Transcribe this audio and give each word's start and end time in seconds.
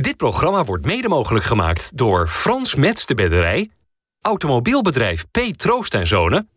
Dit 0.00 0.16
programma 0.16 0.64
wordt 0.64 0.86
mede 0.86 1.08
mogelijk 1.08 1.44
gemaakt 1.44 1.96
door 1.96 2.28
Frans 2.28 2.74
Mets 2.74 3.06
de 3.06 3.14
Bedderij, 3.14 3.70
automobielbedrijf 4.20 5.24
P. 5.30 5.38
Troost 5.38 5.94
en 5.94 6.06
Zonen, 6.06 6.48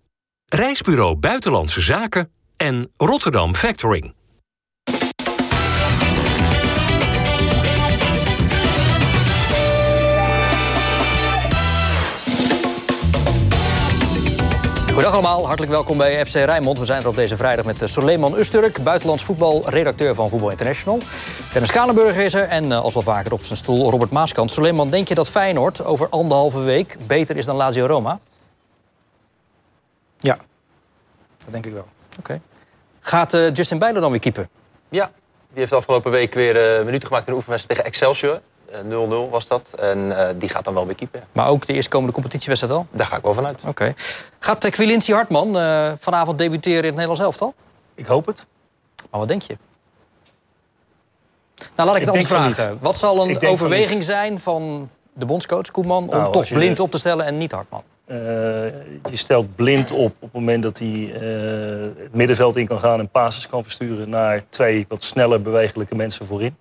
Reisbureau 0.45 1.15
Buitenlandse 1.15 1.81
Zaken 1.81 2.31
en 2.57 2.91
Rotterdam 2.97 3.55
Factoring. 3.55 4.13
Goedendag 15.01 15.29
allemaal, 15.29 15.45
hartelijk 15.47 15.73
welkom 15.73 15.97
bij 15.97 16.25
FC 16.25 16.33
Rijnmond. 16.33 16.79
We 16.79 16.85
zijn 16.85 17.01
er 17.01 17.07
op 17.07 17.15
deze 17.15 17.37
vrijdag 17.37 17.65
met 17.65 17.81
Soleiman 17.83 18.37
Usturk, 18.37 18.83
buitenlands 18.83 19.23
voetbalredacteur 19.23 20.15
van 20.15 20.29
Voetbal 20.29 20.49
International. 20.49 20.99
Dennis 21.53 21.71
Kalenburg 21.71 22.17
is 22.17 22.33
er 22.33 22.47
en 22.47 22.71
eh, 22.71 22.81
als 22.81 22.93
wel 22.93 23.03
vaker 23.03 23.33
op 23.33 23.43
zijn 23.43 23.57
stoel 23.57 23.89
Robert 23.89 24.11
Maaskant. 24.11 24.51
Soleiman, 24.51 24.89
denk 24.89 25.07
je 25.07 25.15
dat 25.15 25.29
Feyenoord 25.29 25.83
over 25.83 26.09
anderhalve 26.09 26.59
week 26.59 26.97
beter 27.07 27.37
is 27.37 27.45
dan 27.45 27.55
Lazio 27.55 27.85
Roma? 27.85 28.19
Ja, 30.19 30.37
dat 31.43 31.51
denk 31.51 31.65
ik 31.65 31.73
wel. 31.73 31.87
Oké. 32.19 32.41
Gaat 32.99 33.33
uh, 33.33 33.53
Justin 33.53 33.77
Bijlo 33.77 33.99
dan 33.99 34.11
weer 34.11 34.19
keeper? 34.19 34.47
Ja, 34.89 35.11
die 35.49 35.59
heeft 35.59 35.73
afgelopen 35.73 36.11
week 36.11 36.33
weer 36.33 36.79
uh, 36.79 36.85
minuten 36.85 37.07
gemaakt 37.07 37.25
in 37.25 37.31
de 37.31 37.37
oefenwedstrijd 37.37 37.79
tegen 37.79 37.93
Excelsior. 37.93 38.41
0-0 39.27 39.29
was 39.29 39.47
dat. 39.47 39.73
En 39.79 39.97
uh, 39.97 40.27
die 40.35 40.49
gaat 40.49 40.63
dan 40.63 40.73
wel 40.73 40.85
weer 40.85 40.95
keeper. 40.95 41.23
Maar 41.31 41.47
ook 41.47 41.65
de 41.65 41.73
eerstkomende 41.73 42.13
competitiewedstrijd 42.13 42.75
al? 42.75 42.87
Daar 42.91 43.07
ga 43.07 43.15
ik 43.15 43.23
wel 43.23 43.33
vanuit. 43.33 43.59
Oké. 43.59 43.69
Okay. 43.69 43.95
Gaat 44.39 44.69
Quilinci 44.69 45.13
Hartman 45.13 45.57
uh, 45.57 45.91
vanavond 45.99 46.37
debuteren 46.37 46.79
in 46.79 46.85
het 46.85 46.93
Nederlands 46.93 47.21
elftal? 47.21 47.53
Ik 47.95 48.05
hoop 48.05 48.25
het. 48.25 48.45
Maar 49.09 49.19
wat 49.19 49.29
denk 49.29 49.41
je? 49.41 49.57
Nou, 51.75 51.87
laat 51.87 51.95
ik 51.95 52.01
het 52.01 52.09
anders 52.09 52.27
vragen. 52.27 52.77
Wat 52.81 52.97
zal 52.97 53.29
een 53.29 53.47
overweging 53.47 54.03
zijn 54.03 54.39
van 54.39 54.89
de 55.13 55.25
bondscoach 55.25 55.71
Koeman... 55.71 56.03
om 56.03 56.09
nou, 56.09 56.31
toch 56.31 56.47
blind 56.47 56.79
op 56.79 56.91
te 56.91 56.97
stellen 56.97 57.25
en 57.25 57.37
niet 57.37 57.51
Hartman? 57.51 57.83
Uh, 58.05 58.17
je 58.17 58.99
stelt 59.11 59.55
blind 59.55 59.91
op 59.91 59.99
op 59.99 60.21
het 60.21 60.33
moment 60.33 60.63
dat 60.63 60.79
hij 60.79 60.87
uh, 60.87 61.11
het 61.97 62.13
middenveld 62.13 62.55
in 62.55 62.67
kan 62.67 62.79
gaan... 62.79 62.99
en 62.99 63.09
passes 63.09 63.47
kan 63.47 63.63
versturen 63.63 64.09
naar 64.09 64.41
twee 64.49 64.85
wat 64.87 65.03
sneller 65.03 65.41
bewegelijke 65.41 65.95
mensen 65.95 66.25
voorin. 66.25 66.55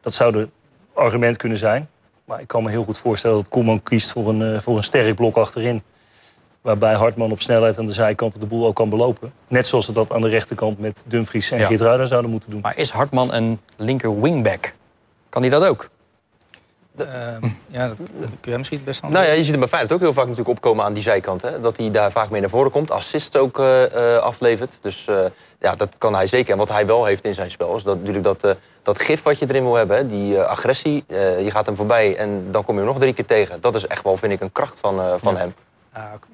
Dat 0.00 0.14
zou 0.14 0.32
de 0.32 0.48
argument 0.96 1.36
kunnen 1.36 1.58
zijn. 1.58 1.88
Maar 2.24 2.40
ik 2.40 2.46
kan 2.46 2.62
me 2.62 2.70
heel 2.70 2.84
goed 2.84 2.98
voorstellen 2.98 3.36
dat 3.36 3.48
Koeman 3.48 3.82
kiest 3.82 4.10
voor 4.10 4.28
een, 4.28 4.40
uh, 4.40 4.60
voor 4.60 4.76
een 4.76 4.82
sterk 4.82 5.14
blok 5.14 5.36
achterin. 5.36 5.82
Waarbij 6.60 6.94
Hartman 6.94 7.30
op 7.30 7.40
snelheid 7.40 7.78
aan 7.78 7.86
de 7.86 7.92
zijkant 7.92 8.40
de 8.40 8.46
boel 8.46 8.66
ook 8.66 8.74
kan 8.74 8.88
belopen. 8.88 9.32
Net 9.48 9.66
zoals 9.66 9.86
we 9.86 9.92
dat 9.92 10.12
aan 10.12 10.20
de 10.20 10.28
rechterkant 10.28 10.78
met 10.78 11.04
Dumfries 11.06 11.50
en 11.50 11.58
ja. 11.58 11.66
Geertruida 11.66 12.04
zouden 12.04 12.30
moeten 12.30 12.50
doen. 12.50 12.60
Maar 12.60 12.76
is 12.76 12.90
Hartman 12.90 13.32
een 13.32 13.60
linker 13.76 14.20
wingback? 14.20 14.74
Kan 15.28 15.42
hij 15.42 15.50
dat 15.50 15.64
ook? 15.64 15.88
Uh, 17.00 17.50
ja, 17.66 17.86
dat 17.88 17.96
kun 18.40 18.52
je 18.52 18.58
misschien 18.58 18.84
best 18.84 19.00
wel. 19.00 19.10
Nou 19.10 19.26
ja, 19.26 19.32
je 19.32 19.42
ziet 19.42 19.50
hem 19.50 19.58
bij 19.58 19.68
Feyenoord 19.68 19.92
ook 19.92 20.00
heel 20.00 20.12
vaak 20.12 20.24
natuurlijk 20.24 20.56
opkomen 20.56 20.84
aan 20.84 20.92
die 20.92 21.02
zijkant. 21.02 21.42
Hè? 21.42 21.60
Dat 21.60 21.76
hij 21.76 21.90
daar 21.90 22.10
vaak 22.10 22.30
mee 22.30 22.40
naar 22.40 22.50
voren 22.50 22.70
komt, 22.70 22.90
assists 22.90 23.36
ook 23.36 23.58
uh, 23.58 23.82
uh, 23.94 24.16
aflevert. 24.16 24.72
Dus 24.80 25.06
uh, 25.10 25.18
ja, 25.60 25.74
dat 25.74 25.88
kan 25.98 26.14
hij 26.14 26.26
zeker. 26.26 26.52
En 26.52 26.58
wat 26.58 26.68
hij 26.68 26.86
wel 26.86 27.04
heeft 27.04 27.24
in 27.24 27.34
zijn 27.34 27.50
spel 27.50 27.76
is 27.76 27.82
dat, 27.82 27.98
natuurlijk 27.98 28.24
dat, 28.24 28.56
dat 28.82 29.00
gif 29.00 29.22
wat 29.22 29.38
je 29.38 29.46
erin 29.48 29.62
wil 29.62 29.74
hebben. 29.74 29.96
Hè? 29.96 30.06
Die 30.06 30.40
agressie, 30.40 31.04
je 31.08 31.48
gaat 31.50 31.66
hem 31.66 31.76
voorbij 31.76 32.16
en 32.16 32.48
dan 32.50 32.64
kom 32.64 32.74
je 32.74 32.80
hem 32.80 32.90
nog 32.90 32.98
drie 32.98 33.12
keer 33.12 33.26
tegen. 33.26 33.60
Dat 33.60 33.74
is 33.74 33.86
echt 33.86 34.02
wel, 34.02 34.16
vind 34.16 34.32
ik, 34.32 34.40
een 34.40 34.52
kracht 34.52 34.80
van, 34.80 35.18
van 35.18 35.32
ja. 35.32 35.38
hem. 35.38 35.54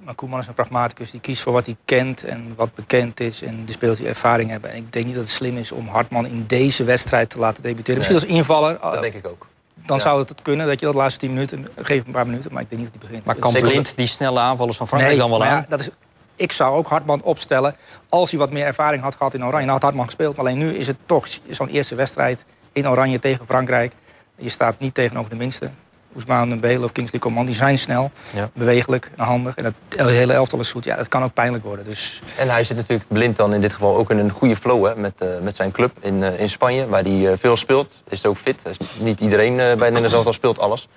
Maar 0.04 0.14
Koeman 0.14 0.38
is 0.38 0.46
een 0.46 0.54
pragmaticus. 0.54 1.10
Die 1.10 1.20
kiest 1.20 1.42
voor 1.42 1.52
wat 1.52 1.66
hij 1.66 1.76
kent 1.84 2.24
en 2.24 2.52
wat 2.56 2.74
bekend 2.74 3.20
is. 3.20 3.42
En 3.42 3.64
de 3.64 3.72
spelers 3.72 3.98
die 3.98 4.08
ervaring 4.08 4.50
hebben. 4.50 4.70
En 4.70 4.76
ik 4.76 4.92
denk 4.92 5.04
niet 5.04 5.14
dat 5.14 5.24
het 5.24 5.32
slim 5.32 5.56
is 5.56 5.72
om 5.72 5.86
Hartman 5.86 6.26
in 6.26 6.44
deze 6.46 6.84
wedstrijd 6.84 7.30
te 7.30 7.38
laten 7.38 7.62
debuteren. 7.62 7.96
Misschien 7.96 8.18
als 8.18 8.28
invaller. 8.28 8.78
Dat 8.80 9.02
denk 9.02 9.14
ik 9.14 9.26
ook 9.26 9.46
dan 9.86 9.96
ja. 9.96 10.02
zou 10.02 10.20
het 10.20 10.42
kunnen 10.42 10.66
dat 10.66 10.80
je 10.80 10.86
dat 10.86 10.94
laatste 10.94 11.20
10 11.20 11.32
minuten 11.32 11.68
geeft 11.76 12.06
een 12.06 12.12
paar 12.12 12.26
minuten. 12.26 12.52
Maar 12.52 12.62
ik 12.62 12.68
denk 12.68 12.82
niet 12.82 12.92
dat 12.92 13.00
hij 13.00 13.08
begint. 13.08 13.26
Maar 13.26 13.36
kan 13.36 13.52
Blind 13.52 13.96
die 13.96 14.06
snelle 14.06 14.40
aanvallers 14.40 14.76
van 14.76 14.88
Frankrijk 14.88 15.18
nee, 15.18 15.28
dan 15.28 15.38
wel 15.38 15.48
aan? 15.48 15.56
Ja, 15.56 15.66
dat 15.68 15.80
is, 15.80 15.88
ik 16.36 16.52
zou 16.52 16.76
ook 16.76 16.88
Hartman 16.88 17.22
opstellen 17.22 17.74
als 18.08 18.30
hij 18.30 18.38
wat 18.38 18.50
meer 18.50 18.64
ervaring 18.64 19.02
had 19.02 19.14
gehad 19.14 19.34
in 19.34 19.44
Oranje. 19.44 19.60
Nou 19.60 19.72
had 19.72 19.82
Hartman 19.82 20.06
gespeeld, 20.06 20.36
maar 20.36 20.44
alleen 20.46 20.58
nu 20.58 20.74
is 20.76 20.86
het 20.86 20.96
toch 21.06 21.28
zo'n 21.48 21.68
eerste 21.68 21.94
wedstrijd 21.94 22.44
in 22.72 22.88
Oranje 22.88 23.18
tegen 23.18 23.46
Frankrijk. 23.46 23.92
Je 24.36 24.48
staat 24.48 24.78
niet 24.78 24.94
tegenover 24.94 25.30
de 25.30 25.36
minste. 25.36 25.70
Oesman, 26.16 26.60
Belen 26.60 26.84
of 26.84 26.92
Kingsley 26.92 27.20
Coman, 27.20 27.46
die 27.46 27.54
zijn 27.54 27.78
snel, 27.78 28.10
ja. 28.34 28.50
bewegelijk 28.54 29.10
en 29.16 29.24
handig. 29.24 29.54
En 29.54 29.64
het 29.64 29.74
hele 29.96 30.32
elftal 30.32 30.60
is 30.60 30.72
goed. 30.72 30.84
Ja, 30.84 30.96
dat 30.96 31.08
kan 31.08 31.22
ook 31.22 31.34
pijnlijk 31.34 31.64
worden. 31.64 31.84
Dus... 31.84 32.22
En 32.38 32.48
hij 32.48 32.64
zit 32.64 32.76
natuurlijk 32.76 33.08
blind 33.08 33.36
dan 33.36 33.54
in 33.54 33.60
dit 33.60 33.72
geval 33.72 33.96
ook 33.96 34.10
in 34.10 34.18
een 34.18 34.30
goede 34.30 34.56
flow 34.56 34.86
hè, 34.86 34.96
met, 34.96 35.12
uh, 35.22 35.28
met 35.42 35.56
zijn 35.56 35.70
club 35.70 35.96
in, 36.00 36.14
uh, 36.14 36.40
in 36.40 36.48
Spanje, 36.48 36.86
waar 36.88 37.02
hij 37.02 37.18
uh, 37.18 37.32
veel 37.38 37.56
speelt. 37.56 37.92
Is 38.08 38.26
ook 38.26 38.36
fit. 38.36 38.62
Is 38.68 38.76
niet 38.98 39.20
iedereen 39.20 39.56
bij 39.56 39.66
het 39.66 39.78
Nederlands 39.78 40.12
elftal 40.12 40.32
speelt 40.32 40.58
alles. 40.58 40.88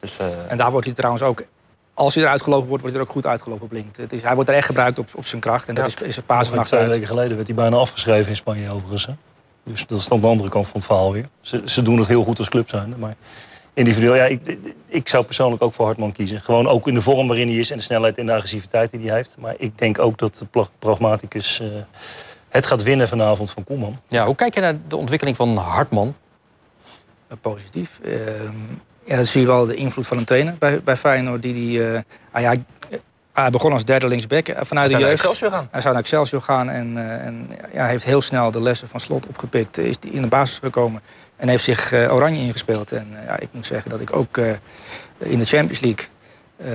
Dus, 0.00 0.16
en 0.48 0.56
daar 0.56 0.70
wordt 0.70 0.86
hij 0.86 0.94
trouwens 0.94 1.22
ook 1.22 1.42
als 1.94 2.14
hij 2.14 2.24
eruit 2.24 2.42
gelopen 2.42 2.68
wordt, 2.68 2.82
wordt 2.82 2.96
hij 2.96 3.04
er 3.04 3.10
ook 3.10 3.16
goed 3.22 3.30
uitgelopen 3.30 3.68
blind. 3.68 3.96
Het 3.96 4.12
is, 4.12 4.22
hij 4.22 4.34
wordt 4.34 4.50
er 4.50 4.56
echt 4.56 4.66
gebruikt 4.66 4.98
op, 4.98 5.08
op 5.14 5.26
zijn 5.26 5.40
kracht. 5.40 5.68
En 5.68 5.74
dat 5.74 5.86
is, 5.86 5.94
is 5.94 6.16
het 6.16 6.26
paas 6.26 6.48
van 6.48 6.64
Twee 6.64 6.86
weken 6.86 7.06
geleden 7.06 7.34
werd 7.34 7.46
hij 7.46 7.56
bijna 7.56 7.76
afgeschreven 7.76 8.28
in 8.28 8.36
Spanje 8.36 8.72
overigens. 8.72 9.06
Hè? 9.06 9.12
Dus 9.64 9.86
dat 9.86 9.98
is 9.98 10.08
dan 10.08 10.20
de 10.20 10.26
andere 10.26 10.48
kant 10.48 10.66
van 10.66 10.76
het 10.76 10.84
verhaal 10.84 11.12
weer. 11.12 11.28
Ze, 11.40 11.62
ze 11.64 11.82
doen 11.82 11.98
het 11.98 12.08
heel 12.08 12.24
goed 12.24 12.38
als 12.38 12.48
club 12.48 12.68
zijn. 12.68 12.94
Maar 12.98 13.14
individueel, 13.74 14.14
ja, 14.14 14.24
ik, 14.24 14.56
ik 14.86 15.08
zou 15.08 15.24
persoonlijk 15.24 15.62
ook 15.62 15.72
voor 15.72 15.84
Hartman 15.84 16.12
kiezen. 16.12 16.40
Gewoon 16.40 16.68
ook 16.68 16.88
in 16.88 16.94
de 16.94 17.00
vorm 17.00 17.26
waarin 17.26 17.48
hij 17.48 17.56
is 17.56 17.70
en 17.70 17.76
de 17.76 17.82
snelheid 17.82 18.18
en 18.18 18.26
de 18.26 18.32
agressiviteit 18.32 18.90
die 18.90 19.00
hij 19.06 19.16
heeft. 19.16 19.36
Maar 19.38 19.54
ik 19.58 19.78
denk 19.78 19.98
ook 19.98 20.18
dat 20.18 20.44
de 20.52 20.66
pragmaticus 20.78 21.60
uh, 21.60 21.68
het 22.48 22.66
gaat 22.66 22.82
winnen 22.82 23.08
vanavond 23.08 23.50
van 23.50 23.64
Koeman. 23.64 23.98
Ja, 24.08 24.26
hoe 24.26 24.34
kijk 24.34 24.54
je 24.54 24.60
naar 24.60 24.76
de 24.88 24.96
ontwikkeling 24.96 25.36
van 25.36 25.56
Hartman? 25.56 26.14
Uh, 27.28 27.36
positief. 27.40 28.00
Uh, 28.02 28.16
ja, 29.04 29.16
dat 29.16 29.26
zie 29.26 29.40
je 29.40 29.46
wel 29.46 29.66
de 29.66 29.74
invloed 29.74 30.06
van 30.06 30.18
een 30.18 30.24
trainer 30.24 30.56
bij, 30.58 30.82
bij 30.82 30.96
Feyenoord. 30.96 31.42
Die, 31.42 31.54
die, 31.54 31.82
ah 32.30 32.42
ja, 32.42 32.54
hij 33.32 33.50
begon 33.50 33.72
als 33.72 33.84
derde 33.84 34.08
linksback 34.08 34.46
vanuit 34.60 34.90
hij 34.90 35.00
de 35.00 35.06
jeugd. 35.06 35.22
Naar 35.22 35.30
Excelsior 35.30 35.50
gaan. 35.50 35.68
Hij 35.70 35.80
zou 35.80 35.94
naar 35.94 36.02
Excelsior 36.02 36.42
gaan 36.42 36.70
en, 36.70 37.20
en 37.20 37.50
ja, 37.72 37.86
heeft 37.86 38.04
heel 38.04 38.22
snel 38.22 38.50
de 38.50 38.62
lessen 38.62 38.88
van 38.88 39.00
Slot 39.00 39.26
opgepikt. 39.26 39.78
Is 39.78 39.96
in 40.00 40.22
de 40.22 40.28
basis 40.28 40.58
gekomen. 40.58 41.00
En 41.36 41.48
heeft 41.48 41.64
zich 41.64 41.92
uh, 41.92 42.12
oranje 42.12 42.40
ingespeeld. 42.40 42.92
En 42.92 43.08
uh, 43.12 43.24
ja, 43.26 43.38
ik 43.38 43.48
moet 43.50 43.66
zeggen 43.66 43.90
dat 43.90 44.00
ik 44.00 44.16
ook 44.16 44.36
uh, 44.36 44.50
in 45.18 45.38
de 45.38 45.44
Champions 45.44 45.80
League 45.80 46.06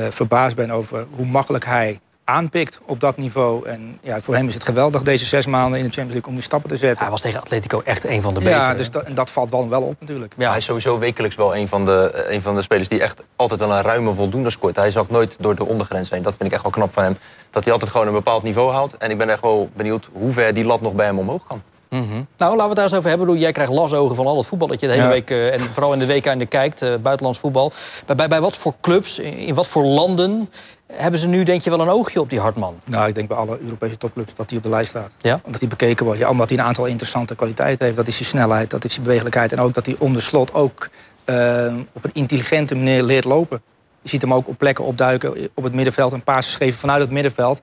verbaasd 0.09 0.55
ben 0.55 0.71
over 0.71 1.05
hoe 1.15 1.25
makkelijk 1.25 1.65
hij 1.65 1.99
aanpikt 2.29 2.79
op 2.85 2.99
dat 2.99 3.17
niveau. 3.17 3.67
En 3.67 3.99
ja, 4.01 4.21
voor 4.21 4.35
hem 4.35 4.47
is 4.47 4.53
het 4.53 4.63
geweldig 4.63 5.03
deze 5.03 5.25
zes 5.25 5.45
maanden 5.45 5.79
in 5.79 5.85
de 5.85 5.91
Champions 5.91 6.11
League 6.11 6.29
om 6.29 6.33
die 6.35 6.43
stappen 6.43 6.69
te 6.69 6.77
zetten. 6.77 6.99
Hij 6.99 7.09
was 7.09 7.21
tegen 7.21 7.41
Atletico 7.41 7.81
echt 7.85 8.05
een 8.05 8.21
van 8.21 8.33
de 8.33 8.39
betere. 8.39 8.63
Ja, 8.63 8.73
dus 8.73 8.91
dat, 8.91 9.03
en 9.03 9.13
dat 9.13 9.29
valt 9.29 9.49
wel, 9.49 9.69
wel 9.69 9.81
op 9.81 9.95
natuurlijk. 9.99 10.33
Ja, 10.37 10.49
hij 10.49 10.57
is 10.57 10.65
sowieso 10.65 10.99
wekelijks 10.99 11.35
wel 11.35 11.55
een 11.55 11.67
van, 11.67 11.85
de, 11.85 12.25
een 12.27 12.41
van 12.41 12.55
de 12.55 12.61
spelers 12.61 12.87
die 12.87 13.01
echt 13.01 13.23
altijd 13.35 13.59
wel 13.59 13.71
een 13.71 13.81
ruime 13.81 14.13
voldoende 14.13 14.49
scoort. 14.49 14.75
Hij 14.75 14.91
zakt 14.91 15.09
nooit 15.09 15.35
door 15.39 15.55
de 15.55 15.65
ondergrens 15.65 16.09
heen. 16.09 16.21
Dat 16.21 16.35
vind 16.37 16.43
ik 16.43 16.51
echt 16.51 16.61
wel 16.61 16.71
knap 16.71 16.93
van 16.93 17.03
hem. 17.03 17.17
Dat 17.49 17.63
hij 17.63 17.73
altijd 17.73 17.91
gewoon 17.91 18.07
een 18.07 18.13
bepaald 18.13 18.43
niveau 18.43 18.73
haalt. 18.73 18.97
En 18.97 19.11
ik 19.11 19.17
ben 19.17 19.29
echt 19.29 19.41
wel 19.41 19.69
benieuwd 19.75 20.09
hoe 20.13 20.31
ver 20.31 20.53
die 20.53 20.65
lat 20.65 20.81
nog 20.81 20.93
bij 20.93 21.05
hem 21.05 21.19
omhoog 21.19 21.47
kan. 21.47 21.61
Mm 21.89 22.09
-hmm. 22.09 22.27
Nou, 22.37 22.55
laten 22.55 22.57
we 22.57 22.61
het 22.61 22.75
daar 22.75 22.85
eens 22.85 22.93
over 22.93 23.09
hebben. 23.09 23.37
Jij 23.37 23.51
krijgt 23.51 23.71
lasogen 23.71 24.15
van 24.15 24.25
al 24.25 24.37
het 24.37 24.47
voetbal 24.47 24.67
dat 24.67 24.79
je 24.79 24.87
de 24.87 24.91
hele 24.91 25.05
ja. 25.05 25.09
week... 25.09 25.29
Uh, 25.29 25.53
en 25.53 25.59
vooral 25.59 25.93
in 25.93 25.99
de 25.99 26.05
week 26.05 26.27
aan 26.27 26.37
de 26.37 26.45
kijkt, 26.45 26.81
uh, 26.81 26.95
buitenlands 27.01 27.39
voetbal. 27.39 27.71
Bij, 28.05 28.15
bij, 28.15 28.27
bij 28.27 28.41
wat 28.41 28.57
voor 28.57 28.73
clubs, 28.81 29.19
in, 29.19 29.37
in 29.37 29.53
wat 29.53 29.67
voor 29.67 29.83
landen... 29.83 30.49
hebben 30.93 31.19
ze 31.19 31.27
nu 31.27 31.43
denk 31.43 31.61
je 31.61 31.69
wel 31.69 31.79
een 31.79 31.89
oogje 31.89 32.19
op 32.19 32.29
die 32.29 32.39
Hartman? 32.39 32.79
Nou, 32.85 33.07
ik 33.07 33.15
denk 33.15 33.27
bij 33.27 33.37
alle 33.37 33.59
Europese 33.61 33.97
topclubs 33.97 34.33
dat 34.33 34.49
hij 34.49 34.57
op 34.57 34.63
de 34.63 34.69
lijst 34.69 34.89
staat. 34.89 35.11
Ja? 35.17 35.41
Dat 35.45 35.59
hij 35.59 35.69
bekeken 35.69 36.05
wordt. 36.05 36.19
Ja, 36.19 36.29
omdat 36.29 36.49
hij 36.49 36.57
een 36.57 36.65
aantal 36.65 36.85
interessante 36.85 37.35
kwaliteiten 37.35 37.85
heeft. 37.85 37.97
Dat 37.97 38.07
is 38.07 38.15
zijn 38.15 38.29
snelheid, 38.29 38.69
dat 38.69 38.85
is 38.85 38.91
zijn 38.93 39.05
bewegelijkheid. 39.05 39.51
En 39.51 39.59
ook 39.59 39.73
dat 39.73 39.85
hij 39.85 39.95
onder 39.99 40.21
slot 40.21 40.53
ook 40.53 40.89
uh, 41.25 41.73
op 41.93 42.03
een 42.03 42.13
intelligente 42.13 42.75
manier 42.75 43.03
leert 43.03 43.25
lopen. 43.25 43.61
Je 44.01 44.09
ziet 44.09 44.21
hem 44.21 44.33
ook 44.33 44.47
op 44.47 44.57
plekken 44.57 44.83
opduiken 44.83 45.49
op 45.53 45.63
het 45.63 45.73
middenveld... 45.73 46.13
en 46.13 46.23
pases 46.23 46.55
geven 46.55 46.79
vanuit 46.79 47.01
het 47.01 47.11
middenveld. 47.11 47.61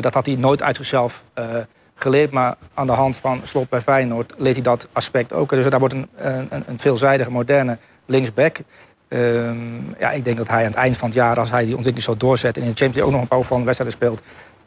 Dat 0.00 0.14
had 0.14 0.26
hij 0.26 0.36
nooit 0.36 0.62
uit 0.62 0.76
zichzelf 0.76 1.22
geleerd, 1.98 2.30
maar 2.30 2.56
aan 2.74 2.86
de 2.86 2.92
hand 2.92 3.16
van 3.16 3.40
slot 3.44 3.68
bij 3.68 3.80
Feyenoord 3.80 4.34
leert 4.36 4.54
hij 4.54 4.64
dat 4.64 4.88
aspect 4.92 5.32
ook. 5.32 5.50
Dus 5.50 5.66
daar 5.66 5.78
wordt 5.78 5.94
een, 5.94 6.08
een, 6.16 6.62
een 6.66 6.78
veelzijdige, 6.78 7.30
moderne 7.30 7.78
linksback. 8.06 8.58
Um, 9.08 9.94
ja, 9.98 10.10
ik 10.10 10.24
denk 10.24 10.36
dat 10.36 10.48
hij 10.48 10.58
aan 10.58 10.70
het 10.70 10.74
eind 10.74 10.96
van 10.96 11.08
het 11.08 11.16
jaar, 11.16 11.38
als 11.38 11.50
hij 11.50 11.64
die 11.64 11.76
ontwikkeling 11.76 12.10
zo 12.10 12.26
doorzet... 12.26 12.56
en 12.56 12.62
in 12.62 12.68
de 12.68 12.74
Champions 12.76 12.96
League 12.96 13.12
ook 13.12 13.20
nog 13.20 13.22
een 13.22 13.38
paar 13.38 13.46
van 13.46 13.64
wedstrijden 13.64 13.96
speelt... 13.96 14.22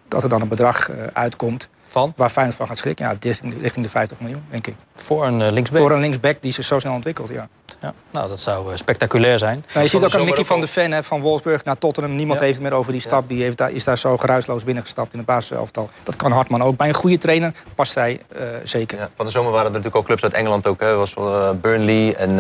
dat 0.08 0.24
er 0.24 0.30
dan 0.30 0.42
een 0.42 0.48
bedrag 0.48 0.90
uh, 0.90 0.96
uitkomt 1.14 1.70
van? 1.92 2.14
waar 2.16 2.30
Feyenoord 2.30 2.58
van 2.58 2.68
gaat 2.68 2.78
schrikken. 2.78 3.06
Ja, 3.06 3.16
richting, 3.62 3.84
de 3.84 3.90
50 3.90 4.20
miljoen, 4.20 4.44
denk 4.50 4.68
ik. 4.68 4.76
Voor 4.96 5.26
een 5.26 5.40
uh, 5.40 5.52
linksback? 5.52 5.80
Voor 5.80 5.92
een 5.92 6.00
linksback 6.00 6.42
die 6.42 6.52
zich 6.52 6.66
zo 6.66 6.80
snel 6.80 6.94
ontwikkelt, 6.94 7.30
ja. 7.30 7.48
ja 7.80 7.94
nou, 8.12 8.30
dat 8.30 8.40
zou 8.40 8.72
uh, 8.72 8.76
spectaculair 8.76 9.38
zijn. 9.38 9.66
Nou, 9.68 9.84
je 9.84 9.90
ziet 9.90 10.04
ook 10.04 10.16
aan 10.16 10.26
Mickey 10.26 10.46
van 10.46 10.60
de 10.60 10.68
Ven 10.68 10.92
hè, 10.92 11.04
van 11.04 11.22
Wolfsburg 11.22 11.64
naar 11.64 11.78
Tottenham. 11.78 12.16
Niemand 12.16 12.40
ja. 12.40 12.46
heeft 12.46 12.60
meer 12.60 12.74
over 12.74 12.92
die 12.92 13.02
stap. 13.02 13.30
Die 13.30 13.44
heeft 13.44 13.58
daar, 13.58 13.72
is 13.72 13.84
daar 13.84 13.98
zo 13.98 14.18
geruisloos 14.18 14.64
binnengestapt 14.64 15.12
in 15.12 15.18
het 15.18 15.28
basiselftal. 15.28 15.90
Dat 16.04 16.16
kan 16.16 16.32
Hartman 16.32 16.64
ook. 16.64 16.78
Bij 16.78 16.88
een 16.88 16.94
goede 16.94 17.18
trainer 17.18 17.54
past 17.76 17.96
hij 17.96 18.22
uh, 18.36 18.42
zeker. 18.64 18.98
Ja, 18.98 19.10
van 19.16 19.26
de 19.26 19.32
zomer 19.32 19.52
waren 19.52 19.66
er 19.66 19.72
natuurlijk 19.72 19.96
ook 19.96 20.06
clubs 20.06 20.24
uit 20.24 20.34
Engeland 20.34 20.68
ook. 20.68 20.80
Hè. 20.80 20.96
was 20.96 21.14
Burnley 21.62 22.16
en 22.16 22.36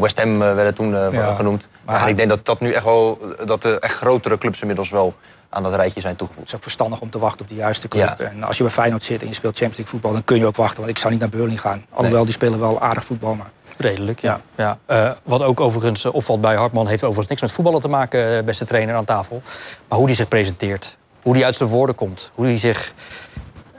West 0.00 0.18
Ham 0.18 0.38
werden 0.38 0.74
toen 0.74 0.94
genoemd. 1.36 1.68
Maar, 1.84 2.00
maar 2.00 2.08
ik 2.08 2.16
denk 2.16 2.28
dat 2.28 2.44
dat 2.44 2.60
nu 2.60 2.72
echt 2.72 2.84
wel... 2.84 3.18
dat 3.44 3.62
de 3.62 3.78
echt 3.78 3.96
grotere 3.96 4.38
clubs 4.38 4.60
inmiddels 4.60 4.90
wel 4.90 5.14
aan 5.56 5.62
dat 5.62 5.74
rijtje 5.74 6.00
zijn 6.00 6.16
toegevoegd. 6.16 6.44
Het 6.44 6.52
is 6.52 6.56
ook 6.56 6.62
verstandig 6.62 7.00
om 7.00 7.10
te 7.10 7.18
wachten 7.18 7.40
op 7.40 7.48
de 7.48 7.54
juiste 7.54 7.88
club. 7.88 8.14
Ja. 8.18 8.24
En 8.24 8.42
als 8.42 8.56
je 8.56 8.62
bij 8.62 8.72
Feyenoord 8.72 9.04
zit 9.04 9.22
en 9.22 9.28
je 9.28 9.34
speelt 9.34 9.56
Champions 9.56 9.76
League 9.76 9.94
voetbal... 9.94 10.12
dan 10.12 10.24
kun 10.24 10.38
je 10.38 10.46
ook 10.46 10.56
wachten, 10.56 10.78
want 10.78 10.90
ik 10.90 10.98
zou 10.98 11.12
niet 11.12 11.20
naar 11.20 11.30
Burnley 11.30 11.56
gaan. 11.56 11.84
Alhoewel, 11.90 12.16
nee. 12.16 12.24
die 12.24 12.34
spelen 12.34 12.60
wel 12.60 12.80
aardig 12.80 13.04
voetbal. 13.04 13.34
Maar 13.34 13.50
Redelijk, 13.76 14.20
ja. 14.20 14.40
ja. 14.56 14.78
Uh, 14.90 15.10
wat 15.22 15.42
ook 15.42 15.60
overigens 15.60 16.04
opvalt 16.04 16.40
bij 16.40 16.54
Hartman... 16.54 16.86
heeft 16.86 17.02
overigens 17.02 17.28
niks 17.28 17.40
met 17.40 17.52
voetballen 17.52 17.80
te 17.80 17.88
maken, 17.88 18.44
beste 18.44 18.64
trainer 18.64 18.94
aan 18.94 19.04
tafel. 19.04 19.42
Maar 19.88 19.98
hoe 19.98 20.06
hij 20.06 20.16
zich 20.16 20.28
presenteert. 20.28 20.96
Hoe 21.22 21.34
hij 21.34 21.44
uit 21.44 21.56
zijn 21.56 21.68
woorden 21.68 21.94
komt. 21.94 22.30
Hoe 22.34 22.44
hij 22.44 22.58
zich 22.58 22.92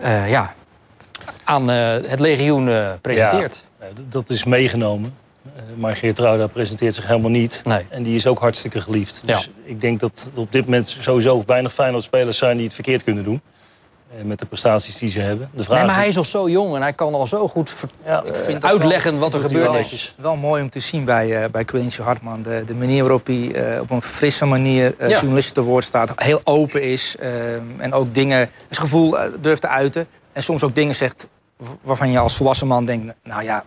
uh, 0.01 0.29
ja, 0.29 0.53
aan 1.43 1.69
uh, 1.69 1.91
het 1.91 2.19
legioen 2.19 2.69
presenteert. 3.01 3.65
Ja, 3.79 3.85
dat 4.09 4.29
is 4.29 4.43
meegenomen. 4.43 5.15
Maar 5.75 5.95
Geertruida 5.95 6.47
presenteert 6.47 6.95
zich 6.95 7.07
helemaal 7.07 7.31
niet. 7.31 7.61
Nee. 7.65 7.85
En 7.89 8.03
die 8.03 8.15
is 8.15 8.27
ook 8.27 8.39
hartstikke 8.39 8.81
geliefd. 8.81 9.21
Dus 9.25 9.49
ik 9.63 9.81
denk 9.81 9.99
dat 9.99 10.31
er 10.35 10.41
op 10.41 10.51
dit 10.51 10.65
moment 10.65 10.95
sowieso 10.99 11.43
weinig 11.45 11.73
Feyenoord-spelers 11.73 12.37
zijn... 12.37 12.55
die 12.55 12.65
het 12.65 12.73
verkeerd 12.73 13.03
kunnen 13.03 13.23
doen. 13.23 13.41
Eh, 14.15 14.23
met 14.23 14.39
de 14.39 14.45
prestaties 14.45 14.97
die 14.97 15.09
ze 15.09 15.19
hebben. 15.19 15.49
De 15.53 15.63
vraag 15.63 15.77
nee, 15.77 15.87
maar 15.87 15.95
hij 15.95 16.07
is 16.07 16.17
al 16.17 16.23
zo 16.23 16.49
jong 16.49 16.75
en 16.75 16.81
hij 16.81 16.93
kan 16.93 17.13
al 17.13 17.27
zo 17.27 17.47
goed 17.47 17.75
ja, 18.05 18.23
ik 18.23 18.35
vind 18.35 18.63
uitleggen 18.63 19.19
wat 19.19 19.33
er 19.33 19.39
gebeurd 19.39 19.73
is. 19.73 20.15
Wel 20.17 20.35
mooi 20.35 20.61
om 20.61 20.69
te 20.69 20.79
zien 20.79 21.05
bij, 21.05 21.43
uh, 21.43 21.49
bij 21.49 21.65
Quincy 21.65 22.01
Hartman. 22.01 22.41
De, 22.41 22.63
de 22.65 22.73
manier 22.73 23.01
waarop 23.01 23.25
hij 23.25 23.35
uh, 23.75 23.81
op 23.81 23.89
een 23.89 24.01
frisse 24.01 24.45
manier 24.45 24.95
uh, 24.99 25.09
ja. 25.09 25.19
journalisten 25.19 25.53
te 25.53 25.61
woord 25.61 25.83
staat. 25.83 26.11
Heel 26.15 26.41
open 26.43 26.83
is 26.83 27.15
en 27.77 27.93
ook 27.93 28.13
dingen, 28.13 28.49
zijn 28.69 28.81
gevoel 28.81 29.17
durft 29.41 29.61
te 29.61 29.67
uiten. 29.67 30.07
En 30.33 30.43
soms 30.43 30.63
ook 30.63 30.75
dingen 30.75 30.95
zegt 30.95 31.27
waarvan 31.81 32.11
je 32.11 32.19
als 32.19 32.35
volwassen 32.35 32.67
man 32.67 32.85
denkt... 32.85 33.13
nou 33.23 33.43
ja, 33.43 33.63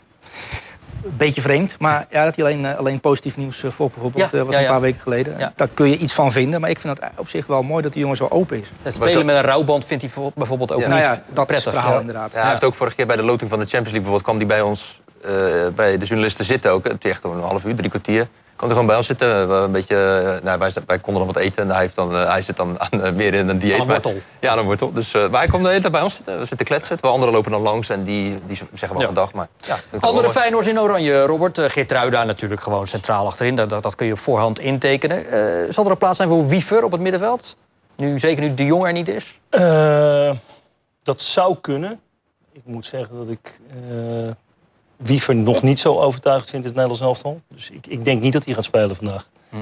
een 1.05 1.17
beetje 1.17 1.41
vreemd. 1.41 1.77
Maar 1.79 2.07
ja, 2.11 2.25
dat 2.25 2.37
hij 2.37 2.45
alleen, 2.45 2.67
eh, 2.67 2.79
alleen 2.79 3.01
positief 3.01 3.37
nieuws 3.37 3.63
eh, 3.63 3.71
voor 3.71 3.91
bijvoorbeeld. 3.91 4.31
Ja, 4.31 4.39
eh, 4.39 4.45
was 4.45 4.55
een 4.55 4.67
paar 4.67 4.81
weken 4.81 5.01
geleden. 5.01 5.53
Daar 5.57 5.69
kun 5.69 5.91
je 5.91 5.97
iets 5.97 6.13
van 6.13 6.33
vinden. 6.33 6.61
Maar 6.61 6.71
ik 6.71 6.79
vind 6.79 6.99
het 6.99 7.11
op 7.17 7.29
zich 7.29 7.47
wel 7.47 7.63
mooi 7.63 7.83
dat 7.83 7.93
die 7.93 8.01
jongen 8.01 8.17
zo 8.17 8.27
open 8.31 8.61
is. 8.61 8.71
Het 8.83 8.95
spelen 8.95 9.27
met 9.27 9.37
een 9.37 9.43
rouwband 9.43 9.85
vindt 9.85 10.03
hij 10.03 10.31
bijvoorbeeld 10.35 10.73
ook 10.73 10.79
niet 10.79 10.89
nou 10.89 11.19
dat 11.33 11.47
prettig. 11.47 11.73
verhaal 11.73 12.01
inderdaad. 12.01 12.35
hij 12.35 12.49
heeft 12.49 12.65
ook 12.65 12.75
vorige 12.75 12.97
keer 12.97 13.07
bij 13.07 13.17
de 13.17 13.23
loting 13.23 13.51
van 13.51 13.59
de 13.59 13.67
Champions 13.67 13.93
League... 13.93 14.11
bijvoorbeeld 14.11 14.23
kwam 14.23 14.37
hij 14.37 14.47
bij 14.47 14.61
ons, 14.61 15.01
bij 15.75 15.99
de 15.99 16.05
journalisten 16.05 16.45
zitten 16.45 16.71
ook. 16.71 16.85
Het 16.85 17.05
is 17.05 17.11
echt 17.11 17.25
een 17.25 17.41
half 17.41 17.65
uur, 17.65 17.77
drie 17.77 17.91
kwartier 17.91 18.29
kon 18.61 18.69
er 18.69 18.75
gewoon 18.75 18.87
bij 18.87 18.97
ons 18.97 19.07
zitten. 19.07 19.51
Een 19.51 19.73
beetje, 19.73 19.97
eh, 19.97 20.45
nou, 20.45 20.59
wij, 20.59 20.73
wij, 20.87 20.99
konden 20.99 21.25
nog 21.25 21.35
wat 21.35 21.43
eten 21.43 21.63
en 21.63 21.71
hij, 21.71 21.81
heeft 21.81 21.95
dan, 21.95 22.13
uh, 22.13 22.31
hij 22.31 22.43
zit 22.43 22.57
dan 22.57 22.81
aan, 22.81 23.07
uh, 23.07 23.13
meer 23.13 23.35
in 23.35 23.49
een 23.49 23.59
dieet. 23.59 23.75
Aan 23.75 23.81
een 23.81 23.87
wortel. 23.87 24.13
Maar, 24.13 24.23
ja, 24.41 24.51
aan 24.51 24.59
een 24.59 24.65
wortel. 24.65 24.93
Dus, 24.93 25.15
uh, 25.15 25.29
maar 25.29 25.41
hij 25.41 25.49
komt 25.49 25.63
de 25.63 25.69
hele 25.69 25.81
tijd 25.81 25.93
bij 25.93 26.03
ons 26.03 26.15
zitten. 26.15 26.39
We 26.39 26.45
zitten 26.45 26.67
kletsen. 26.67 26.91
Terwijl 26.91 27.15
anderen 27.15 27.35
lopen 27.35 27.51
dan 27.51 27.63
langs 27.63 27.89
en 27.89 28.05
die, 28.05 28.41
die 28.47 28.57
zeggen 28.57 28.93
wel 28.93 29.01
ja. 29.01 29.07
gedag. 29.07 29.33
Maar, 29.33 29.49
ja, 29.57 29.77
Andere 30.01 30.31
Feyenoords 30.31 30.69
in 30.69 30.81
oranje, 30.81 31.23
Robert. 31.23 31.59
Uh, 31.59 31.69
Geertruida 31.69 32.25
natuurlijk 32.25 32.61
gewoon 32.61 32.87
centraal 32.87 33.27
achterin. 33.27 33.55
Dat, 33.55 33.69
dat, 33.69 33.83
dat 33.83 33.95
kun 33.95 34.07
je 34.07 34.13
op 34.13 34.19
voorhand 34.19 34.59
intekenen. 34.59 35.25
zal 35.73 35.85
er 35.85 35.91
een 35.91 35.99
plaats 35.99 36.17
zijn 36.17 36.29
voor 36.29 36.47
Wiever 36.47 36.85
op 36.85 36.93
het 36.93 37.01
middenveld? 37.01 37.57
Nu, 37.97 38.19
zeker 38.19 38.43
nu 38.43 38.55
de 38.55 38.65
Jong 38.65 38.87
er 38.87 38.93
niet 38.93 39.09
is? 39.09 39.39
dat 41.03 41.21
zou 41.21 41.57
kunnen. 41.61 42.01
Ik 42.53 42.63
moet 42.65 42.87
zeggen 42.87 43.17
dat 43.17 43.29
ik 43.29 43.61
Wiever 45.03 45.37
nog 45.37 45.63
niet 45.63 45.81
zo 45.81 45.99
overtuigd 45.99 46.51
vindt 46.51 46.67
in 46.67 46.73
het 46.73 46.83
Nederlands 46.83 47.01
elftal. 47.01 47.41
Dus 47.49 47.71
ik, 47.71 47.87
ik 47.87 48.05
denk 48.05 48.23
niet 48.23 48.33
dat 48.33 48.45
hij 48.45 48.55
gaat 48.55 48.65
spelen 48.65 48.97
vandaag. 48.97 49.29
Hm. 49.49 49.57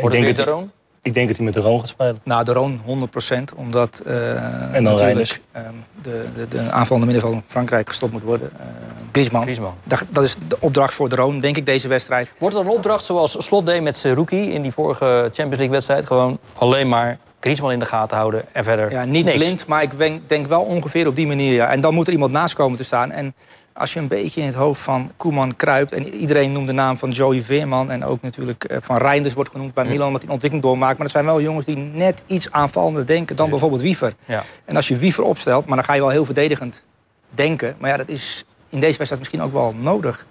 Wordt 0.00 0.16
het 0.16 0.24
weer 0.24 0.34
de 0.34 0.44
Roon? 0.44 0.70
Ik 1.02 1.14
denk 1.14 1.26
dat 1.28 1.36
hij 1.36 1.44
met 1.44 1.54
de 1.54 1.60
Roon 1.60 1.78
gaat 1.80 1.88
spelen. 1.88 2.20
Nou, 2.22 2.44
de 2.44 2.52
Roon 2.52 2.80
100%, 2.80 3.56
omdat 3.56 4.02
uh, 4.06 4.74
en 4.74 4.82
natuurlijk 4.82 5.40
um, 5.56 5.84
de, 6.02 6.26
de, 6.34 6.48
de 6.48 6.70
aanvallende 6.70 7.06
middenveld 7.06 7.34
van 7.34 7.44
Frankrijk 7.46 7.88
gestopt 7.88 8.12
moet 8.12 8.22
worden. 8.22 8.50
Uh, 8.60 8.66
Griezmann. 9.12 9.44
Griezmann. 9.44 9.74
Dat, 9.84 10.04
dat, 10.10 10.24
is 10.24 10.36
de 10.48 10.56
opdracht 10.60 10.94
voor 10.94 11.08
de 11.08 11.16
Roon, 11.16 11.38
denk 11.38 11.56
ik, 11.56 11.66
deze 11.66 11.88
wedstrijd. 11.88 12.32
Wordt 12.38 12.56
het 12.56 12.64
een 12.64 12.70
opdracht 12.70 13.04
zoals 13.04 13.44
Slot 13.44 13.66
deed 13.66 13.82
met 13.82 14.04
rookie 14.14 14.50
in 14.50 14.62
die 14.62 14.72
vorige 14.72 15.04
Champions 15.04 15.56
League-wedstrijd? 15.56 16.06
Gewoon 16.06 16.38
alleen 16.54 16.88
maar 16.88 17.18
Griezmann 17.40 17.72
in 17.72 17.78
de 17.78 17.84
gaten 17.84 18.16
houden 18.16 18.44
en 18.52 18.64
verder 18.64 18.90
Ja, 18.90 19.04
niet 19.04 19.24
niks. 19.24 19.36
blind, 19.36 19.66
maar 19.66 19.82
ik 19.82 20.28
denk 20.28 20.46
wel 20.46 20.62
ongeveer 20.62 21.06
op 21.06 21.16
die 21.16 21.26
manier. 21.26 21.52
Ja. 21.52 21.68
En 21.68 21.80
dan 21.80 21.94
moet 21.94 22.06
er 22.06 22.12
iemand 22.12 22.32
naast 22.32 22.54
komen 22.54 22.76
te 22.76 22.84
staan. 22.84 23.10
En 23.10 23.34
als 23.74 23.92
je 23.92 24.00
een 24.00 24.08
beetje 24.08 24.40
in 24.40 24.46
het 24.46 24.56
hoofd 24.56 24.80
van 24.80 25.12
Koeman 25.16 25.56
kruipt... 25.56 25.92
en 25.92 26.14
iedereen 26.14 26.52
noemt 26.52 26.66
de 26.66 26.72
naam 26.72 26.98
van 26.98 27.10
Joey 27.10 27.42
Veerman... 27.42 27.90
en 27.90 28.04
ook 28.04 28.22
natuurlijk 28.22 28.64
eh, 28.64 28.76
van 28.80 28.96
Reinders 28.96 29.34
wordt 29.34 29.50
genoemd 29.50 29.74
bij 29.74 29.84
Milan... 29.84 30.06
omdat 30.06 30.20
hij 30.20 30.28
een 30.28 30.34
ontwikkeling 30.34 30.62
doormaakt. 30.62 30.94
Maar 30.94 31.06
dat 31.06 31.16
zijn 31.16 31.24
wel 31.24 31.40
jongens 31.40 31.66
die 31.66 31.76
net 31.76 32.22
iets 32.26 32.50
aanvallender 32.50 33.06
denken... 33.06 33.36
dan 33.36 33.50
bijvoorbeeld 33.50 33.80
Wiever. 33.80 34.12
Ja. 34.24 34.42
En 34.64 34.76
als 34.76 34.88
je 34.88 34.96
Wiever 34.96 35.24
opstelt, 35.24 35.66
maar 35.66 35.76
dan 35.76 35.84
ga 35.84 35.94
je 35.94 36.00
wel 36.00 36.10
heel 36.10 36.24
verdedigend 36.24 36.82
denken. 37.30 37.76
Maar 37.78 37.90
ja, 37.90 37.96
dat 37.96 38.08
is 38.08 38.44
in 38.68 38.80
deze 38.80 38.96
wedstrijd 38.96 39.18
misschien 39.18 39.42
ook 39.42 39.52
wel 39.52 39.74
nodig. 39.74 40.26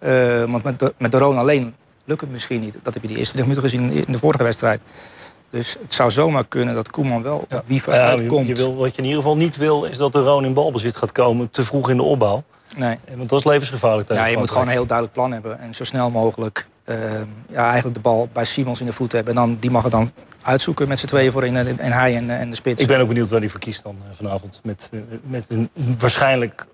Uh, 0.00 0.44
want 0.44 0.62
met 0.62 0.78
de, 0.78 0.94
met 0.98 1.12
de 1.12 1.18
Roon 1.18 1.38
alleen 1.38 1.74
lukt 2.04 2.20
het 2.20 2.30
misschien 2.30 2.60
niet. 2.60 2.76
Dat 2.82 2.94
heb 2.94 3.02
je 3.02 3.08
die 3.08 3.18
eerste 3.18 3.34
20 3.34 3.62
minuten 3.64 3.90
gezien 3.90 4.06
in 4.06 4.12
de 4.12 4.18
vorige 4.18 4.42
wedstrijd. 4.42 4.80
Dus 5.50 5.76
het 5.80 5.92
zou 5.92 6.10
zomaar 6.10 6.46
kunnen 6.46 6.74
dat 6.74 6.90
Koeman 6.90 7.22
wel 7.22 7.38
op 7.38 7.62
Wiever 7.66 7.94
ja, 7.94 8.08
uitkomt. 8.08 8.46
Je 8.46 8.54
wil, 8.54 8.76
wat 8.76 8.90
je 8.90 8.98
in 8.98 9.04
ieder 9.04 9.22
geval 9.22 9.36
niet 9.36 9.56
wil, 9.56 9.84
is 9.84 9.96
dat 9.96 10.12
de 10.12 10.22
Roon 10.22 10.44
in 10.44 10.52
balbezit 10.52 10.96
gaat 10.96 11.12
komen... 11.12 11.50
te 11.50 11.62
vroeg 11.62 11.90
in 11.90 11.96
de 11.96 12.02
opbouw. 12.02 12.44
Nee. 12.76 12.98
Want 13.16 13.28
dat 13.28 13.38
is 13.38 13.44
levensgevaarlijk. 13.44 14.12
Ja, 14.12 14.26
je 14.26 14.36
moet 14.36 14.50
gewoon 14.50 14.66
een 14.66 14.72
heel 14.72 14.86
duidelijk 14.86 15.16
plan 15.16 15.32
hebben. 15.32 15.58
En 15.58 15.74
zo 15.74 15.84
snel 15.84 16.10
mogelijk 16.10 16.68
uh, 16.84 16.96
ja, 17.48 17.64
eigenlijk 17.64 17.94
de 17.94 18.00
bal 18.00 18.28
bij 18.32 18.44
Simons 18.44 18.80
in 18.80 18.86
de 18.86 18.92
voet 18.92 19.12
hebben. 19.12 19.34
En 19.34 19.40
dan, 19.40 19.56
die 19.56 19.70
mag 19.70 19.82
het 19.82 19.92
dan 19.92 20.12
uitzoeken 20.42 20.88
met 20.88 20.98
z'n 20.98 21.06
tweeën 21.06 21.32
voorin 21.32 21.56
en, 21.56 21.78
en 21.78 21.92
hij 21.92 22.16
en, 22.16 22.30
en 22.30 22.50
de 22.50 22.56
spits. 22.56 22.82
Ik 22.82 22.88
ben 22.88 23.00
ook 23.00 23.08
benieuwd 23.08 23.30
waar 23.30 23.40
hij 23.40 23.48
verkiest 23.48 23.82
dan 23.82 23.96
uh, 24.08 24.14
vanavond. 24.16 24.60
Met, 24.62 24.90
uh, 24.92 25.00
met 25.22 25.44
een, 25.48 25.70
waarschijnlijk 25.98 26.66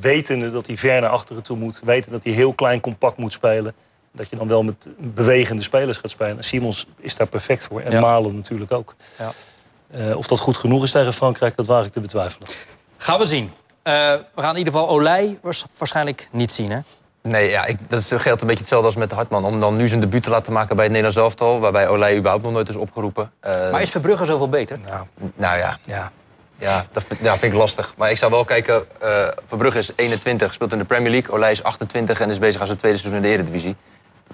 wetende 0.00 0.50
dat 0.50 0.66
hij 0.66 0.76
ver 0.76 1.00
naar 1.00 1.10
achteren 1.10 1.42
toe 1.42 1.56
moet. 1.56 1.80
Weten 1.84 2.12
dat 2.12 2.24
hij 2.24 2.32
heel 2.32 2.52
klein 2.52 2.80
compact 2.80 3.16
moet 3.16 3.32
spelen. 3.32 3.74
Dat 4.12 4.28
je 4.28 4.36
dan 4.36 4.48
wel 4.48 4.62
met 4.62 4.88
bewegende 4.98 5.62
spelers 5.62 5.98
gaat 5.98 6.10
spelen. 6.10 6.44
Simons 6.44 6.86
is 6.98 7.16
daar 7.16 7.26
perfect 7.26 7.64
voor. 7.64 7.80
En 7.80 7.92
ja. 7.92 8.00
Malen 8.00 8.34
natuurlijk 8.34 8.72
ook. 8.72 8.94
Ja. 9.18 9.32
Uh, 9.96 10.16
of 10.16 10.26
dat 10.26 10.38
goed 10.38 10.56
genoeg 10.56 10.82
is 10.82 10.90
tegen 10.90 11.12
Frankrijk, 11.12 11.56
dat 11.56 11.66
waar 11.66 11.84
ik 11.84 11.92
te 11.92 12.00
betwijfelen. 12.00 12.48
Gaan 12.96 13.18
we 13.18 13.26
zien. 13.26 13.50
Uh, 13.86 13.92
we 14.34 14.40
gaan 14.40 14.52
in 14.52 14.58
ieder 14.58 14.72
geval 14.72 14.88
Olij 14.88 15.38
waarschijnlijk 15.78 16.28
niet 16.32 16.52
zien, 16.52 16.70
hè? 16.70 16.78
Nee, 17.22 17.50
ja, 17.50 17.64
ik, 17.64 17.78
dat 17.88 18.04
geldt 18.04 18.40
een 18.40 18.46
beetje 18.46 18.62
hetzelfde 18.62 18.86
als 18.86 18.96
met 18.96 19.08
de 19.08 19.14
Hartman. 19.14 19.44
Om 19.44 19.60
dan 19.60 19.76
nu 19.76 19.88
zijn 19.88 20.00
debuut 20.00 20.22
te 20.22 20.30
laten 20.30 20.52
maken 20.52 20.76
bij 20.76 20.84
het 20.84 20.94
Nederlands 20.94 21.22
elftal... 21.22 21.60
waarbij 21.60 21.88
Olij 21.88 22.16
überhaupt 22.16 22.44
nog 22.44 22.52
nooit 22.52 22.68
is 22.68 22.76
opgeroepen. 22.76 23.32
Uh, 23.46 23.70
maar 23.70 23.82
is 23.82 23.90
Verbrugge 23.90 24.24
zoveel 24.24 24.48
beter? 24.48 24.78
Nou, 24.86 25.06
nou 25.34 25.58
ja. 25.58 25.78
ja. 25.84 26.12
Ja, 26.58 26.84
dat 26.92 27.04
ja, 27.20 27.36
vind 27.36 27.52
ik 27.52 27.58
lastig. 27.58 27.94
Maar 27.96 28.10
ik 28.10 28.16
zou 28.16 28.30
wel 28.30 28.44
kijken, 28.44 28.84
uh, 29.02 29.28
Verbrugge 29.46 29.78
is 29.78 29.92
21, 29.96 30.52
speelt 30.54 30.72
in 30.72 30.78
de 30.78 30.84
Premier 30.84 31.10
League. 31.10 31.34
Olij 31.34 31.50
is 31.50 31.62
28 31.62 32.20
en 32.20 32.30
is 32.30 32.38
bezig 32.38 32.60
aan 32.60 32.66
zijn 32.66 32.78
tweede 32.78 32.98
seizoen 32.98 33.22
in 33.22 33.28
de 33.28 33.34
Eredivisie. 33.34 33.76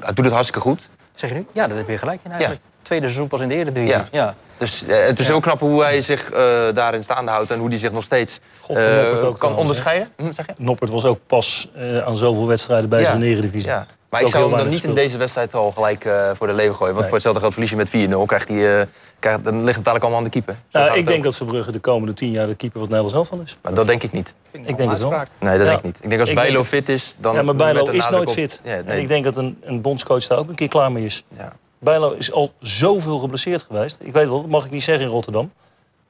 Hij 0.00 0.12
doet 0.12 0.24
het 0.24 0.34
hartstikke 0.34 0.68
goed. 0.68 0.88
Zeg 1.14 1.30
je 1.30 1.36
nu? 1.36 1.46
Ja, 1.52 1.66
dat 1.66 1.76
heb 1.76 1.88
je 1.88 1.98
gelijk 1.98 2.20
in 2.24 2.30
eigenlijk. 2.30 2.60
Ja. 2.64 2.71
Tweede 2.82 3.06
seizoen 3.06 3.28
pas 3.28 3.40
in 3.40 3.48
de 3.48 3.54
Eredivisie. 3.54 3.88
Ja. 3.88 4.08
ja. 4.10 4.34
Dus 4.62 4.82
uh, 4.82 5.04
het 5.06 5.18
is 5.18 5.26
ja. 5.26 5.32
heel 5.32 5.40
knap 5.40 5.60
hoe 5.60 5.82
hij 5.82 6.02
zich 6.02 6.32
uh, 6.32 6.38
daarin 6.74 7.02
staande 7.02 7.30
houdt... 7.30 7.50
en 7.50 7.58
hoe 7.58 7.68
hij 7.68 7.78
zich 7.78 7.92
nog 7.92 8.04
steeds 8.04 8.40
God, 8.60 8.78
uh, 8.78 9.24
ook 9.24 9.38
kan 9.38 9.56
onderscheiden. 9.56 10.08
Hm, 10.16 10.32
zeg 10.32 10.46
je? 10.46 10.52
Noppert 10.56 10.90
was 10.90 11.04
ook 11.04 11.18
pas 11.26 11.70
aan 12.04 12.16
zoveel 12.16 12.46
wedstrijden 12.46 12.88
bij 12.88 13.04
zijn 13.04 13.22
Eredivisie. 13.22 13.70
Ja. 13.70 13.86
Maar 14.10 14.20
ik 14.20 14.28
zou 14.28 14.48
hem 14.48 14.58
dan 14.58 14.68
niet 14.68 14.84
in 14.84 14.94
deze 14.94 15.18
wedstrijd 15.18 15.54
al 15.54 15.72
gelijk 15.72 16.08
voor 16.34 16.46
de 16.46 16.52
leven 16.52 16.74
gooien. 16.74 16.94
Want 16.94 16.94
nee. 16.94 17.04
voor 17.04 17.12
hetzelfde 17.12 17.40
geld 17.40 17.52
verlies 17.52 17.70
je 17.70 17.76
met 17.76 17.88
4-0. 18.22 18.26
Krijgt 18.26 18.48
hij, 18.48 18.88
krijgt, 19.18 19.44
dan 19.44 19.64
ligt 19.64 19.76
het 19.76 19.84
dadelijk 19.84 20.02
allemaal 20.02 20.18
aan 20.18 20.24
de 20.24 20.30
keeper. 20.30 20.56
Nou, 20.70 20.98
ik 20.98 21.06
denk 21.06 21.18
ook. 21.18 21.24
dat 21.24 21.36
Verbrugge 21.36 21.72
de 21.72 21.78
komende 21.78 22.12
tien 22.12 22.30
jaar 22.30 22.46
de 22.46 22.54
keeper 22.54 22.80
van 22.80 22.88
het 22.88 22.90
Nederlands 22.90 23.14
elftal 23.14 23.40
is. 23.44 23.58
Maar 23.62 23.74
dat 23.74 23.86
denk 23.86 24.02
ik 24.02 24.12
niet. 24.12 24.34
Ik, 24.50 24.66
ik 24.66 24.76
denk 24.76 24.90
het 24.90 24.98
wel. 24.98 25.10
Nee, 25.38 25.58
dat 25.58 25.66
denk 25.66 25.78
ik 25.78 25.84
niet. 25.84 26.00
Ik 26.02 26.08
denk 26.08 26.20
als 26.20 26.32
Bijlo 26.32 26.64
fit 26.64 26.88
is... 26.88 27.14
Dan 27.18 27.34
ja, 27.34 27.42
maar 27.42 27.56
Bijlo 27.56 27.84
is 27.84 28.08
nooit 28.08 28.32
fit. 28.32 28.60
Ja, 28.64 28.70
nee. 28.70 28.82
En 28.84 28.98
ik 28.98 29.08
denk 29.08 29.24
dat 29.24 29.36
een, 29.36 29.58
een 29.62 29.80
bondscoach 29.80 30.26
daar 30.26 30.38
ook 30.38 30.48
een 30.48 30.54
keer 30.54 30.68
klaar 30.68 30.92
mee 30.92 31.04
is. 31.04 31.24
Ja. 31.36 31.52
Bijlo 31.82 32.10
is 32.10 32.32
al 32.32 32.52
zoveel 32.60 33.18
geblesseerd 33.18 33.62
geweest. 33.62 34.00
Ik 34.02 34.12
weet 34.12 34.28
wel, 34.28 34.40
dat 34.40 34.50
mag 34.50 34.64
ik 34.64 34.70
niet 34.70 34.82
zeggen 34.82 35.04
in 35.04 35.10
Rotterdam. 35.10 35.52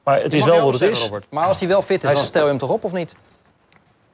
Maar 0.05 0.23
het 0.23 0.35
is 0.35 0.45
wel 0.45 0.65
wat 0.65 0.81
het 0.81 0.91
is. 0.91 1.03
Robert. 1.03 1.27
Maar 1.31 1.47
als 1.47 1.59
hij 1.59 1.69
wel 1.69 1.83
fit 1.83 1.97
is, 2.03 2.09
hij 2.09 2.15
dan 2.15 2.25
stel 2.25 2.43
je 2.43 2.49
hem 2.49 2.59
toch 2.59 2.71
op 2.71 2.85
of 2.85 2.93
niet? 2.93 3.15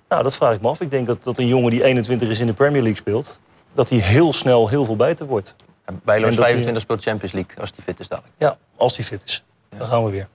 Nou, 0.09 0.23
dat 0.23 0.35
vraag 0.35 0.55
ik 0.55 0.61
me 0.61 0.69
af. 0.69 0.81
Ik 0.81 0.91
denk 0.91 1.07
dat, 1.07 1.25
dat 1.25 1.39
een 1.39 1.47
jongen 1.47 1.71
die 1.71 1.85
21 1.85 2.29
is 2.29 2.39
in 2.39 2.47
de 2.47 2.53
Premier 2.53 2.83
League 2.83 3.01
speelt... 3.01 3.39
dat 3.73 3.89
hij 3.89 3.99
heel 3.99 4.33
snel 4.33 4.69
heel 4.69 4.85
veel 4.85 4.97
beter 4.97 5.27
wordt. 5.27 5.57
Bijlo 6.05 6.29
is 6.29 6.37
25 6.37 6.73
hij... 6.73 6.81
speelt 6.81 7.03
Champions 7.03 7.33
League 7.33 7.61
als 7.61 7.71
hij 7.75 7.85
fit 7.85 8.01
is 8.01 8.09
dadelijk. 8.09 8.35
Ja, 8.39 8.59
als 8.77 8.97
hij 8.97 9.05
fit 9.05 9.23
is. 9.25 9.45
Ja. 9.71 9.79
Dan 9.79 9.87
gaan 9.87 10.05
we 10.05 10.11
weer. 10.11 10.29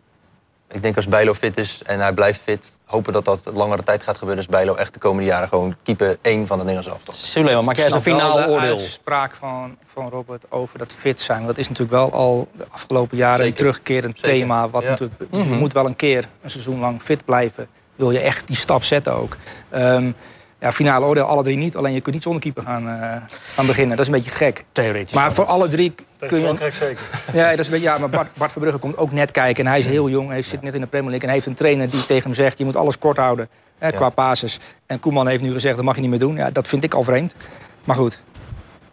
Ik 0.74 0.82
denk 0.82 0.96
als 0.96 1.08
Bijlo 1.08 1.34
fit 1.34 1.58
is 1.58 1.82
en 1.86 2.00
hij 2.00 2.14
blijft 2.14 2.42
fit... 2.42 2.72
hopen 2.86 3.14
dat 3.14 3.26
dat 3.26 3.42
langere 3.54 3.84
tijd 3.84 4.04
gaat 4.04 4.18
gebeuren... 4.18 4.44
is 4.44 4.50
Bijlo 4.50 4.76
echt 4.76 4.94
de 4.94 5.00
komende 5.00 5.30
jaren 5.30 5.48
gewoon 5.48 5.76
keeper 5.84 6.18
1 6.22 6.48
van 6.48 6.58
de 6.58 6.64
Nederlandse. 6.64 7.12
Suleiman, 7.12 7.66
maak 7.66 7.76
jij 7.76 7.86
eens 7.86 7.94
een 7.94 8.02
finaal 8.02 8.38
oordeel? 8.40 8.76
De 8.76 8.82
uitspraak 8.82 9.36
van, 9.36 9.78
van 9.84 10.10
Robert 10.10 10.52
over 10.52 10.80
dat 10.80 10.94
fit 10.98 11.20
zijn. 11.20 11.46
Dat 11.46 11.58
is 11.58 11.68
natuurlijk 11.68 11.98
wel 11.98 12.12
al 12.12 12.48
de 12.56 12.66
afgelopen 12.70 13.18
jaren 13.18 13.46
Zeker. 13.46 13.52
een 13.52 13.56
terugkerend 13.56 14.20
Zeker. 14.20 14.32
thema. 14.32 14.70
Wat 14.70 14.84
ja. 14.84 14.90
natuurlijk, 14.90 15.20
dus 15.20 15.28
mm 15.30 15.42
-hmm. 15.42 15.52
Je 15.52 15.58
moet 15.58 15.74
wel 15.74 15.86
een 15.86 15.96
keer 15.96 16.30
een 16.42 16.50
seizoen 16.50 16.80
lang 16.80 17.02
fit 17.02 17.26
blijven. 17.26 17.68
Wil 17.96 18.12
je 18.12 18.20
echt 18.20 18.48
die 18.48 18.56
stap 18.56 18.84
zetten 18.84 19.16
ook. 19.16 19.38
Um, 19.76 20.16
ja, 20.64 20.72
finale 20.72 21.06
oordeel, 21.06 21.24
alle 21.24 21.44
drie 21.44 21.58
niet. 21.58 21.76
Alleen 21.76 21.94
je 21.94 22.02
kunt 22.02 22.16
niet 22.16 22.24
zonder 22.24 22.42
keeper 22.42 22.64
gaan, 22.64 22.88
uh, 22.88 23.16
gaan 23.54 23.66
beginnen. 23.66 23.90
Dat 23.98 24.06
is 24.06 24.12
een 24.12 24.18
beetje 24.18 24.32
gek. 24.32 24.66
Theoretisch. 24.72 25.14
Maar 25.14 25.34
voor 25.34 25.46
alle 25.46 25.68
drie 25.68 25.94
kun 26.18 26.38
je... 26.38 26.44
Frankrijk 26.44 26.74
zeker. 26.74 27.04
Ja, 27.34 27.50
dat 27.50 27.60
is 27.60 27.66
een 27.66 27.72
beetje, 27.72 27.88
ja 27.88 27.98
maar 27.98 28.10
Bart, 28.10 28.30
Bart 28.38 28.52
Verbrugge 28.52 28.80
komt 28.80 28.98
ook 28.98 29.12
net 29.12 29.32
kijken. 29.32 29.64
En 29.64 29.70
hij 29.70 29.80
is 29.80 29.86
heel 29.86 30.10
jong. 30.10 30.30
Hij 30.30 30.42
zit 30.42 30.62
net 30.62 30.74
in 30.74 30.82
de 30.82 30.88
Premier 30.88 31.10
League. 31.10 31.28
En 31.28 31.34
heeft 31.34 31.46
een 31.46 31.54
trainer 31.54 31.90
die 31.90 32.06
tegen 32.06 32.24
hem 32.24 32.34
zegt... 32.34 32.58
je 32.58 32.66
moet 32.66 32.76
alles 32.76 32.98
kort 32.98 33.18
houden 33.18 33.50
hè, 33.78 33.92
qua 33.92 34.12
basis. 34.16 34.60
En 34.86 35.00
Koeman 35.00 35.28
heeft 35.28 35.44
nu 35.44 35.52
gezegd, 35.52 35.76
dat 35.76 35.86
mag 35.86 35.96
je 35.96 36.02
niet 36.02 36.10
meer 36.10 36.20
doen. 36.20 36.36
Ja, 36.36 36.50
dat 36.52 36.68
vind 36.68 36.84
ik 36.84 36.94
al 36.94 37.04
vreemd. 37.04 37.36
Maar 37.84 37.96
goed. 37.96 38.24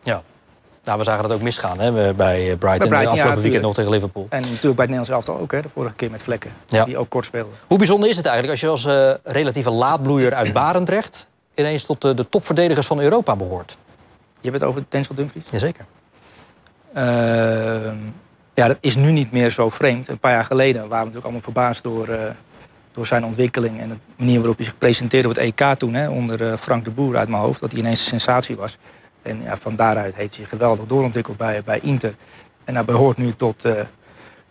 Ja. 0.03 0.23
Nou, 0.85 0.99
we 0.99 1.05
zagen 1.05 1.23
dat 1.23 1.33
ook 1.33 1.43
misgaan 1.43 1.81
hè, 1.81 1.93
bij 1.93 2.15
Brighton, 2.15 2.59
bij 2.59 2.77
Brighton 2.89 3.13
afgelopen 3.13 3.37
ja, 3.37 3.43
weekend 3.43 3.63
nog 3.63 3.75
tegen 3.75 3.91
Liverpool. 3.91 4.27
En 4.31 4.41
natuurlijk 4.41 4.61
bij 4.61 4.85
het 4.85 4.95
Nederlands 4.95 5.11
elftal 5.11 5.39
ook, 5.39 5.53
hè, 5.53 5.63
de 5.63 5.69
vorige 5.69 5.95
keer 5.95 6.11
met 6.11 6.23
Vlekken. 6.23 6.53
Ja. 6.67 6.85
Die 6.85 6.99
ook 6.99 7.09
kort 7.09 7.25
speelde. 7.27 7.51
Hoe 7.67 7.79
bijzonder 7.79 8.09
is 8.09 8.17
het 8.17 8.27
eigenlijk 8.27 8.63
als 8.63 8.85
je 8.85 8.91
als 8.91 9.19
uh, 9.25 9.33
relatieve 9.33 9.71
laadbloeier 9.71 10.35
uit 10.35 10.53
Barendrecht... 10.53 11.29
ineens 11.55 11.85
tot 11.85 12.01
de, 12.01 12.15
de 12.15 12.29
topverdedigers 12.29 12.87
van 12.87 13.01
Europa 13.01 13.37
behoort? 13.37 13.79
Je 14.41 14.51
hebt 14.51 14.61
het 14.61 14.71
over 14.71 14.85
Denzel 14.89 15.15
Dumfries? 15.15 15.51
Jazeker. 15.51 15.87
Ehm, 16.93 17.97
ja, 18.55 18.67
dat 18.67 18.77
is 18.81 18.97
nu 18.97 19.11
niet 19.11 19.33
meer 19.33 19.51
zo 19.51 19.69
vreemd. 19.71 20.09
Een 20.09 20.19
paar 20.19 20.33
jaar 20.33 20.45
geleden 20.45 20.81
waren 20.81 20.91
we 20.91 20.97
natuurlijk 20.97 21.25
allemaal 21.25 21.43
verbaasd 21.43 21.83
door, 21.83 22.09
eh, 22.09 22.31
door 22.93 23.07
zijn 23.07 23.25
ontwikkeling... 23.25 23.81
en 23.81 23.89
de 23.89 23.97
manier 24.17 24.39
waarop 24.39 24.57
hij 24.57 24.65
zich 24.65 24.79
presenteerde 24.79 25.29
op 25.29 25.35
het 25.35 25.45
EK 25.45 25.75
toen... 25.79 25.95
Hè, 25.95 26.09
onder 26.09 26.51
eh, 26.51 26.57
Frank 26.57 26.85
de 26.85 26.91
Boer 26.91 27.17
uit 27.17 27.29
mijn 27.29 27.43
hoofd, 27.43 27.61
dat 27.61 27.73
hij 27.73 27.81
ineens 27.81 28.01
een 28.01 28.07
sensatie 28.07 28.57
was. 28.57 28.79
En 29.23 29.43
ja, 29.43 29.57
van 29.57 29.77
daaruit 29.77 30.15
heeft 30.15 30.35
hij 30.35 30.45
zich 30.45 30.49
geweldig 30.49 30.87
doorontwikkeld 30.87 31.37
bij, 31.37 31.63
bij 31.65 31.81
Inter. 31.83 32.15
En 32.65 32.75
hij 32.75 32.85
behoort 32.85 33.17
nu 33.17 33.33
tot 33.33 33.65
eh, 33.65 33.85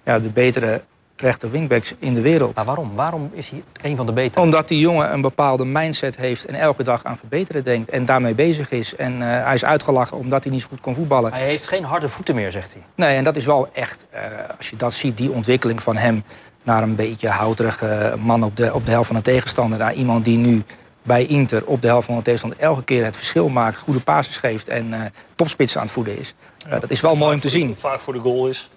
ja, 0.04 0.20
de 0.20 0.30
betere 0.30 0.84
rechter 1.22 1.52
wingbacks 1.52 1.94
in 2.00 2.14
de 2.14 2.22
wereld. 2.22 2.56
Maar 2.56 2.66
waarom? 2.66 2.96
Waarom 2.96 3.30
is 3.34 3.50
hij 3.50 3.64
een 3.82 3.96
van 3.96 4.06
de 4.06 4.12
betere? 4.12 4.44
Omdat 4.44 4.68
die 4.68 4.80
jongen 4.80 5.14
een 5.14 5.22
bepaalde 5.22 5.66
mindset 5.66 6.18
heeft 6.18 6.46
en 6.46 6.56
elke 6.56 6.84
dag 6.84 7.04
aan 7.04 7.18
verbeteren 7.18 7.64
denkt 7.64 7.90
en 7.90 8.06
daarmee 8.06 8.36
bezig 8.36 8.72
is. 8.72 8.96
En 8.96 9.22
eh, 9.22 9.44
hij 9.44 9.54
is 9.54 9.66
uitgelachen 9.66 10.18
omdat 10.18 10.44
hij 10.44 10.54
niet 10.54 10.62
zo 10.62 10.68
goed 10.68 10.82
kon 10.82 10.96
voetballen. 10.96 11.32
Hij 11.32 11.46
heeft 11.46 11.68
geen 11.68 11.84
harde 11.84 12.10
voeten 12.10 12.36
meer, 12.36 12.52
zegt 12.52 12.74
hij. 12.74 12.84
Nee, 12.96 13.18
en 13.18 13.24
dat 13.24 13.36
is 13.36 13.46
wel 13.46 13.70
echt, 13.74 14.06
eh, 14.10 14.22
als 14.58 14.70
je 14.70 14.76
dat 14.76 14.94
ziet, 14.94 15.18
die 15.18 15.32
ontwikkeling 15.32 15.82
van 15.82 15.98
hem 15.98 16.24
naar 16.64 16.84
een 16.84 16.96
beetje 16.96 17.28
houterige 17.28 18.16
man 18.20 18.44
op 18.44 18.58
de, 18.58 18.74
op 18.74 18.86
de 18.86 18.92
helft 18.92 19.08
van 19.08 19.16
de 19.16 19.22
tegenstander. 19.22 19.80
Naar 19.80 19.94
iemand 19.94 20.26
die 20.26 20.38
nu 20.38 20.64
bij 21.04 21.26
Inter 21.26 21.66
op 21.66 21.82
de 21.82 21.88
helft 21.88 22.06
van 22.06 22.16
de 22.16 22.22
tegenstander 22.22 22.60
elke 22.60 22.84
keer 22.84 23.06
het 23.06 23.16
verschil 23.16 23.50
maakt, 23.50 23.78
goede 23.78 24.00
passes 24.00 24.38
geeft 24.38 24.68
en 24.68 24.88
uh, 24.88 25.02
topspits 25.36 25.78
aan 25.78 25.84
het 25.84 25.92
voeden 25.92 26.20
is. 26.20 26.34
Ja, 26.58 26.80
dat 26.80 26.90
is 26.90 27.02
wel 27.02 27.16
mooi 27.16 27.34
om 27.34 27.40
te 27.40 27.50
zien. 27.50 27.76
Vaak 27.76 28.00
voor 28.00 28.14
de 28.14 28.20
goal 28.20 28.48
is. 28.48 28.70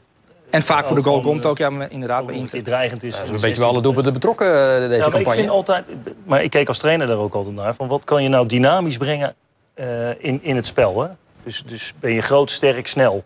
En 0.52 0.62
vaak 0.62 0.84
voor 0.84 0.96
de 0.96 1.02
goal 1.02 1.20
komt 1.20 1.46
ook, 1.46 1.58
ja, 1.58 1.70
inderdaad, 1.88 2.26
bij 2.26 2.34
Inter. 2.34 2.62
dreigend 2.62 3.02
is. 3.02 3.16
Ja, 3.16 3.22
een 3.22 3.40
beetje 3.40 3.60
wel 3.60 3.68
alle 3.68 3.80
doelpunten 3.80 4.12
betrokken, 4.12 4.46
uh, 4.46 4.54
deze 4.54 4.78
ja, 4.78 4.88
maar 4.88 4.98
campagne. 4.98 5.20
Ik 5.20 5.30
vind 5.30 5.48
altijd, 5.48 5.86
maar 6.24 6.42
ik 6.42 6.50
keek 6.50 6.68
als 6.68 6.78
trainer 6.78 7.06
daar 7.06 7.16
ook 7.16 7.34
altijd 7.34 7.54
naar. 7.54 7.74
Van 7.74 7.88
wat 7.88 8.04
kan 8.04 8.22
je 8.22 8.28
nou 8.28 8.46
dynamisch 8.46 8.96
brengen 8.96 9.34
uh, 9.74 10.08
in, 10.18 10.40
in 10.42 10.56
het 10.56 10.66
spel? 10.66 11.02
Hè? 11.02 11.08
Dus, 11.42 11.62
dus 11.66 11.94
ben 12.00 12.12
je 12.12 12.20
groot, 12.20 12.50
sterk, 12.50 12.86
snel. 12.86 13.24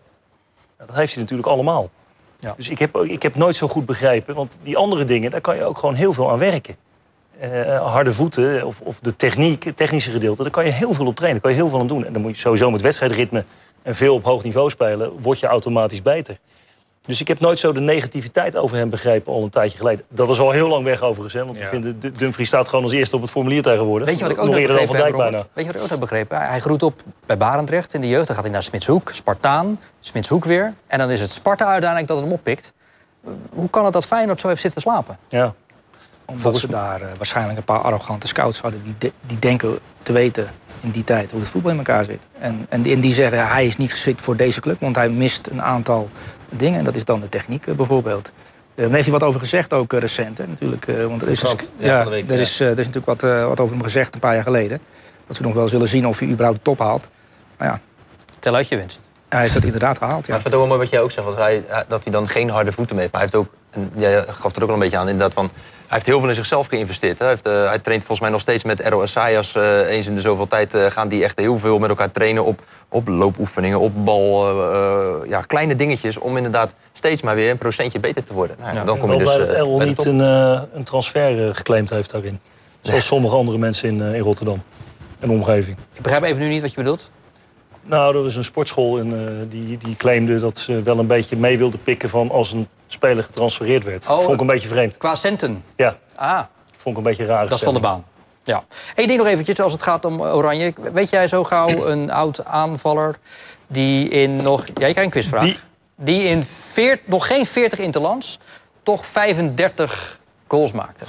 dat 0.77 0.95
heeft 0.95 1.13
hij 1.13 1.21
natuurlijk 1.21 1.49
allemaal. 1.49 1.89
Ja. 2.39 2.53
Dus 2.57 2.69
ik 2.69 2.79
heb, 2.79 2.95
ik 2.95 3.23
heb 3.23 3.35
nooit 3.35 3.55
zo 3.55 3.67
goed 3.67 3.85
begrepen. 3.85 4.35
Want 4.35 4.57
die 4.63 4.77
andere 4.77 5.05
dingen, 5.05 5.31
daar 5.31 5.41
kan 5.41 5.55
je 5.55 5.63
ook 5.63 5.77
gewoon 5.77 5.95
heel 5.95 6.13
veel 6.13 6.31
aan 6.31 6.37
werken. 6.37 6.75
Uh, 7.43 7.91
harde 7.93 8.11
voeten 8.11 8.65
of, 8.65 8.81
of 8.81 8.99
de 8.99 9.15
techniek, 9.15 9.63
het 9.63 9.77
technische 9.77 10.11
gedeelte, 10.11 10.41
daar 10.41 10.51
kan 10.51 10.65
je 10.65 10.71
heel 10.71 10.93
veel 10.93 11.05
op 11.05 11.15
trainen. 11.15 11.41
Daar 11.41 11.51
kan 11.51 11.59
je 11.59 11.63
heel 11.63 11.71
veel 11.71 11.79
aan 11.79 11.87
doen. 11.87 12.05
En 12.05 12.13
dan 12.13 12.21
moet 12.21 12.31
je 12.31 12.37
sowieso 12.37 12.71
met 12.71 12.81
wedstrijdritme 12.81 13.43
en 13.81 13.95
veel 13.95 14.13
op 14.13 14.23
hoog 14.23 14.43
niveau 14.43 14.69
spelen, 14.69 15.21
word 15.21 15.39
je 15.39 15.47
automatisch 15.47 16.01
beter. 16.01 16.37
Dus 17.07 17.21
ik 17.21 17.27
heb 17.27 17.39
nooit 17.39 17.59
zo 17.59 17.71
de 17.71 17.79
negativiteit 17.79 18.55
over 18.55 18.77
hem 18.77 18.89
begrepen 18.89 19.33
al 19.33 19.43
een 19.43 19.49
tijdje 19.49 19.77
geleden. 19.77 20.05
Dat 20.09 20.29
is 20.29 20.39
al 20.39 20.51
heel 20.51 20.67
lang 20.67 20.83
weg 20.83 21.01
overigens. 21.01 21.33
Hè, 21.33 21.45
want 21.45 21.57
ja. 21.57 21.63
ik 21.63 21.69
vind 21.69 22.19
Dumfries 22.19 22.47
staat 22.47 22.67
gewoon 22.67 22.83
als 22.83 22.93
eerste 22.93 23.15
op 23.15 23.21
het 23.21 23.31
formulier 23.31 23.61
tegenwoordig. 23.61 24.07
Weet 24.07 24.17
je 24.17 24.23
wat 24.23 24.31
ik 24.31 24.39
ook 24.39 24.55
heb 24.55 24.67
begrepen 24.87 25.33
heb, 25.33 25.47
Weet 25.53 25.65
je 25.65 25.71
wat 25.71 25.75
ik 25.75 25.81
ook 25.81 25.89
heb 25.89 25.99
begrepen? 25.99 26.37
Hij 26.37 26.59
groeit 26.59 26.83
op 26.83 27.01
bij 27.25 27.37
Barendrecht 27.37 27.93
in 27.93 28.01
de 28.01 28.07
jeugd. 28.07 28.27
Dan 28.27 28.35
gaat 28.35 28.43
hij 28.43 28.53
naar 28.53 28.63
Smitshoek, 28.63 29.09
Spartaan, 29.11 29.79
Smitshoek 29.99 30.45
weer. 30.45 30.73
En 30.87 30.99
dan 30.99 31.09
is 31.09 31.21
het 31.21 31.31
Sparta 31.31 31.65
uiteindelijk 31.65 32.07
dat 32.07 32.17
het 32.17 32.25
hem 32.25 32.35
oppikt. 32.35 32.73
Hoe 33.49 33.69
kan 33.69 33.83
het 33.83 33.93
dat 33.93 34.05
Feyenoord 34.05 34.39
zo 34.39 34.47
heeft 34.47 34.61
zitten 34.61 34.81
slapen? 34.81 35.17
Ja. 35.27 35.53
Omdat 36.25 36.41
Volgens... 36.41 36.63
ze 36.63 36.71
daar 36.71 37.01
uh, 37.01 37.07
waarschijnlijk 37.17 37.57
een 37.57 37.63
paar 37.63 37.81
arrogante 37.81 38.27
scouts 38.27 38.61
hadden... 38.61 38.81
die, 38.81 38.95
de, 38.97 39.11
die 39.21 39.39
denken 39.39 39.79
te 40.03 40.11
weten 40.13 40.49
in 40.81 40.91
die 40.91 41.03
tijd 41.03 41.31
hoe 41.31 41.39
het 41.39 41.49
voetbal 41.49 41.71
in 41.71 41.77
elkaar 41.77 42.03
zit. 42.03 42.19
En, 42.39 42.65
en, 42.69 42.81
die, 42.81 42.93
en 42.93 43.01
die 43.01 43.13
zeggen 43.13 43.47
hij 43.47 43.65
is 43.65 43.77
niet 43.77 43.91
geschikt 43.91 44.21
voor 44.21 44.35
deze 44.35 44.61
club... 44.61 44.79
want 44.79 44.95
hij 44.95 45.09
mist 45.09 45.47
een 45.47 45.61
aantal 45.61 46.09
dingen. 46.49 46.79
En 46.79 46.85
dat 46.85 46.95
is 46.95 47.05
dan 47.05 47.19
de 47.19 47.29
techniek 47.29 47.65
uh, 47.65 47.75
bijvoorbeeld. 47.75 48.31
Uh, 48.75 48.85
daar 48.85 48.93
heeft 48.93 49.03
hij 49.03 49.19
wat 49.19 49.23
over 49.23 49.39
gezegd 49.39 49.73
ook 49.73 49.93
uh, 49.93 49.99
recent. 49.99 50.37
Hè, 50.37 50.47
natuurlijk, 50.47 50.85
want 50.85 51.21
er 51.21 51.27
is, 51.27 51.41
ja, 51.41 51.55
ja, 51.77 52.09
week, 52.09 52.31
er, 52.31 52.39
is, 52.39 52.59
er 52.59 52.79
is 52.79 52.87
natuurlijk 52.87 53.21
wat, 53.21 53.21
wat 53.21 53.59
over 53.59 53.75
hem 53.75 53.83
gezegd 53.83 54.13
een 54.13 54.19
paar 54.19 54.33
jaar 54.33 54.43
geleden. 54.43 54.79
Dat 55.27 55.35
ze 55.35 55.41
nog 55.41 55.53
wel 55.53 55.67
zullen 55.67 55.87
zien 55.87 56.07
of 56.07 56.19
hij 56.19 56.27
überhaupt 56.27 56.57
de 56.57 56.63
top 56.63 56.79
haalt. 56.79 57.07
Maar 57.57 57.67
ja. 57.67 57.79
Tel 58.39 58.55
uit 58.55 58.67
je 58.67 58.77
winst. 58.77 59.01
Hij 59.29 59.41
heeft 59.41 59.53
dat 59.53 59.63
inderdaad 59.63 59.97
gehaald, 59.97 60.25
ja. 60.25 60.33
Maar 60.33 60.43
het 60.43 60.53
wel 60.53 60.67
mooi 60.67 60.79
wat 60.79 60.89
jij 60.89 61.01
ook 61.01 61.11
zegt. 61.11 61.25
Want 61.25 61.37
hij, 61.37 61.65
dat 61.87 62.03
hij 62.03 62.11
dan 62.11 62.27
geen 62.27 62.49
harde 62.49 62.71
voeten 62.71 62.95
mee 62.95 63.03
heeft. 63.03 63.15
Maar 63.15 63.29
hij 63.29 63.31
heeft 63.31 63.47
ook, 63.47 63.53
en 63.69 63.91
jij 64.01 64.23
gaf 64.27 64.55
er 64.55 64.61
ook 64.63 64.67
al 64.67 64.73
een 64.73 64.79
beetje 64.79 64.97
aan, 64.97 65.07
inderdaad 65.07 65.33
van... 65.33 65.51
Hij 65.87 65.95
heeft 65.95 66.05
heel 66.05 66.19
veel 66.19 66.29
in 66.29 66.35
zichzelf 66.35 66.67
geïnvesteerd. 66.67 67.19
Hij, 67.19 67.27
heeft, 67.27 67.47
uh, 67.47 67.67
hij 67.67 67.79
traint 67.79 68.03
volgens 68.03 68.19
mij 68.19 68.29
nog 68.29 68.41
steeds 68.41 68.63
met 68.63 68.79
Ero 68.79 69.01
Assayas. 69.01 69.55
Uh, 69.55 69.89
eens 69.89 70.07
in 70.07 70.15
de 70.15 70.21
zoveel 70.21 70.47
tijd 70.47 70.75
uh, 70.75 70.85
gaan 70.85 71.07
die 71.07 71.23
echt 71.23 71.39
heel 71.39 71.57
veel 71.57 71.79
met 71.79 71.89
elkaar 71.89 72.11
trainen 72.11 72.45
op, 72.45 72.61
op 72.89 73.07
loopoefeningen, 73.07 73.79
op 73.79 74.05
bal. 74.05 75.25
ja, 75.27 75.41
kleine 75.41 75.75
dingetjes 75.75 76.17
om 76.17 76.37
inderdaad 76.37 76.75
steeds 76.93 77.21
maar 77.21 77.35
weer 77.35 77.51
een 77.51 77.57
procentje 77.57 77.99
beter 77.99 78.23
te 78.23 78.33
worden. 78.33 78.55
Nou, 78.59 78.75
ja, 78.75 78.83
dan 78.83 78.97
kom 78.97 79.11
je 79.11 79.17
dus. 79.17 79.37
dat 79.37 79.49
Errol 79.49 79.79
niet 79.79 80.05
een, 80.05 80.19
een 80.19 80.83
transfer 80.83 81.55
geclaimd 81.55 81.89
heeft 81.89 82.11
daarin. 82.11 82.39
Zoals 82.81 83.05
sommige 83.05 83.35
andere 83.35 83.57
mensen 83.57 83.89
in, 83.89 84.01
in 84.13 84.21
Rotterdam 84.21 84.63
en 85.19 85.29
omgeving. 85.29 85.77
Ik 85.93 86.01
begrijp 86.01 86.23
even 86.23 86.41
nu 86.41 86.47
niet 86.47 86.61
wat 86.61 86.71
je 86.71 86.77
bedoelt. 86.77 87.09
Nou, 87.87 88.15
er 88.15 88.23
was 88.23 88.35
een 88.35 88.43
sportschool 88.43 88.97
in, 88.97 89.13
uh, 89.13 89.49
die, 89.49 89.77
die 89.77 89.95
claimde 89.95 90.39
dat 90.39 90.57
ze 90.57 90.81
wel 90.81 90.99
een 90.99 91.07
beetje 91.07 91.35
mee 91.35 91.57
wilde 91.57 91.77
pikken 91.77 92.09
van 92.09 92.31
als 92.31 92.51
een 92.51 92.67
speler 92.87 93.23
getransfereerd 93.23 93.83
werd. 93.83 94.09
Oh, 94.09 94.19
vond 94.19 94.33
ik 94.33 94.39
een 94.39 94.47
beetje 94.47 94.67
vreemd. 94.67 94.97
Qua 94.97 95.15
centen? 95.15 95.63
Ja. 95.75 95.97
Ah. 96.15 96.39
Vond 96.75 96.97
ik 96.97 96.97
een 96.97 97.09
beetje 97.09 97.25
raar. 97.25 97.47
Dat 97.47 97.57
is 97.57 97.63
van 97.63 97.73
de 97.73 97.79
baan. 97.79 98.05
Ja. 98.43 98.63
Eén 98.95 99.07
ding 99.07 99.19
nog 99.19 99.27
eventjes 99.27 99.59
als 99.59 99.73
het 99.73 99.81
gaat 99.81 100.05
om 100.05 100.21
Oranje. 100.21 100.73
Weet 100.93 101.09
jij 101.09 101.27
zo 101.27 101.43
gauw 101.43 101.85
een 101.85 102.11
oud 102.11 102.45
aanvaller 102.45 103.15
die 103.67 104.09
in 104.09 104.35
nog... 104.35 104.59
Ja, 104.59 104.65
je 104.67 104.73
krijgt 104.73 104.97
een 104.97 105.09
quizvraag. 105.09 105.43
Die, 105.43 105.57
die 105.95 106.23
in 106.23 106.43
veert, 106.43 107.07
nog 107.07 107.27
geen 107.27 107.45
40 107.45 107.79
interlands 107.79 108.39
toch 108.83 109.05
35 109.05 110.19
goals 110.47 110.71
maakte? 110.71 111.05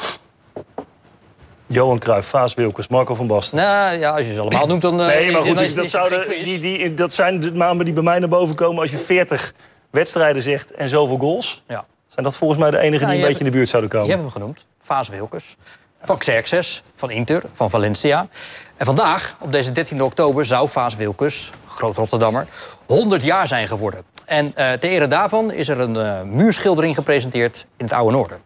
Johan 1.68 1.98
Cruijff, 1.98 2.28
Vaas 2.28 2.54
Wilkes, 2.54 2.88
Marco 2.88 3.14
van 3.14 3.26
Basten. 3.26 3.58
Nou 3.58 3.98
ja, 3.98 4.16
als 4.16 4.26
je 4.26 4.32
ze 4.32 4.40
allemaal 4.40 4.66
noemt, 4.66 4.82
dan... 4.82 5.00
Uh, 5.00 5.06
nee, 5.06 5.30
maar 5.30 5.42
goed, 5.42 5.60
is, 5.60 5.74
dat, 5.74 5.88
zouden, 5.88 6.28
die, 6.44 6.58
die, 6.58 6.94
dat 6.94 7.12
zijn 7.12 7.40
de 7.40 7.52
namen 7.52 7.84
die 7.84 7.94
bij 7.94 8.02
mij 8.02 8.18
naar 8.18 8.28
boven 8.28 8.54
komen... 8.54 8.80
als 8.80 8.90
je 8.90 8.96
40 8.96 9.52
wedstrijden 9.90 10.42
zegt 10.42 10.70
en 10.70 10.88
zoveel 10.88 11.18
goals. 11.18 11.62
Ja. 11.68 11.84
Zijn 12.08 12.24
dat 12.24 12.36
volgens 12.36 12.60
mij 12.60 12.70
de 12.70 12.78
enige 12.78 13.06
die 13.06 13.14
een 13.14 13.20
beetje 13.20 13.38
in 13.38 13.44
de 13.44 13.50
buurt 13.50 13.68
zouden 13.68 13.90
komen? 13.90 14.06
Je 14.06 14.12
hebt 14.12 14.24
hem 14.24 14.32
genoemd, 14.32 14.66
Vaas 14.80 15.08
Wilkes. 15.08 15.56
Van 16.02 16.18
Xerxes, 16.18 16.82
van 16.94 17.10
Inter, 17.10 17.42
van 17.54 17.70
Valencia. 17.70 18.28
En 18.76 18.86
vandaag, 18.86 19.36
op 19.40 19.52
deze 19.52 19.72
13 19.72 20.02
oktober, 20.02 20.44
zou 20.44 20.68
Vaas 20.68 20.96
Wilkes, 20.96 21.50
groot 21.66 21.96
Rotterdammer... 21.96 22.46
100 22.86 23.22
jaar 23.22 23.48
zijn 23.48 23.68
geworden. 23.68 24.02
En 24.24 24.46
uh, 24.46 24.52
ter 24.52 24.90
ere 24.90 25.06
daarvan 25.06 25.52
is 25.52 25.68
er 25.68 25.80
een 25.80 25.94
uh, 25.94 26.22
muurschildering 26.22 26.94
gepresenteerd 26.94 27.66
in 27.76 27.84
het 27.84 27.94
Oude 27.94 28.12
Noorden. 28.12 28.38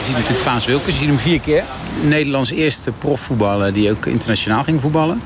Je 0.00 0.06
ziet 0.06 0.14
natuurlijk 0.14 0.44
Vaas 0.44 0.66
Wilkes, 0.66 0.94
je 0.94 0.98
ziet 0.98 1.08
hem 1.08 1.18
vier 1.18 1.40
keer. 1.40 1.64
Nederlands 2.02 2.50
eerste 2.50 2.92
profvoetballer 2.92 3.72
die 3.72 3.90
ook 3.90 4.06
internationaal 4.06 4.64
ging 4.64 4.80
voetballen. 4.80 5.20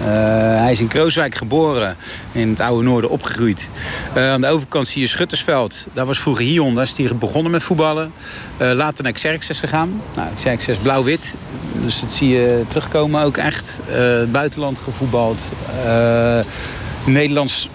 Uh, 0.00 0.06
hij 0.60 0.72
is 0.72 0.80
in 0.80 0.88
Krooswijk 0.88 1.34
geboren, 1.34 1.96
in 2.32 2.48
het 2.48 2.60
oude 2.60 2.82
noorden 2.84 3.10
opgegroeid. 3.10 3.68
Uh, 4.16 4.30
aan 4.30 4.40
de 4.40 4.46
overkant 4.46 4.88
zie 4.88 5.00
je 5.00 5.06
Schuttersveld. 5.06 5.86
Daar 5.92 6.06
was 6.06 6.18
vroeger 6.18 6.44
Hion, 6.44 6.74
daar 6.74 6.84
is 6.84 6.96
hij 6.96 7.16
begonnen 7.16 7.52
met 7.52 7.62
voetballen. 7.62 8.12
Uh, 8.58 8.72
later 8.72 9.04
naar 9.04 9.12
Xerxes 9.12 9.58
gegaan. 9.60 10.02
Nou, 10.14 10.28
Xerxes 10.34 10.78
blauw-wit, 10.78 11.34
dus 11.82 12.00
dat 12.00 12.12
zie 12.12 12.28
je 12.28 12.62
terugkomen 12.68 13.22
ook 13.22 13.36
echt. 13.36 13.78
het 13.86 14.32
buitenland 14.32 14.78
gevoetbald. 14.78 15.42
Nederlands 17.04 17.68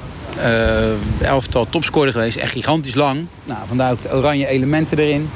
elftal 1.21 1.69
topscorer 1.69 2.11
geweest, 2.11 2.37
echt 2.37 2.51
gigantisch 2.51 2.95
lang. 2.95 3.25
Nou, 3.43 3.59
vandaar 3.67 3.91
ook 3.91 4.01
de 4.01 4.13
oranje 4.13 4.47
elementen 4.47 4.97
erin. 4.97 5.29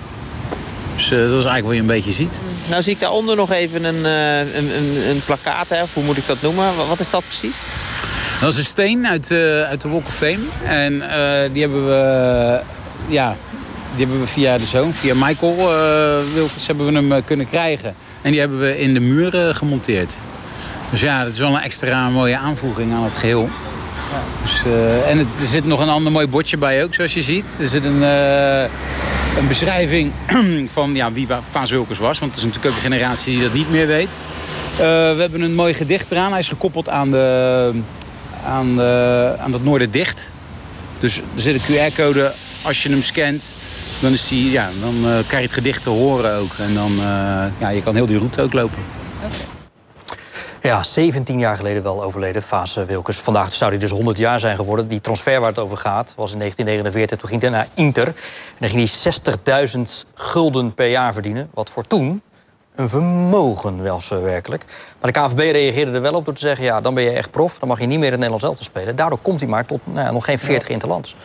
Dus 0.96 1.12
uh, 1.12 1.20
dat 1.20 1.28
is 1.28 1.34
eigenlijk 1.34 1.66
wat 1.66 1.74
je 1.74 1.80
een 1.80 1.86
beetje 1.86 2.12
ziet. 2.12 2.32
Nou 2.70 2.84
zie 2.84 2.94
ik 2.94 3.00
daaronder 3.00 3.36
nog 3.36 3.52
even 3.52 3.84
een, 3.84 3.96
uh, 3.96 4.56
een, 4.56 4.76
een, 4.78 5.10
een 5.10 5.22
plakkaat, 5.26 5.70
hè, 5.70 5.82
of 5.82 5.94
hoe 5.94 6.04
moet 6.04 6.18
ik 6.18 6.28
dat 6.28 6.42
noemen? 6.42 6.66
Wat 6.88 7.00
is 7.00 7.10
dat 7.10 7.24
precies? 7.28 7.58
Dat 8.42 8.52
is 8.52 8.58
een 8.58 8.66
steen 8.66 9.08
uit, 9.08 9.32
uh, 9.32 9.64
uit 9.64 9.82
de 9.82 9.90
Walk 9.90 10.08
of 10.08 10.16
Fame. 10.16 10.40
En 10.66 10.94
die 11.54 11.62
hebben 11.62 11.86
we, 11.86 12.60
ja, 13.08 13.36
die 13.96 14.06
hebben 14.06 14.20
we 14.20 14.28
via 14.28 14.58
de 14.58 14.66
zoon, 14.66 14.94
via 14.94 15.14
Michael 15.16 15.56
Wilkes, 16.34 16.68
hebben 16.68 16.86
we 16.86 16.94
hem 16.94 17.24
kunnen 17.26 17.50
krijgen. 17.50 17.96
En 18.22 18.32
die 18.32 18.40
hebben 18.40 18.60
we 18.60 18.80
in 18.80 18.94
de 18.94 19.00
muren 19.00 19.56
gemonteerd. 19.56 20.12
Dus 20.90 21.02
ja, 21.02 21.24
dat 21.24 21.34
is 21.34 21.40
wel 21.40 21.56
een 21.56 21.62
extra 21.62 22.10
mooie 22.10 22.38
aanvoeging 22.38 22.94
aan 22.94 23.04
het 23.04 23.16
geheel. 23.18 23.50
Ja. 24.12 24.20
Dus, 24.44 24.62
en 25.08 25.18
het, 25.18 25.28
er 25.40 25.46
zit 25.46 25.66
nog 25.66 25.80
een 25.80 25.90
ander 25.90 26.12
mooi 26.12 26.28
bordje 26.28 26.58
bij 26.58 26.84
ook, 26.84 26.94
zoals 26.94 27.14
je 27.14 27.22
ziet. 27.22 27.46
Er 27.60 27.70
zit 27.70 27.86
een 27.86 28.04
een 29.38 29.48
beschrijving 29.48 30.12
van 30.78 30.96
ja, 30.96 31.12
wie 31.12 31.28
Vaas 31.50 31.72
Wilkes 31.72 31.98
was. 31.98 32.20
Want 32.20 32.32
het 32.32 32.40
is 32.40 32.48
natuurlijk 32.48 32.76
ook 32.76 32.84
een 32.84 32.92
generatie 32.92 33.34
die 33.34 33.44
dat 33.44 33.54
niet 33.54 33.70
meer 33.70 33.88
weet. 33.88 34.10
Uh, 34.72 34.78
we 34.80 35.16
hebben 35.20 35.42
een 35.42 35.56
mooi 35.56 35.74
gedicht 35.74 36.12
eraan. 36.12 36.32
Hij 36.32 36.40
is 36.40 36.48
gekoppeld 36.48 36.90
aan, 36.90 37.12
de, 37.12 37.72
aan, 38.46 38.76
de, 38.76 39.36
aan 39.40 39.52
dat 39.52 39.64
Noorderdicht. 39.64 40.30
Dus 41.00 41.18
er 41.18 41.24
zit 41.36 41.56
een 41.56 41.92
QR-code. 41.92 42.34
Als 42.62 42.84
je 42.84 42.90
hem 42.90 43.02
scant, 43.02 43.44
dan, 44.00 44.12
is 44.12 44.28
die, 44.28 44.52
ja, 44.52 44.70
dan 44.82 44.96
uh, 44.96 45.04
krijg 45.04 45.30
je 45.30 45.36
het 45.38 45.54
gedicht 45.54 45.84
te 45.84 45.90
horen 45.90 46.36
ook. 46.36 46.54
En 46.58 46.74
dan 46.74 46.92
uh, 46.92 47.44
ja, 47.58 47.70
je 47.70 47.84
kan 47.84 47.96
heel 47.96 48.06
die 48.06 48.18
route 48.18 48.42
ook 48.42 48.54
lopen. 48.54 48.80
Ja, 50.64 50.84
17 50.84 51.40
jaar 51.40 51.58
geleden 51.58 51.84
wel 51.84 52.04
overleden, 52.04 52.42
Fase 52.42 52.86
Wilkes. 52.86 53.18
Vandaag 53.18 53.54
zou 53.54 53.72
hij 53.72 53.80
dus 53.80 53.92
100 53.92 54.18
jaar 54.18 54.40
zijn 54.40 54.56
geworden. 54.56 54.88
Die 54.88 55.02
transfer 55.02 55.40
waar 55.40 55.50
het 55.50 55.60
over 55.60 55.78
gaat 55.78 56.14
was 56.16 56.32
in 56.32 56.38
1949. 56.38 57.18
Toen 57.18 57.30
ging 57.30 57.42
hij 57.42 57.50
naar 57.50 57.68
Inter. 57.74 58.08
En 58.08 58.14
dan 58.60 58.70
ging 58.70 58.90
hij 58.90 59.68
60.000 59.76 59.82
gulden 60.14 60.74
per 60.74 60.88
jaar 60.88 61.14
verdienen. 61.14 61.50
Wat 61.54 61.70
voor 61.70 61.88
toen 61.88 62.22
een 62.76 62.90
vermogen 62.90 63.82
wel 63.82 64.02
zo 64.02 64.22
werkelijk. 64.22 64.66
Maar 65.02 65.14
de 65.14 65.20
KVB 65.20 65.52
reageerde 65.52 65.92
er 65.92 66.02
wel 66.02 66.14
op 66.14 66.26
door 66.26 66.34
te 66.34 66.40
zeggen... 66.40 66.66
ja, 66.66 66.82
dan 66.82 66.94
ben 66.94 67.04
je 67.04 67.12
echt 67.12 67.32
prof, 67.32 67.60
dan 67.60 67.68
mag 67.68 67.80
je 67.80 67.86
niet 67.86 68.00
meer 68.00 68.06
in 68.06 68.12
het 68.12 68.22
Nederlands 68.22 68.46
elftal 68.46 68.66
spelen. 68.66 68.96
Daardoor 68.96 69.20
komt 69.22 69.40
hij 69.40 69.50
maar 69.50 69.66
tot 69.66 69.82
nou 69.84 70.06
ja, 70.06 70.12
nog 70.12 70.26
geen 70.26 70.40
40 70.40 70.70
interlands. 70.70 71.16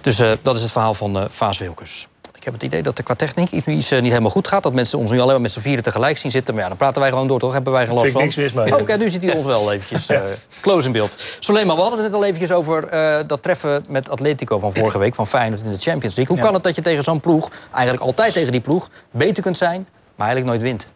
Dus 0.00 0.20
uh, 0.20 0.30
dat 0.42 0.56
is 0.56 0.62
het 0.62 0.72
verhaal 0.72 0.94
van 0.94 1.16
uh, 1.16 1.24
Vaas 1.28 1.58
Wilkes. 1.58 2.08
Ik 2.42 2.48
heb 2.48 2.60
het 2.60 2.66
idee 2.66 2.82
dat 2.82 2.98
er 2.98 3.04
qua 3.04 3.14
techniek 3.14 3.50
iets, 3.50 3.66
uh, 3.66 4.00
niet 4.00 4.10
helemaal 4.10 4.30
goed 4.30 4.48
gaat. 4.48 4.62
Dat 4.62 4.74
mensen 4.74 4.98
ons 4.98 5.10
nu 5.10 5.20
alleen 5.20 5.32
maar 5.32 5.40
met 5.40 5.52
z'n 5.52 5.60
vieren 5.60 5.82
tegelijk 5.82 6.18
zien 6.18 6.30
zitten. 6.30 6.54
Maar 6.54 6.62
ja, 6.62 6.68
dan 6.68 6.78
praten 6.78 7.00
wij 7.00 7.10
gewoon 7.10 7.26
door, 7.26 7.38
toch? 7.38 7.52
Hebben 7.52 7.72
wij 7.72 7.86
geen 7.86 7.94
last 7.94 8.10
van. 8.10 8.22
niks 8.22 8.36
mis 8.36 8.52
mee. 8.52 8.72
Oké, 8.72 8.80
okay, 8.82 8.96
nu 8.96 9.10
zit 9.10 9.22
hij 9.22 9.34
ons 9.34 9.46
wel 9.46 9.72
eventjes 9.72 10.10
uh, 10.10 10.20
close 10.60 10.86
in 10.86 10.92
beeld. 10.92 11.36
Soleiman, 11.40 11.76
we 11.76 11.82
hadden 11.82 12.00
het 12.00 12.10
net 12.10 12.20
al 12.20 12.24
eventjes 12.26 12.52
over 12.52 12.94
uh, 12.94 13.18
dat 13.26 13.42
treffen 13.42 13.84
met 13.88 14.10
Atletico 14.10 14.58
van 14.58 14.72
vorige 14.74 14.98
week... 14.98 15.14
van 15.14 15.26
Feyenoord 15.26 15.62
in 15.62 15.70
de 15.70 15.78
Champions 15.78 16.16
League. 16.16 16.26
Hoe 16.26 16.36
Ja. 16.36 16.42
kan 16.42 16.54
het 16.54 16.62
dat 16.62 16.74
je 16.74 16.80
tegen 16.80 17.04
zo'n 17.04 17.20
ploeg, 17.20 17.50
eigenlijk 17.72 18.04
altijd 18.04 18.32
tegen 18.32 18.52
die 18.52 18.60
ploeg... 18.60 18.88
beter 19.10 19.42
kunt 19.42 19.56
zijn, 19.56 19.88
maar 20.16 20.26
eigenlijk 20.26 20.46
nooit 20.46 20.70
wint? 20.70 20.92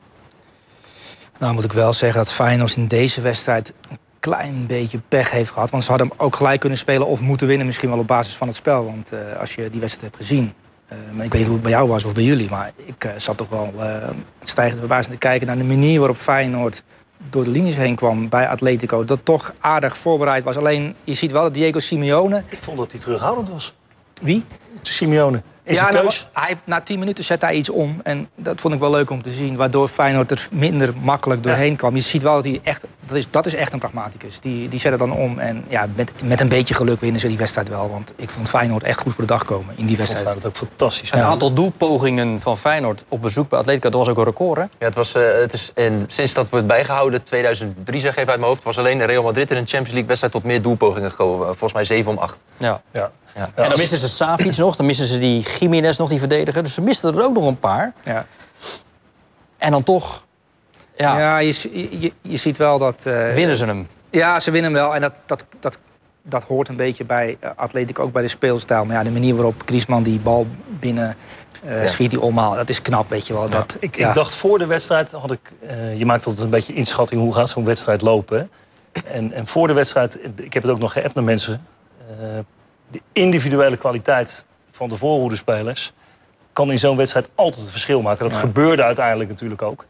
Nou 1.38 1.54
moet 1.54 1.64
ik 1.64 1.72
wel 1.72 1.92
zeggen 1.92 2.18
dat 2.18 2.32
Feyenoord 2.32 2.76
in 2.76 2.86
deze 2.86 3.20
wedstrijd 3.20 3.72
een 3.90 3.98
klein 4.20 4.66
beetje 4.66 5.00
pech 5.08 5.30
heeft 5.30 5.50
gehad. 5.50 5.70
Want 5.70 5.84
ze 5.84 5.90
hadden 5.90 6.08
hem 6.08 6.16
ook 6.18 6.36
gelijk 6.36 6.60
kunnen 6.60 6.78
spelen 6.78 7.06
of 7.06 7.20
moeten 7.20 7.46
winnen 7.46 7.66
misschien 7.66 7.90
wel 7.90 7.98
op 7.98 8.06
basis 8.06 8.34
van 8.34 8.46
het 8.46 8.56
spel. 8.56 8.84
Want 8.84 9.12
eh, 9.12 9.18
als 9.40 9.54
je 9.54 9.70
die 9.70 9.80
wedstrijd 9.80 10.14
hebt 10.14 10.28
gezien, 10.28 10.44
eh, 10.44 10.65
maar 10.88 11.24
ik 11.24 11.32
weet 11.32 11.32
niet 11.32 11.44
hoe 11.44 11.52
het 11.52 11.62
bij 11.62 11.70
jou 11.70 11.88
was 11.88 12.04
of 12.04 12.14
bij 12.14 12.24
jullie... 12.24 12.50
maar 12.50 12.72
ik 12.76 13.04
eh, 13.04 13.10
zat 13.16 13.36
toch 13.36 13.48
wel 13.48 13.72
eh 13.78 14.08
stijgende 14.44 14.80
verbazing 14.80 15.12
te 15.12 15.18
kijken 15.18 15.46
naar 15.46 15.56
de 15.56 15.64
manier 15.64 15.98
waarop 15.98 16.16
Feyenoord 16.16 16.82
door 17.30 17.44
de 17.44 17.50
linies 17.50 17.76
heen 17.76 17.94
kwam 17.94 18.28
bij 18.28 18.48
Atletico. 18.48 19.04
Dat 19.04 19.18
toch 19.22 19.52
aardig 19.60 19.96
voorbereid 19.96 20.44
was. 20.44 20.56
Alleen, 20.56 20.94
je 21.04 21.14
ziet 21.14 21.32
wel 21.32 21.42
dat 21.42 21.54
Diego 21.54 21.78
Simeone... 21.78 22.42
Ik 22.48 22.58
vond 22.62 22.78
dat 22.78 22.92
hij 22.92 23.00
terughoudend 23.00 23.48
was. 23.48 23.74
Wie? 24.22 24.44
Simeone. 24.82 25.42
Is 25.66 25.76
ja, 25.76 25.90
nou, 25.90 26.10
hij, 26.32 26.56
na 26.64 26.80
10 26.80 26.98
minuten 26.98 27.24
zet 27.24 27.42
hij 27.42 27.54
iets 27.54 27.70
om. 27.70 28.00
En 28.02 28.28
dat 28.34 28.60
vond 28.60 28.74
ik 28.74 28.80
wel 28.80 28.90
leuk 28.90 29.10
om 29.10 29.22
te 29.22 29.32
zien. 29.32 29.56
Waardoor 29.56 29.88
Feyenoord 29.88 30.30
er 30.30 30.48
minder 30.50 30.94
makkelijk 31.00 31.42
doorheen 31.42 31.76
kwam. 31.76 31.94
Je 31.94 32.00
ziet 32.00 32.22
wel 32.22 32.34
dat 32.34 32.44
hij 32.44 32.60
echt... 32.62 32.84
Dat 33.06 33.16
is, 33.16 33.30
dat 33.30 33.46
is 33.46 33.54
echt 33.54 33.72
een 33.72 33.78
pragmaticus. 33.78 34.40
Die, 34.40 34.68
die 34.68 34.80
zet 34.80 34.90
het 34.90 35.00
dan 35.00 35.12
om. 35.12 35.38
En 35.38 35.64
ja, 35.68 35.86
met, 35.94 36.10
met 36.22 36.40
een 36.40 36.48
beetje 36.48 36.74
geluk 36.74 37.00
winnen 37.00 37.20
ze 37.20 37.28
die 37.28 37.38
wedstrijd 37.38 37.68
wel. 37.68 37.90
Want 37.90 38.12
ik 38.16 38.30
vond 38.30 38.48
Feyenoord 38.48 38.82
echt 38.82 39.00
goed 39.00 39.14
voor 39.14 39.26
de 39.26 39.32
dag 39.32 39.44
komen 39.44 39.74
in 39.76 39.86
die 39.86 39.96
Ik 39.96 39.96
vond 39.96 39.98
wedstrijd. 39.98 40.24
Feyenoord 40.24 40.46
ook 40.46 40.68
fantastisch. 40.68 41.10
Het 41.10 41.22
aantal 41.22 41.52
doelpogingen 41.52 42.40
van 42.40 42.58
Feyenoord 42.58 43.04
op 43.08 43.22
bezoek 43.22 43.48
bij 43.48 43.58
Atletico... 43.58 43.90
dat 43.90 43.98
was 44.00 44.08
ook 44.08 44.18
een 44.18 44.24
record, 44.24 44.58
hè? 44.58 44.62
Ja, 44.62 44.86
het 44.86 44.94
was, 44.94 45.14
eh, 45.14 45.22
het 45.40 45.52
is, 45.52 45.70
en 45.74 46.04
sinds 46.06 46.34
dat 46.34 46.50
wordt 46.50 46.66
bijgehouden, 46.66 47.22
2003 47.22 48.00
zeg 48.00 48.12
ik 48.12 48.18
even 48.18 48.30
uit 48.30 48.40
mijn 48.40 48.50
hoofd... 48.50 48.64
was 48.64 48.78
alleen 48.78 49.06
Real 49.06 49.22
Madrid 49.22 49.50
in 49.50 49.56
een 49.56 49.66
Champions 49.66 49.90
League 49.90 50.06
wedstrijd 50.06 50.32
tot 50.32 50.44
meer 50.44 50.62
doelpogingen 50.62 51.10
gekomen. 51.10 51.46
Volgens 51.46 51.72
mij 51.72 51.84
7 51.84 52.10
om 52.10 52.18
8. 52.18 52.42
Ja. 52.56 52.82
Ja. 52.92 53.10
Ja. 53.36 53.48
En 53.54 53.68
dan 53.68 53.78
missen 53.78 53.98
ze 53.98 54.08
Savic 54.08 54.56
nog, 54.56 54.76
dan 54.76 54.86
missen 54.86 55.06
ze 55.06 55.18
die 55.18 55.46
Jiménez 55.58 55.98
nog, 55.98 56.08
die 56.08 56.18
verdediger. 56.18 56.62
Dus 56.62 56.74
ze 56.74 56.82
misten 56.82 57.14
er 57.14 57.22
ook 57.24 57.34
nog 57.34 57.44
een 57.46 57.58
paar. 57.58 57.92
Ja, 58.04 58.26
En 59.56 59.70
dan 59.70 59.82
toch 59.82 60.24
ja, 60.96 61.18
ja. 61.18 61.38
je, 61.38 61.98
je, 62.00 62.12
je- 62.22 62.36
ziet 62.36 62.56
wel 62.56 62.78
dat... 62.78 63.06
eh, 63.06 63.28
winnen 63.32 63.56
ze 63.56 63.64
hem. 63.64 63.88
Ja, 64.10 64.40
ze 64.40 64.50
winnen 64.50 64.72
hem 64.72 64.80
wel. 64.82 64.94
En 64.94 65.00
dat, 65.00 65.12
dat, 65.26 65.44
dat, 65.60 65.78
dat 66.22 66.44
hoort 66.44 66.68
een 66.68 66.76
beetje 66.76 67.04
bij 67.04 67.38
Atletico, 67.56 68.02
ook 68.02 68.12
bij 68.12 68.22
de 68.22 68.28
speelstijl. 68.28 68.84
Maar 68.84 68.96
ja, 68.96 69.02
de 69.02 69.10
manier 69.10 69.34
waarop 69.34 69.62
Griezmann 69.64 70.02
die 70.02 70.18
bal 70.18 70.46
binnen 70.80 71.16
eh, 71.64 71.80
Ja. 71.82 71.86
schiet, 71.88 72.10
die 72.10 72.20
omhaal, 72.20 72.54
dat 72.54 72.68
is 72.68 72.82
knap, 72.82 73.08
weet 73.08 73.26
je 73.26 73.32
wel. 73.32 73.50
Dat, 73.50 73.76
Ik, 73.80 73.96
ja. 73.96 74.08
ik 74.08 74.14
dacht 74.14 74.34
voor 74.34 74.58
de 74.58 74.66
wedstrijd 74.66 75.12
had 75.12 75.30
ik. 75.30 75.52
eh, 75.66 75.98
je 75.98 76.06
maakt 76.06 76.26
altijd 76.26 76.44
een 76.44 76.50
beetje 76.50 76.72
inschatting 76.74 77.20
hoe 77.20 77.34
gaat 77.34 77.48
zo'n 77.48 77.64
wedstrijd 77.64 78.02
lopen. 78.02 78.38
hè. 78.92 79.00
En, 79.00 79.32
en 79.32 79.46
voor 79.46 79.66
de 79.66 79.72
wedstrijd, 79.72 80.18
ik 80.36 80.52
heb 80.52 80.62
het 80.62 80.72
ook 80.72 80.78
nog 80.78 80.92
geappt 80.92 81.14
naar 81.14 81.24
mensen. 81.24 81.66
eh, 82.20 82.26
de 82.90 83.00
individuele 83.12 83.76
kwaliteit 83.76 84.46
van 84.70 84.88
de 84.88 84.96
voorhoedespelers 84.96 85.92
kan 86.52 86.70
in 86.70 86.78
zo'n 86.78 86.96
wedstrijd 86.96 87.30
altijd 87.34 87.60
het 87.62 87.70
verschil 87.70 88.02
maken. 88.02 88.24
Dat 88.24 88.34
Ja. 88.34 88.40
gebeurde 88.40 88.82
uiteindelijk 88.82 89.28
natuurlijk 89.28 89.62
ook. 89.62 89.86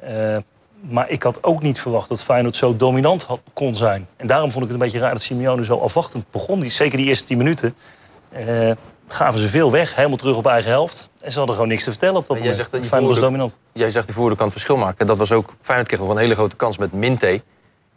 Eh, 0.00 0.36
maar 0.80 1.10
ik 1.10 1.22
had 1.22 1.44
ook 1.44 1.62
niet 1.62 1.80
verwacht 1.80 2.08
dat 2.08 2.22
Feyenoord 2.22 2.56
zo 2.56 2.76
dominant 2.76 3.22
had, 3.22 3.40
kon 3.52 3.76
zijn. 3.76 4.06
En 4.16 4.26
daarom 4.26 4.50
vond 4.50 4.64
ik 4.64 4.70
het 4.70 4.80
een 4.80 4.84
beetje 4.86 4.98
raar 5.00 5.12
dat 5.12 5.22
Simeone 5.22 5.64
zo 5.64 5.78
afwachtend 5.78 6.24
begon. 6.30 6.60
Die, 6.60 6.70
zeker 6.70 6.96
die 6.98 7.06
eerste 7.06 7.24
tien 7.24 7.38
minuten 7.38 7.74
eh, 8.28 8.70
gaven 9.08 9.40
ze 9.40 9.48
veel 9.48 9.70
weg. 9.70 9.94
Helemaal 9.96 10.16
terug 10.16 10.36
op 10.36 10.46
eigen 10.46 10.70
helft. 10.70 11.10
En 11.20 11.30
ze 11.32 11.36
hadden 11.38 11.54
gewoon 11.54 11.70
niks 11.70 11.84
te 11.84 11.90
vertellen 11.90 12.16
op 12.16 12.26
dat 12.26 12.36
Maar 12.36 12.38
jij 12.46 12.46
moment. 12.48 12.70
zegt 12.70 12.82
dat 12.82 12.90
Feyenoord 12.90 13.12
was 13.14 13.24
dominant. 13.24 13.58
Jij 13.72 13.90
zegt 13.90 14.06
die 14.06 14.14
voerder 14.14 14.34
kan 14.36 14.44
het 14.46 14.54
verschil 14.54 14.76
maken. 14.76 15.06
Dat 15.06 15.18
was 15.18 15.32
ook, 15.32 15.54
Feyenoord 15.60 15.88
kreeg 15.88 16.00
wel 16.00 16.10
een 16.10 16.16
hele 16.16 16.34
grote 16.34 16.56
kans 16.56 16.78
met 16.78 16.92
Minte. 16.92 17.42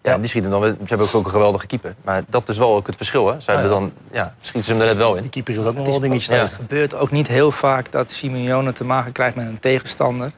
Ja, 0.04 0.12
Ja. 0.12 0.18
die 0.18 0.28
schieten 0.28 0.52
dan, 0.52 0.60
wel- 0.62 0.70
ze 0.72 0.78
hebben 0.86 1.08
ook, 1.08 1.16
ook 1.16 1.26
een 1.26 1.32
geweldige 1.32 1.68
keeper. 1.68 1.96
Maar 2.04 2.24
dat 2.28 2.50
is 2.50 2.58
wel 2.58 2.76
ook 2.76 2.88
het 2.88 2.96
verschil. 2.96 3.28
Hè. 3.28 3.39
Ze 3.39 3.52
hebben 3.52 3.70
ja. 3.70 3.76
dan, 3.76 3.92
ja, 4.12 4.36
schieten 4.39 4.63
ze 4.63 4.72
hem 4.72 4.82
er 4.82 4.88
net 4.88 4.98
wel 4.98 5.16
in. 5.16 5.22
Die 5.22 5.32
keeper 5.32 5.54
heeft 5.54 5.66
ook 5.68 5.74
nog 5.76 5.86
Het 5.86 5.96
wel 5.96 6.04
is 6.04 6.10
dingetjes 6.10 6.30
ook- 6.36 6.42
tegen. 6.42 6.50
Het 6.58 6.70
gebeurt 6.70 6.94
ook 6.96 7.12
niet 7.12 7.28
heel 7.28 7.52
vaak 7.52 7.92
dat 7.92 8.10
Simeone 8.12 8.72
te 8.72 8.84
maken 8.84 9.12
krijgt 9.12 9.36
met 9.36 9.46
een 9.48 9.60
tegenstander 9.60 10.32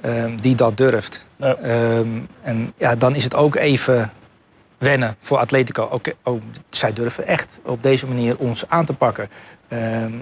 ehm, 0.00 0.36
die 0.36 0.54
dat 0.54 0.76
durft. 0.76 1.26
Ja. 1.36 1.54
Ehm, 1.54 2.08
en 2.42 2.72
ja, 2.78 2.94
dan 2.96 3.14
is 3.14 3.24
het 3.24 3.34
ook 3.34 3.54
even 3.56 4.12
wennen 4.78 5.16
voor 5.20 5.38
Atletico. 5.38 5.82
Oké, 5.90 6.12
oh, 6.22 6.40
zij 6.70 6.92
durven 6.92 7.26
echt 7.26 7.58
op 7.64 7.82
deze 7.82 8.06
manier 8.06 8.38
ons 8.38 8.68
aan 8.68 8.84
te 8.84 8.92
pakken. 8.92 9.28
Ehm, 9.68 10.12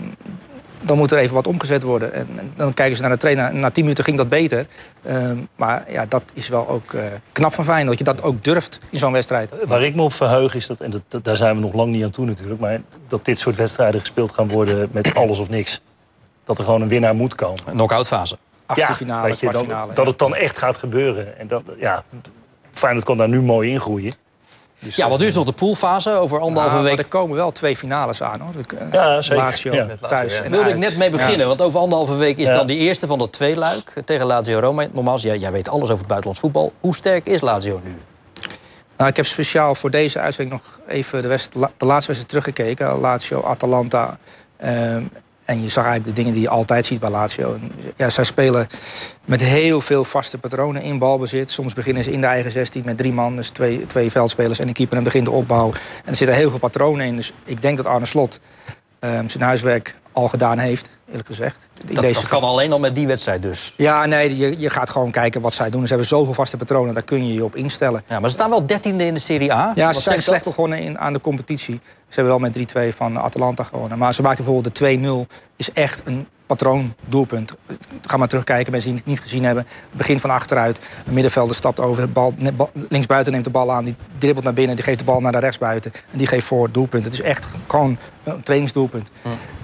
dan 0.84 0.96
moet 0.98 1.10
er 1.12 1.18
even 1.18 1.34
wat 1.34 1.46
omgezet 1.46 1.82
worden. 1.82 2.12
En, 2.12 2.28
en 2.38 2.52
dan 2.56 2.74
kijken 2.74 2.96
ze 2.96 3.02
naar 3.02 3.10
de 3.10 3.16
trainer. 3.16 3.44
En 3.44 3.58
na 3.60 3.70
tien 3.70 3.82
minuten 3.82 4.04
ging 4.04 4.16
dat 4.16 4.28
beter. 4.28 4.66
Ehm, 5.02 5.36
maar 5.56 5.84
ja, 5.92 6.06
dat 6.06 6.22
is 6.34 6.48
wel 6.48 6.68
ook 6.68 6.92
eh, 6.92 7.02
knap 7.32 7.54
van 7.54 7.64
Feyenoord. 7.64 7.98
Dat 7.98 8.06
je 8.06 8.14
dat 8.14 8.22
ook 8.22 8.44
durft 8.44 8.78
in 8.90 8.98
zo'n 8.98 9.12
wedstrijd. 9.12 9.52
Waar 9.66 9.82
ik 9.82 9.94
me 9.94 10.02
op 10.02 10.12
verheug 10.12 10.54
is 10.54 10.66
dat, 10.66 10.80
en 10.80 10.90
dat, 10.90 11.02
dat- 11.08 11.24
daar 11.24 11.36
zijn 11.36 11.54
we 11.54 11.60
nog 11.60 11.72
lang 11.72 11.90
niet 11.92 12.04
aan 12.04 12.10
toe 12.10 12.24
natuurlijk, 12.26 12.60
maar 12.60 12.80
dat 13.08 13.24
dit 13.24 13.38
soort 13.38 13.56
wedstrijden 13.56 14.00
gespeeld 14.00 14.32
gaan 14.32 14.48
worden 14.48 14.88
met 14.92 15.14
alles 15.14 15.38
of 15.38 15.48
niks. 15.48 15.80
Dat 16.44 16.58
er 16.58 16.64
gewoon 16.64 16.82
een 16.82 16.88
winnaar 16.88 17.14
moet 17.14 17.34
komen. 17.34 17.60
Een 17.66 17.72
knock-out 17.72 18.06
fase. 18.06 18.38
Achtste 18.66 18.92
finale, 18.94 19.34
je, 19.40 19.50
dan- 19.50 19.68
dat 19.94 20.06
het 20.06 20.18
dan 20.18 20.34
echt 20.34 20.58
gaat 20.58 20.76
gebeuren. 20.76 21.38
En 21.38 21.46
dat, 21.46 21.62
ja, 21.78 22.04
Feyenoord 22.70 23.04
kan 23.04 23.16
daar 23.16 23.28
nu 23.28 23.42
mooi 23.42 23.70
in 23.70 23.80
groeien. 23.80 24.12
Dus, 24.84 24.96
Ja, 24.96 25.08
want 25.08 25.20
nu 25.20 25.26
is 25.26 25.34
nog 25.34 25.44
de 25.44 25.52
poolfase 25.52 26.10
over 26.10 26.40
anderhalve 26.40 26.76
Ja, 26.76 26.82
maar 26.82 26.90
week. 26.90 26.98
er 26.98 27.08
komen 27.08 27.36
wel 27.36 27.50
twee 27.50 27.76
finales 27.76 28.22
aan 28.22 28.40
hoor. 28.40 28.52
De, 28.68 28.76
eh, 28.76 28.92
Ja, 28.92 29.22
zeker. 29.22 29.44
Lazio 29.44 29.72
Ja. 29.74 29.86
Thuis. 30.08 30.36
ja. 30.38 30.42
en 30.42 30.50
wilde 30.50 30.68
ik 30.68 30.76
net 30.76 30.96
mee 30.96 31.10
beginnen, 31.10 31.38
Ja. 31.38 31.46
want 31.46 31.62
over 31.62 31.78
anderhalve 31.80 32.14
week 32.16 32.36
is 32.36 32.48
Ja. 32.48 32.54
dan 32.54 32.66
die 32.66 32.78
eerste 32.78 33.06
van 33.06 33.18
de 33.18 33.30
twee 33.30 33.56
luik 33.56 33.92
tegen 34.04 34.26
Lazio 34.26 34.58
Roma. 34.58 34.86
Nogmaals, 34.92 35.22
jij, 35.22 35.38
jij 35.38 35.52
weet 35.52 35.68
alles 35.68 35.82
over 35.84 35.96
het 35.98 36.06
buitenlands 36.06 36.40
voetbal. 36.40 36.72
Hoe 36.80 36.94
sterk 36.94 37.26
is 37.28 37.40
Lazio 37.40 37.80
nu? 37.84 37.96
Nou, 38.96 39.10
ik 39.10 39.16
heb 39.16 39.26
speciaal 39.26 39.74
voor 39.74 39.90
deze 39.90 40.18
uitzending 40.18 40.60
nog 40.62 40.80
even 40.88 41.22
de, 41.22 41.28
west- 41.28 41.52
de 41.52 41.58
laatste 41.86 42.12
wedstrijd 42.12 42.28
teruggekeken. 42.28 43.00
Lazio, 43.00 43.42
Atalanta. 43.42 44.18
Ehm, 44.56 45.02
en 45.44 45.62
je 45.62 45.68
zag 45.68 45.84
eigenlijk 45.84 46.16
de 46.16 46.22
dingen 46.22 46.32
die 46.32 46.42
je 46.42 46.48
altijd 46.48 46.86
ziet 46.86 47.00
bij 47.00 47.10
Lazio. 47.10 47.58
Ja, 47.96 48.10
zij 48.10 48.24
spelen 48.24 48.66
met 49.24 49.40
heel 49.40 49.80
veel 49.80 50.04
vaste 50.04 50.38
patronen 50.38 50.82
in 50.82 50.98
balbezit. 50.98 51.50
Soms 51.50 51.74
beginnen 51.74 52.04
ze 52.04 52.12
in 52.12 52.20
de 52.20 52.26
eigen 52.26 52.50
16 52.50 52.82
met 52.84 52.96
drie 52.96 53.12
man, 53.12 53.36
dus 53.36 53.50
twee, 53.50 53.86
twee 53.86 54.10
veldspelers 54.10 54.58
en 54.58 54.68
een 54.68 54.74
keeper 54.74 54.96
en 54.96 55.04
begint 55.04 55.24
de 55.24 55.30
opbouw. 55.30 55.72
En 56.04 56.10
er 56.10 56.16
zitten 56.16 56.36
heel 56.36 56.50
veel 56.50 56.58
patronen 56.58 57.06
in. 57.06 57.16
Dus 57.16 57.32
ik 57.44 57.62
denk 57.62 57.76
dat 57.76 57.86
Arne 57.86 58.06
Slot 58.06 58.40
ehm, 58.98 59.28
zijn 59.28 59.44
huiswerk 59.44 59.96
al 60.14 60.28
gedaan 60.28 60.58
heeft, 60.58 60.90
eerlijk 61.08 61.26
gezegd. 61.26 61.66
In 61.88 61.94
Dat, 61.94 62.04
deze 62.04 62.20
dat 62.20 62.28
kan 62.28 62.42
alleen 62.42 62.72
al 62.72 62.78
met 62.78 62.94
die 62.94 63.06
wedstrijd 63.06 63.42
dus. 63.42 63.74
Ja, 63.76 64.06
nee, 64.06 64.36
je, 64.36 64.58
je 64.58 64.70
gaat 64.70 64.90
gewoon 64.90 65.10
kijken 65.10 65.40
wat 65.40 65.52
zij 65.54 65.70
doen. 65.70 65.80
Ze 65.82 65.88
hebben 65.88 66.06
zoveel 66.06 66.34
vaste 66.34 66.56
patronen, 66.56 66.94
daar 66.94 67.04
kun 67.04 67.26
je 67.26 67.34
je 67.34 67.44
op 67.44 67.56
instellen. 67.56 68.02
Ja, 68.08 68.20
maar 68.20 68.30
ze 68.30 68.36
staan 68.36 68.50
wel 68.50 68.66
dertiende 68.66 69.04
in 69.04 69.14
de 69.14 69.20
Serie 69.20 69.52
A. 69.52 69.72
Ja, 69.74 69.86
Wat 69.86 69.94
ze 69.94 70.00
zijn 70.00 70.22
slecht 70.22 70.44
dat? 70.44 70.54
begonnen 70.54 70.78
in, 70.78 70.98
aan 70.98 71.12
de 71.12 71.20
competitie. 71.20 71.80
Ze 72.08 72.20
hebben 72.20 72.40
wel 72.40 72.50
met 72.50 72.92
3-2 72.92 72.96
van 72.96 73.18
Atalanta 73.20 73.62
gewonnen. 73.64 73.98
Maar 73.98 74.14
ze 74.14 74.22
maakten 74.22 74.44
bijvoorbeeld 74.44 74.78
de 74.78 75.26
2-0. 75.28 75.34
Is 75.56 75.72
echt 75.72 76.02
een 76.04 76.26
patroondoelpunt. 76.46 77.54
Ga 78.02 78.16
maar 78.16 78.28
terugkijken, 78.28 78.72
mensen 78.72 78.90
die 78.90 78.98
het 78.98 79.08
niet 79.08 79.20
gezien 79.20 79.44
hebben. 79.44 79.66
Begin 79.90 80.20
van 80.20 80.30
achteruit. 80.30 80.80
Een 81.06 81.12
middenvelder 81.12 81.56
stapt 81.56 81.80
over. 81.80 82.02
De 82.02 82.08
bal, 82.08 82.32
linksbuiten 82.88 83.32
neemt 83.32 83.44
de 83.44 83.50
bal 83.50 83.72
aan. 83.72 83.84
Die 83.84 83.96
dribbelt 84.18 84.44
naar 84.44 84.54
binnen. 84.54 84.76
Die 84.76 84.84
geeft 84.84 84.98
de 84.98 85.04
bal 85.04 85.20
naar 85.20 85.32
de 85.32 85.38
rechtsbuiten. 85.38 85.92
En 86.10 86.18
die 86.18 86.26
geeft 86.26 86.46
voor 86.46 86.64
het 86.64 86.74
doelpunt. 86.74 87.04
Het 87.04 87.12
is 87.12 87.20
echt 87.20 87.46
gewoon 87.66 87.98
een 88.24 88.42
trainingsdoelpunt. 88.42 89.10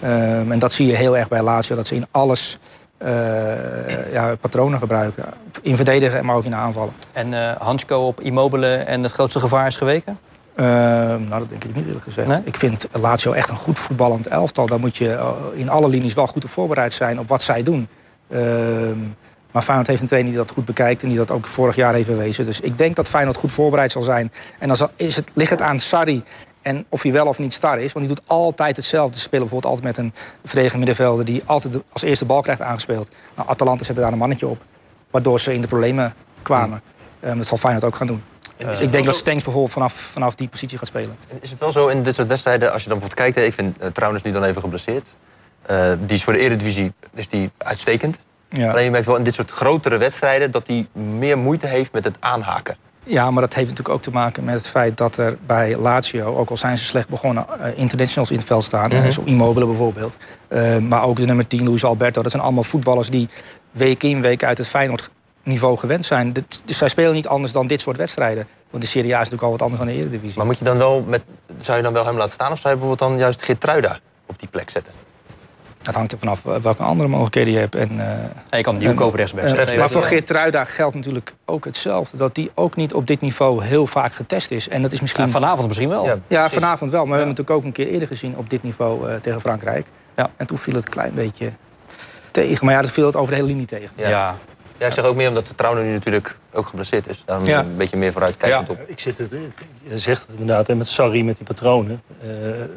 Ehm, 0.00 0.52
en 0.52 0.58
dat 0.58 0.72
zie 0.72 0.86
je 0.86 0.94
heel 0.94 1.16
erg 1.16 1.28
bij 1.28 1.42
Lazio. 1.42 1.76
Dat 1.76 1.86
ze 1.86 1.94
in 1.94 2.06
alles 2.10 2.58
eh, 2.98 4.12
ja, 4.12 4.36
patronen 4.36 4.78
gebruiken. 4.78 5.24
In 5.62 5.76
verdedigen, 5.76 6.24
maar 6.24 6.36
ook 6.36 6.44
in 6.44 6.54
aanvallen. 6.54 6.92
En 7.12 7.34
eh 7.34 7.56
Hansko 7.56 8.06
op 8.06 8.20
Immobile 8.20 8.76
en 8.76 9.02
het 9.02 9.12
grootste 9.12 9.40
gevaar 9.40 9.66
is 9.66 9.76
geweken? 9.76 10.18
Ehm, 10.60 11.24
nou, 11.24 11.38
dat 11.38 11.48
denk 11.48 11.64
ik 11.64 11.74
niet 11.74 11.86
eerlijk 11.86 12.04
gezegd. 12.04 12.28
Nee? 12.28 12.40
Ik 12.44 12.56
vind 12.56 12.88
Lazio 12.92 13.32
echt 13.32 13.48
een 13.48 13.56
goed 13.56 13.78
voetballend 13.78 14.26
elftal. 14.26 14.66
Daar 14.66 14.80
moet 14.80 14.96
je 14.96 15.12
eh, 15.12 15.30
in 15.54 15.68
alle 15.68 15.88
linies 15.88 16.14
wel 16.14 16.26
goed 16.26 16.44
op 16.44 16.50
voorbereid 16.50 16.92
zijn 16.92 17.18
op 17.18 17.28
wat 17.28 17.42
zij 17.42 17.62
doen. 17.62 17.88
Ehm, 18.28 18.98
maar 19.52 19.62
Feyenoord 19.62 19.88
heeft 19.88 20.00
een 20.00 20.06
trainer 20.06 20.30
die 20.32 20.40
dat 20.40 20.50
goed 20.50 20.64
bekijkt 20.64 21.02
en 21.02 21.08
die 21.08 21.16
dat 21.16 21.30
ook 21.30 21.46
vorig 21.46 21.76
jaar 21.76 21.94
heeft 21.94 22.06
bewezen. 22.06 22.44
Dus 22.44 22.60
ik 22.60 22.78
denk 22.78 22.96
dat 22.96 23.08
Feyenoord 23.08 23.36
goed 23.36 23.52
voorbereid 23.52 23.92
zal 23.92 24.02
zijn. 24.02 24.32
En 24.58 24.68
dan 24.68 24.88
is 24.96 25.16
het, 25.16 25.30
ligt 25.34 25.50
het 25.50 25.60
aan 25.60 25.78
Sarri 25.78 26.22
en 26.62 26.84
of 26.88 27.02
hij 27.02 27.12
wel 27.12 27.26
of 27.26 27.38
niet 27.38 27.52
star 27.52 27.78
is. 27.78 27.92
Want 27.92 28.06
die 28.06 28.14
doet 28.14 28.28
altijd 28.28 28.76
hetzelfde. 28.76 29.16
Ze 29.16 29.22
spelen 29.22 29.46
bijvoorbeeld 29.46 29.72
altijd 29.72 29.96
met 29.96 30.04
een 30.04 30.12
verdedigende 30.44 30.86
middenvelder... 30.86 31.24
die 31.24 31.42
altijd 31.46 31.78
als 31.92 32.02
eerste 32.02 32.24
bal 32.24 32.40
krijgt 32.40 32.62
aangespeeld. 32.62 33.10
Nou, 33.34 33.48
Atalanta 33.48 33.84
zette 33.84 34.00
daar 34.00 34.12
een 34.12 34.18
mannetje 34.18 34.46
op. 34.46 34.62
Waardoor 35.10 35.40
ze 35.40 35.54
in 35.54 35.60
de 35.60 35.68
problemen 35.68 36.14
kwamen. 36.42 36.82
Ehm, 37.20 37.36
dat 37.36 37.46
zal 37.46 37.56
Feyenoord 37.56 37.84
ook 37.84 37.96
gaan 37.96 38.06
doen. 38.06 38.22
Is 38.68 38.80
ik 38.80 38.92
denk 38.92 39.04
dat 39.04 39.24
bijvoorbeeld 39.24 39.70
vanaf, 39.70 39.92
vanaf 39.92 40.34
die 40.34 40.48
positie 40.48 40.78
gaat 40.78 40.88
spelen. 40.88 41.16
Is 41.40 41.50
het 41.50 41.58
wel 41.58 41.72
zo 41.72 41.86
in 41.86 42.02
dit 42.02 42.14
soort 42.14 42.28
wedstrijden, 42.28 42.72
als 42.72 42.82
je 42.82 42.88
dan 42.88 42.98
bijvoorbeeld 42.98 43.32
kijkt... 43.32 43.48
ik 43.48 43.54
vind 43.54 43.82
uh, 43.82 43.88
Trouwens 43.88 44.22
nu 44.22 44.32
dan 44.32 44.44
even 44.44 44.60
geblesseerd. 44.60 45.06
Eh, 45.62 45.92
die 46.00 46.16
is 46.16 46.24
voor 46.24 46.32
de 46.32 46.38
Eredivisie 46.38 46.92
is 47.14 47.28
die 47.28 47.50
uitstekend. 47.58 48.18
Ja. 48.48 48.70
Alleen 48.70 48.84
je 48.84 48.90
merkt 48.90 49.06
wel 49.06 49.16
in 49.16 49.24
dit 49.24 49.34
soort 49.34 49.50
grotere 49.50 49.96
wedstrijden... 49.96 50.50
dat 50.50 50.66
hij 50.66 50.88
meer 50.92 51.38
moeite 51.38 51.66
heeft 51.66 51.92
met 51.92 52.04
het 52.04 52.16
aanhaken. 52.20 52.76
Ja, 53.04 53.30
maar 53.30 53.42
dat 53.42 53.54
heeft 53.54 53.68
natuurlijk 53.68 53.96
ook 53.96 54.02
te 54.02 54.10
maken 54.10 54.44
met 54.44 54.54
het 54.54 54.68
feit 54.68 54.96
dat 54.96 55.16
er 55.16 55.38
bij 55.46 55.76
Lazio, 55.76 56.36
ook 56.36 56.50
al 56.50 56.56
zijn 56.56 56.78
ze 56.78 56.84
slecht 56.84 57.08
begonnen, 57.08 57.46
eh, 57.60 57.78
internationals 57.78 58.30
in 58.30 58.36
het 58.36 58.46
veld 58.46 58.64
staan. 58.64 58.88
Mhm. 58.88 59.04
eh, 59.04 59.10
Zo 59.10 59.22
Immobile 59.24 59.66
bijvoorbeeld. 59.66 60.16
Eh, 60.48 60.76
maar 60.78 61.02
ook 61.02 61.16
de 61.16 61.24
nummer 61.24 61.46
10, 61.46 61.64
Luis 61.68 61.84
Alberto. 61.84 62.22
Dat 62.22 62.30
zijn 62.30 62.42
allemaal 62.42 62.62
voetballers 62.62 63.10
die 63.10 63.28
week 63.70 64.02
in, 64.02 64.20
week 64.20 64.44
uit 64.44 64.58
het 64.58 64.68
Feyenoord 64.68 65.10
niveau 65.42 65.76
gewend 65.78 66.06
zijn. 66.06 66.32
Dus 66.64 66.76
zij 66.78 66.88
spelen 66.88 67.12
niet 67.14 67.28
anders 67.28 67.52
dan 67.52 67.66
dit 67.66 67.80
soort 67.80 67.96
wedstrijden. 67.96 68.46
Want 68.70 68.82
de 68.82 68.88
Serie 68.88 69.10
A 69.16 69.20
is 69.20 69.28
natuurlijk 69.28 69.42
al 69.42 69.50
wat 69.50 69.62
anders 69.62 69.80
dan 69.82 69.90
de 69.90 69.98
Eredivisie. 70.00 70.36
Maar 70.38 70.46
moet 70.46 70.58
je 70.58 70.64
dan 70.64 70.78
wel 70.78 71.04
met, 71.06 71.22
zou 71.60 71.76
je 71.76 71.82
dan 71.82 71.92
wel 71.92 72.04
hem 72.06 72.16
laten 72.16 72.32
staan... 72.32 72.52
of 72.52 72.58
zou 72.58 72.74
je 72.74 72.80
bijvoorbeeld 72.80 73.10
dan 73.10 73.18
juist 73.18 73.42
Geertruida 73.42 73.98
op 74.26 74.38
die 74.38 74.48
plek 74.48 74.70
zetten? 74.70 74.92
Dat 75.82 75.94
hangt 75.94 76.12
er 76.12 76.18
vanaf 76.18 76.46
eh, 76.46 76.54
welke 76.56 76.82
andere 76.82 77.08
mogelijkheden 77.08 77.52
je 77.52 77.58
hebt. 77.58 77.74
En, 77.74 78.00
eh, 78.00 78.06
En 78.50 78.58
je 78.58 78.62
kan 78.62 78.76
nieuwkoop 78.76 79.14
rechtsback 79.14 79.44
Eh, 79.44 79.50
zetten. 79.50 79.78
maar 79.78 79.90
voor 79.90 80.02
Geertruida 80.02 80.64
geldt 80.64 80.94
natuurlijk 80.94 81.32
ook 81.44 81.64
hetzelfde. 81.64 82.16
Dat 82.16 82.34
die 82.34 82.50
ook 82.54 82.76
niet 82.76 82.94
op 82.94 83.06
dit 83.06 83.20
niveau 83.20 83.64
heel 83.64 83.86
vaak 83.86 84.14
getest 84.14 84.50
is. 84.50 84.68
En 84.68 84.82
dat 84.82 84.92
is 84.92 85.00
misschien... 85.00 85.24
Ja, 85.24 85.30
vanavond 85.30 85.66
misschien 85.66 85.88
wel. 85.88 86.20
Ja. 86.26 86.50
Vanavond 86.50 86.90
wel. 86.90 87.06
Maar 87.06 87.10
we 87.12 87.18
hebben 87.18 87.18
hem 87.18 87.28
natuurlijk 87.28 87.50
ook 87.50 87.64
een 87.64 87.72
keer 87.72 87.86
eerder 87.86 88.08
gezien 88.08 88.36
op 88.36 88.50
dit 88.50 88.62
niveau 88.62 89.10
eh, 89.10 89.16
tegen 89.16 89.40
Frankrijk. 89.40 89.86
Ja. 90.16 90.30
En 90.36 90.46
toen 90.46 90.58
viel 90.58 90.74
het 90.74 90.84
een 90.84 90.90
klein 90.90 91.14
beetje 91.14 91.52
tegen. 92.30 92.64
Maar 92.64 92.74
ja, 92.74 92.80
dat 92.82 92.90
viel 92.90 93.06
het 93.06 93.16
over 93.16 93.28
de 93.30 93.34
hele 93.34 93.46
linie 93.48 93.66
tegen. 93.66 93.90
Ja. 93.96 94.36
Ja. 94.80 94.86
Ik 94.86 94.92
zeg 94.92 95.04
ook 95.04 95.16
meer 95.16 95.28
omdat 95.28 95.46
de 95.46 95.54
Trouwen 95.54 95.84
nu 95.84 95.92
natuurlijk 95.92 96.38
ook 96.52 96.66
geblesseerd 96.66 97.08
is. 97.08 97.22
Daarom 97.26 97.46
Ja. 97.46 97.58
een 97.60 97.76
beetje 97.76 97.96
meer 97.96 98.12
vooruitkijkend 98.12 98.66
Ja. 98.66 98.72
op. 98.72 98.80
Ik 98.86 99.00
zit 99.00 99.18
het, 99.18 99.30
je 99.88 99.98
zegt 99.98 100.20
het 100.20 100.30
inderdaad, 100.30 100.66
hè, 100.66 100.74
met 100.74 100.88
Sarri, 100.88 101.24
met 101.24 101.36
die 101.36 101.46
patronen. 101.46 102.00
Eh 102.22 102.28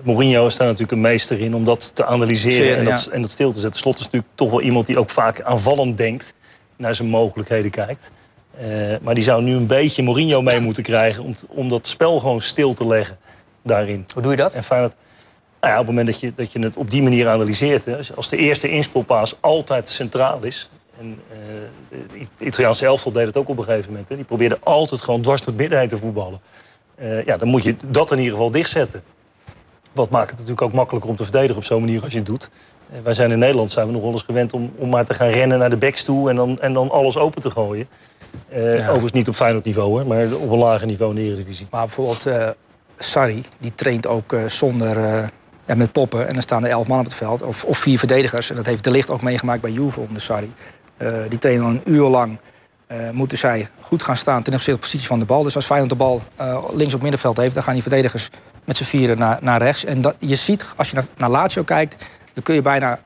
Mourinho 0.03 0.45
is 0.45 0.55
daar 0.57 0.65
natuurlijk 0.67 0.91
een 0.91 1.01
meester 1.01 1.39
in 1.39 1.55
om 1.55 1.65
dat 1.65 1.95
te 1.95 2.05
analyseren 2.05 2.55
Zeer, 2.65 2.77
en, 2.77 2.85
dat, 2.85 3.03
ja. 3.03 3.11
en 3.11 3.21
dat 3.21 3.31
stil 3.31 3.51
te 3.51 3.59
zetten. 3.59 3.79
Slot 3.79 3.97
is 3.97 4.03
natuurlijk 4.03 4.31
toch 4.35 4.49
wel 4.49 4.61
iemand 4.61 4.85
die 4.85 4.97
ook 4.99 5.09
vaak 5.09 5.41
aanvallend 5.41 5.97
denkt, 5.97 6.33
naar 6.77 6.95
zijn 6.95 7.09
mogelijkheden 7.09 7.71
kijkt. 7.71 8.11
Eh, 8.57 8.67
maar 9.01 9.13
die 9.15 9.23
zou 9.23 9.41
nu 9.43 9.55
een 9.55 9.67
beetje 9.67 10.03
Mourinho 10.03 10.41
mee 10.41 10.59
moeten 10.67 10.83
krijgen 10.83 11.23
om, 11.23 11.33
t- 11.33 11.45
om 11.49 11.69
dat 11.69 11.87
spel 11.87 12.19
gewoon 12.19 12.41
stil 12.41 12.73
te 12.73 12.87
leggen 12.87 13.17
daarin. 13.63 14.05
Hoe 14.13 14.21
doe 14.21 14.31
je 14.31 14.37
dat? 14.37 14.53
En 14.53 14.63
Feyenoord, 14.63 14.93
nou 15.61 15.73
ja, 15.73 15.79
op 15.79 15.85
het 15.87 15.95
moment 15.95 16.07
dat 16.07 16.19
je, 16.19 16.31
dat 16.35 16.51
je 16.51 16.59
het 16.59 16.77
op 16.77 16.89
die 16.89 17.01
manier 17.03 17.27
analyseert... 17.29 17.85
Hè, 17.85 17.97
als- 18.15 18.29
de 18.29 18.37
eerste 18.37 18.69
inspeelpaas 18.69 19.35
altijd 19.39 19.89
centraal 19.89 20.43
is... 20.43 20.69
en 20.99 21.19
eh, 21.31 21.37
de 22.37 22.45
Italiaanse 22.45 22.85
elftal 22.85 23.11
deed 23.11 23.25
het 23.25 23.37
ook 23.37 23.49
op 23.49 23.57
een 23.57 23.63
gegeven 23.63 23.89
moment... 23.89 24.09
Hè, 24.09 24.15
die 24.15 24.25
probeerde 24.25 24.57
altijd 24.63 25.01
gewoon 25.01 25.21
dwars 25.21 25.39
door 25.39 25.47
het 25.49 25.57
midden 25.57 25.79
heen 25.79 25.87
te 25.87 25.97
voetballen. 25.97 26.39
Eh, 26.95 27.25
ja, 27.25 27.37
dan 27.37 27.47
moet 27.47 27.63
je 27.63 27.75
dat 27.87 28.11
in 28.11 28.17
ieder 28.17 28.33
geval 28.33 28.51
dichtzetten. 28.51 29.03
Wat 29.91 30.09
maakt 30.09 30.29
het 30.29 30.39
natuurlijk 30.39 30.61
ook 30.61 30.73
makkelijker 30.73 31.09
om 31.09 31.15
te 31.15 31.23
verdedigen 31.23 31.57
op 31.57 31.63
zo'n 31.63 31.79
manier 31.79 32.03
als 32.03 32.11
je 32.11 32.17
het 32.17 32.27
doet. 32.27 32.49
Eh, 32.93 32.99
wij 33.03 33.13
zijn 33.13 33.31
in 33.31 33.39
Nederland 33.39 33.71
zijn 33.71 33.87
we 33.87 33.93
nog 33.93 34.01
wel 34.01 34.11
eens 34.11 34.23
gewend 34.23 34.53
om, 34.53 34.73
om 34.77 34.89
maar 34.89 35.05
te 35.05 35.13
gaan 35.13 35.29
rennen 35.29 35.59
naar 35.59 35.69
de 35.69 35.77
backs 35.77 36.03
toe... 36.03 36.29
en 36.29 36.35
dan, 36.35 36.59
en 36.59 36.73
dan 36.73 36.91
alles 36.91 37.17
open 37.17 37.41
te 37.41 37.49
gooien. 37.49 37.87
Eh, 38.49 38.61
Overigens 38.61 39.11
niet 39.11 39.27
op 39.27 39.35
Feyenoord 39.35 39.65
niveau, 39.65 39.89
hoor, 39.89 40.07
maar 40.07 40.33
op 40.33 40.51
een 40.51 40.57
lager 40.57 40.87
niveau 40.87 41.15
in 41.15 41.21
de 41.21 41.27
Eredivisie. 41.27 41.67
Maar 41.69 41.81
bijvoorbeeld 41.81 42.25
eh 42.25 42.49
Sarri, 42.97 43.43
die 43.59 43.73
traint 43.75 44.07
ook 44.07 44.33
eh, 44.33 44.45
zonder... 44.45 44.97
eh, 44.97 45.27
ja, 45.67 45.75
met 45.75 45.91
poppen. 45.91 46.27
En 46.27 46.33
dan 46.33 46.41
staan 46.41 46.63
er 46.65 46.69
elf 46.69 46.87
man 46.87 46.99
op 46.99 47.05
het 47.05 47.13
veld. 47.13 47.41
Of, 47.41 47.63
of 47.63 47.77
vier 47.77 47.97
verdedigers. 47.99 48.49
En 48.49 48.55
dat 48.55 48.65
heeft 48.65 48.83
De 48.83 48.91
Licht 48.91 49.09
ook 49.09 49.21
meegemaakt 49.21 49.61
bij 49.61 49.71
Juve 49.71 49.99
onder 49.99 50.21
Sarri. 50.21 50.53
Eh, 51.03 51.29
die 51.29 51.39
trainen 51.39 51.65
een 51.65 51.81
uur 51.85 52.07
lang. 52.07 52.37
eh, 52.87 53.09
moeten 53.09 53.37
zij 53.37 53.67
goed 53.79 54.03
gaan 54.03 54.17
staan 54.17 54.43
ten 54.43 54.53
opzichte 54.53 54.71
van 54.71 54.79
de 54.79 54.87
positie 54.87 55.07
van 55.07 55.19
de 55.19 55.25
bal. 55.25 55.43
Dus 55.43 55.55
als 55.55 55.65
Feyenoord 55.65 55.89
de 55.89 55.95
bal 55.95 56.21
eh, 56.35 56.63
links 56.73 56.93
op 56.93 57.01
middenveld 57.01 57.37
heeft... 57.37 57.53
dan 57.53 57.63
gaan 57.63 57.73
die 57.73 57.81
verdedigers 57.81 58.29
met 58.63 58.77
z'n 58.77 58.83
vieren 58.83 59.17
naar, 59.17 59.37
naar 59.41 59.61
rechts. 59.61 59.85
En 59.85 60.01
dat, 60.01 60.15
je 60.19 60.35
ziet, 60.35 60.65
als 60.75 60.89
je 60.89 60.95
naar, 60.95 61.05
naar 61.17 61.29
Lazio 61.29 61.63
kijkt... 61.63 62.05
dan 62.33 62.43
kun 62.43 62.55
je 62.55 62.61
bijna, 62.61 62.99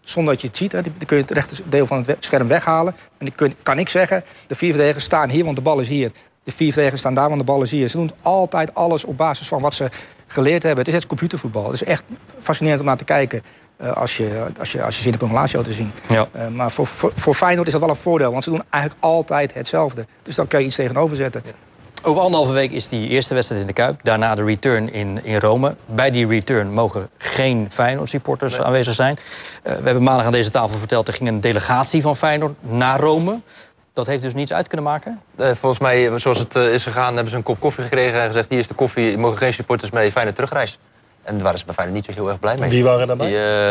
zonder 0.00 0.32
dat 0.32 0.42
je 0.42 0.48
het 0.48 0.56
ziet... 0.56 0.72
Hè, 0.72 0.82
dan 0.82 0.92
kun 1.06 1.16
je 1.16 1.22
het 1.22 1.30
rechte 1.30 1.62
deel 1.68 1.86
van 1.86 2.04
het 2.06 2.16
scherm 2.24 2.46
weghalen. 2.46 2.94
En 3.18 3.28
dan 3.34 3.54
kan 3.62 3.78
ik 3.78 3.88
zeggen, 3.88 4.24
de 4.46 4.54
vier 4.54 4.70
verdedigers 4.70 5.04
staan 5.04 5.30
hier, 5.30 5.44
want 5.44 5.56
de 5.56 5.62
bal 5.62 5.80
is 5.80 5.88
hier. 5.88 6.12
De 6.44 6.52
vier 6.52 6.66
verdedigers 6.66 7.00
staan 7.00 7.14
daar, 7.14 7.28
want 7.28 7.40
de 7.40 7.46
bal 7.46 7.62
is 7.62 7.70
hier. 7.70 7.88
Ze 7.88 7.96
doen 7.96 8.10
altijd 8.22 8.74
alles 8.74 9.04
op 9.04 9.16
basis 9.16 9.48
van 9.48 9.60
wat 9.60 9.74
ze 9.74 9.88
geleerd 10.26 10.62
hebben. 10.62 10.78
Het 10.78 10.88
is 10.88 10.94
echt 10.94 11.06
computervoetbal. 11.06 11.64
Het 11.64 11.74
is 11.74 11.84
echt 11.84 12.04
fascinerend 12.38 12.80
om 12.80 12.86
naar 12.86 12.96
te 12.96 13.04
kijken... 13.04 13.42
eh, 13.76 13.96
als, 13.96 14.16
je, 14.16 14.46
als, 14.58 14.72
je, 14.72 14.82
als 14.82 14.96
je 14.96 15.02
zin 15.02 15.10
hebt 15.10 15.22
om 15.22 15.28
een 15.28 15.34
Lazio 15.34 15.62
te 15.62 15.72
zien. 15.72 15.92
Ja. 16.08 16.28
Eh, 16.32 16.48
maar 16.48 16.70
voor, 16.70 16.86
voor, 16.86 17.12
voor 17.14 17.34
Feyenoord 17.34 17.66
is 17.66 17.72
dat 17.72 17.82
wel 17.82 17.90
een 17.90 17.96
voordeel. 17.96 18.30
Want 18.32 18.44
ze 18.44 18.50
doen 18.50 18.62
eigenlijk 18.70 19.04
altijd 19.04 19.54
hetzelfde. 19.54 20.06
Dus 20.22 20.34
dan 20.34 20.46
kan 20.46 20.60
je 20.60 20.66
iets 20.66 20.76
tegenover 20.76 21.16
zetten. 21.16 21.42
Over 22.02 22.22
anderhalve 22.22 22.52
week 22.52 22.70
is 22.70 22.88
die 22.88 23.08
eerste 23.08 23.34
wedstrijd 23.34 23.60
in 23.60 23.66
de 23.66 23.72
Kuip. 23.72 24.00
Daarna 24.02 24.34
de 24.34 24.44
return 24.44 24.92
in, 24.92 25.24
in 25.24 25.38
Rome. 25.38 25.74
Bij 25.86 26.10
die 26.10 26.26
return 26.26 26.72
mogen 26.72 27.08
geen 27.18 27.68
Feyenoord-supporters 27.70 28.58
aanwezig 28.60 28.94
zijn. 28.94 29.16
Eh, 29.62 29.72
we 29.76 29.84
hebben 29.84 30.02
maandag 30.02 30.26
aan 30.26 30.32
deze 30.32 30.50
tafel 30.50 30.78
verteld... 30.78 31.08
er 31.08 31.14
ging 31.14 31.28
een 31.28 31.40
delegatie 31.40 32.02
van 32.02 32.16
Feyenoord 32.16 32.54
naar 32.60 33.00
Rome. 33.00 33.40
Dat 33.92 34.06
heeft 34.06 34.22
dus 34.22 34.34
niets 34.34 34.52
uit 34.52 34.68
kunnen 34.68 34.86
maken? 34.86 35.20
Eh, 35.36 35.50
volgens 35.60 35.80
mij, 35.80 36.18
zoals 36.18 36.38
het 36.38 36.54
is 36.54 36.82
gegaan, 36.82 37.12
hebben 37.12 37.30
ze 37.30 37.36
een 37.36 37.42
kop 37.42 37.60
koffie 37.60 37.84
gekregen... 37.84 38.20
en 38.20 38.26
gezegd, 38.26 38.48
hier 38.48 38.58
is 38.58 38.68
de 38.68 38.74
koffie, 38.74 39.12
er 39.12 39.18
mogen 39.18 39.38
geen 39.38 39.54
supporters 39.54 39.90
mee 39.90 40.12
Feyenoord 40.12 40.36
terugreis. 40.36 40.78
En 41.26 41.34
daar 41.34 41.42
waren 41.42 41.58
ze 41.58 41.64
bij 41.64 41.74
Feyenoord 41.74 41.96
niet 41.98 42.06
zo 42.06 42.20
heel 42.22 42.28
erg 42.30 42.38
blij 42.40 42.54
mee. 42.60 42.70
Wie 42.70 42.84
waren 42.84 43.06
daarbij? 43.06 43.26
Die, 43.26 43.36
eh, 43.36 43.70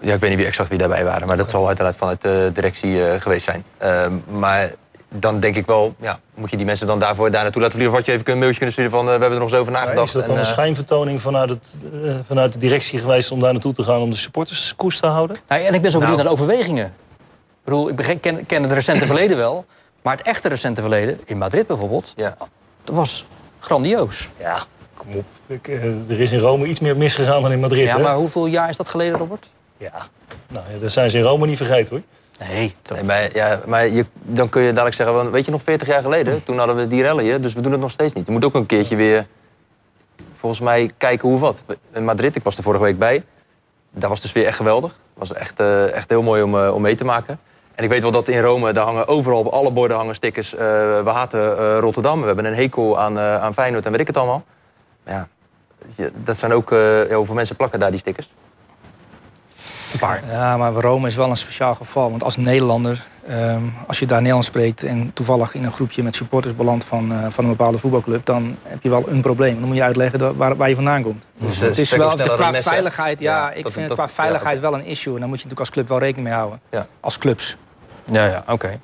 ja, 0.00 0.14
ik 0.14 0.20
weet 0.20 0.30
niet 0.30 0.38
wie 0.38 0.46
exact 0.46 0.68
wie 0.68 0.78
daarbij 0.78 1.04
waren, 1.04 1.26
maar 1.26 1.36
dat 1.36 1.50
zal 1.50 1.66
uiteraard 1.66 1.96
vanuit 1.96 2.22
de 2.22 2.50
directie 2.54 3.06
eh, 3.06 3.20
geweest 3.20 3.44
zijn. 3.44 3.64
Ehm, 3.78 4.12
maar 4.28 4.70
dan 5.08 5.40
denk 5.40 5.56
ik 5.56 5.66
wel, 5.66 5.94
ja, 6.00 6.18
moet 6.34 6.50
je 6.50 6.56
die 6.56 6.66
mensen 6.66 6.86
dan 6.86 6.98
daarvoor 6.98 7.30
daar 7.30 7.42
naartoe 7.42 7.62
laten 7.62 7.76
vliegen? 7.78 7.98
Of 7.98 8.04
had 8.04 8.14
je 8.14 8.20
even 8.20 8.32
een 8.32 8.38
mailtje 8.38 8.56
kunnen 8.56 8.72
sturen 8.72 8.90
van, 8.90 9.00
eh, 9.00 9.04
we 9.04 9.10
hebben 9.10 9.30
er 9.30 9.38
nog 9.38 9.48
eens 9.50 9.58
over 9.60 9.72
Maar 9.72 9.82
nagedacht. 9.82 10.06
is 10.06 10.12
dat 10.12 10.22
dan 10.22 10.30
en, 10.34 10.40
een 10.40 10.46
eh, 10.46 10.52
schijnvertoning 10.52 11.22
vanuit, 11.22 11.50
het, 11.50 11.74
eh, 12.04 12.14
vanuit 12.26 12.52
de 12.52 12.58
directie 12.58 12.98
geweest 12.98 13.30
om 13.30 13.40
daar 13.40 13.52
naartoe 13.52 13.72
te 13.72 13.82
gaan 13.82 14.00
om 14.00 14.10
de 14.10 14.16
supporters 14.16 14.74
koers 14.76 15.00
te 15.00 15.06
houden? 15.06 15.36
Nou, 15.46 15.62
en 15.62 15.74
ik 15.74 15.82
ben 15.82 15.90
zo 15.90 15.98
benieuwd 15.98 16.16
Nou. 16.22 16.28
naar 16.28 16.36
de 16.36 16.42
overwegingen. 16.42 16.86
Ik 16.86 17.64
bedoel, 17.64 17.88
ik 17.88 17.96
begin- 17.96 18.20
ken, 18.20 18.46
ken 18.46 18.62
het 18.62 18.72
recente 18.72 19.06
verleden 19.06 19.36
wel. 19.36 19.64
Maar 20.02 20.16
het 20.16 20.26
echte 20.26 20.48
recente 20.48 20.80
verleden, 20.80 21.20
in 21.24 21.38
Madrid 21.38 21.66
bijvoorbeeld... 21.66 22.12
ja. 22.16 22.36
dat 22.84 22.94
was 22.96 23.24
grandioos. 23.58 24.30
Ja, 24.38 24.58
kom 25.04 25.14
op. 25.14 25.26
Ik, 25.46 25.68
eh, 25.68 26.10
er 26.10 26.20
is 26.20 26.32
in 26.32 26.38
Rome 26.38 26.66
iets 26.66 26.80
meer 26.80 26.96
misgegaan 26.96 27.42
dan 27.42 27.52
in 27.52 27.60
Madrid. 27.60 27.86
Ja, 27.86 27.96
hè? 27.96 28.02
maar 28.02 28.14
hoeveel 28.14 28.46
jaar 28.46 28.68
is 28.68 28.76
dat 28.76 28.88
geleden, 28.88 29.18
Robert? 29.18 29.50
ja. 29.76 29.92
Nou, 30.48 30.64
ja, 30.72 30.78
dat 30.78 30.92
zijn 30.92 31.10
ze 31.10 31.18
in 31.18 31.22
Rome 31.22 31.46
niet 31.46 31.56
vergeten 31.56 31.94
hoor. 31.94 32.04
Nee, 32.48 32.74
Nee, 32.92 33.02
maar 33.02 33.34
ja, 33.34 33.60
maar 33.66 33.86
je, 33.86 34.06
dan 34.22 34.48
kun 34.48 34.62
je 34.62 34.68
dadelijk 34.68 34.94
zeggen, 34.94 35.16
van, 35.16 35.30
weet 35.30 35.44
je 35.44 35.50
nog 35.50 35.62
40 35.62 35.88
jaar 35.88 36.02
geleden, 36.02 36.44
toen 36.44 36.58
hadden 36.58 36.76
we 36.76 36.86
die 36.86 37.02
rellen 37.02 37.24
hier, 37.24 37.40
dus 37.40 37.54
we 37.54 37.60
doen 37.60 37.72
het 37.72 37.80
nog 37.80 37.90
steeds 37.90 38.12
niet. 38.12 38.26
Je 38.26 38.32
moet 38.32 38.44
ook 38.44 38.54
een 38.54 38.66
keertje 38.66 38.96
weer, 38.96 39.26
volgens 40.32 40.60
mij, 40.60 40.90
kijken 40.98 41.28
hoe 41.28 41.38
wat. 41.38 41.64
In 41.92 42.04
Madrid, 42.04 42.36
ik 42.36 42.42
was 42.42 42.56
er 42.56 42.62
vorige 42.62 42.82
week 42.82 42.98
bij, 42.98 43.24
daar 43.90 44.08
was 44.08 44.20
de 44.20 44.28
sfeer 44.28 44.46
echt 44.46 44.56
geweldig. 44.56 44.90
Het 44.90 45.28
was 45.28 45.32
echt, 45.32 45.60
eh, 45.60 45.92
echt 45.92 46.10
heel 46.10 46.22
mooi 46.22 46.42
om, 46.42 46.58
eh, 46.58 46.74
om 46.74 46.82
mee 46.82 46.94
te 46.94 47.04
maken. 47.04 47.38
En 47.74 47.84
ik 47.84 47.90
weet 47.90 48.02
wel 48.02 48.10
dat 48.10 48.28
in 48.28 48.40
Rome, 48.40 48.72
daar 48.72 48.84
hangen 48.84 49.08
overal 49.08 49.38
op 49.38 49.46
alle 49.46 49.70
borden 49.70 49.96
hangen 49.96 50.14
stickers. 50.14 50.50
we 50.50 51.02
haten 51.04 51.78
Rotterdam, 51.78 52.20
we 52.20 52.26
hebben 52.26 52.44
een 52.44 52.54
hekel 52.54 53.00
aan, 53.00 53.18
aan 53.18 53.54
Feyenoord 53.54 53.84
en 53.84 53.90
weet 53.90 54.00
ik 54.00 54.06
het 54.06 54.16
allemaal. 54.16 54.44
Ja, 55.06 55.28
dat 56.14 56.38
zijn 56.38 56.52
ook, 56.52 56.72
eh, 56.72 57.08
ja, 57.08 57.14
hoeveel 57.14 57.34
mensen 57.34 57.56
plakken 57.56 57.80
daar 57.80 57.90
die 57.90 58.00
stickers? 58.00 58.28
Een 59.92 59.98
paar. 60.00 60.22
Ja, 60.30 60.56
maar 60.56 60.72
Rome 60.72 61.06
is 61.06 61.16
wel 61.16 61.30
een 61.30 61.36
speciaal 61.36 61.74
geval. 61.74 62.10
Want 62.10 62.22
als 62.22 62.36
Nederlander, 62.36 63.06
ehm, 63.26 63.62
als 63.86 63.98
je 63.98 64.06
daar 64.06 64.18
Nederlands 64.18 64.46
spreekt... 64.46 64.82
en 64.82 65.10
toevallig 65.12 65.54
in 65.54 65.64
een 65.64 65.72
groepje 65.72 66.02
met 66.02 66.14
supporters 66.14 66.56
belandt 66.56 66.84
van, 66.84 67.12
eh, 67.12 67.26
van 67.28 67.44
een 67.44 67.50
bepaalde 67.50 67.78
voetbalclub... 67.78 68.24
dan 68.24 68.56
heb 68.62 68.82
je 68.82 68.88
wel 68.88 69.08
een 69.08 69.20
probleem. 69.20 69.58
Dan 69.58 69.66
moet 69.66 69.76
je 69.76 69.82
uitleggen 69.82 70.36
waar, 70.36 70.56
waar 70.56 70.68
je 70.68 70.74
vandaan 70.74 71.02
komt. 71.02 71.24
Dus, 71.38 71.58
het 71.58 71.78
is 71.78 71.90
wel, 71.90 72.10
sneller 72.10 72.34
qua 72.34 72.52
veiligheid, 72.54 73.20
ja, 73.20 73.36
Ja, 73.36 73.52
ik 73.52 73.70
vind 73.70 73.88
het 73.88 73.94
qua 73.94 74.08
veiligheid 74.08 74.60
wel 74.60 74.74
een 74.74 74.84
issue. 74.84 75.14
En 75.14 75.20
daar 75.20 75.28
moet 75.28 75.40
je 75.40 75.44
natuurlijk 75.44 75.60
als 75.60 75.70
club 75.70 75.88
wel 75.88 75.98
rekening 75.98 76.26
mee 76.26 76.36
houden. 76.36 76.60
Ja. 76.70 76.86
Als 77.00 77.18
clubs. 77.18 77.56
Ja, 78.12 78.26
ja, 78.26 78.44
oké. 78.48 78.80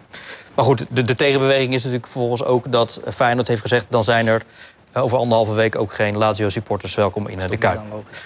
Maar 0.54 0.64
goed, 0.64 0.86
de, 0.90 1.02
de 1.02 1.14
tegenbeweging 1.14 1.74
is 1.74 1.82
natuurlijk 1.82 2.10
vervolgens 2.10 2.44
ook 2.44 2.72
dat 2.72 3.00
Feyenoord 3.14 3.48
heeft 3.48 3.60
gezegd... 3.60 3.86
dan 3.88 4.04
zijn 4.04 4.26
er 4.26 4.34
eh, 4.36 4.79
over 4.94 5.18
anderhalve 5.18 5.52
week 5.54 5.78
ook 5.78 5.92
geen 5.92 6.16
Lazio-supporters 6.16 6.94
welkom 6.94 7.28
in 7.28 7.40
eh, 7.40 7.48
de 7.48 7.56
Kuip. 7.56 7.80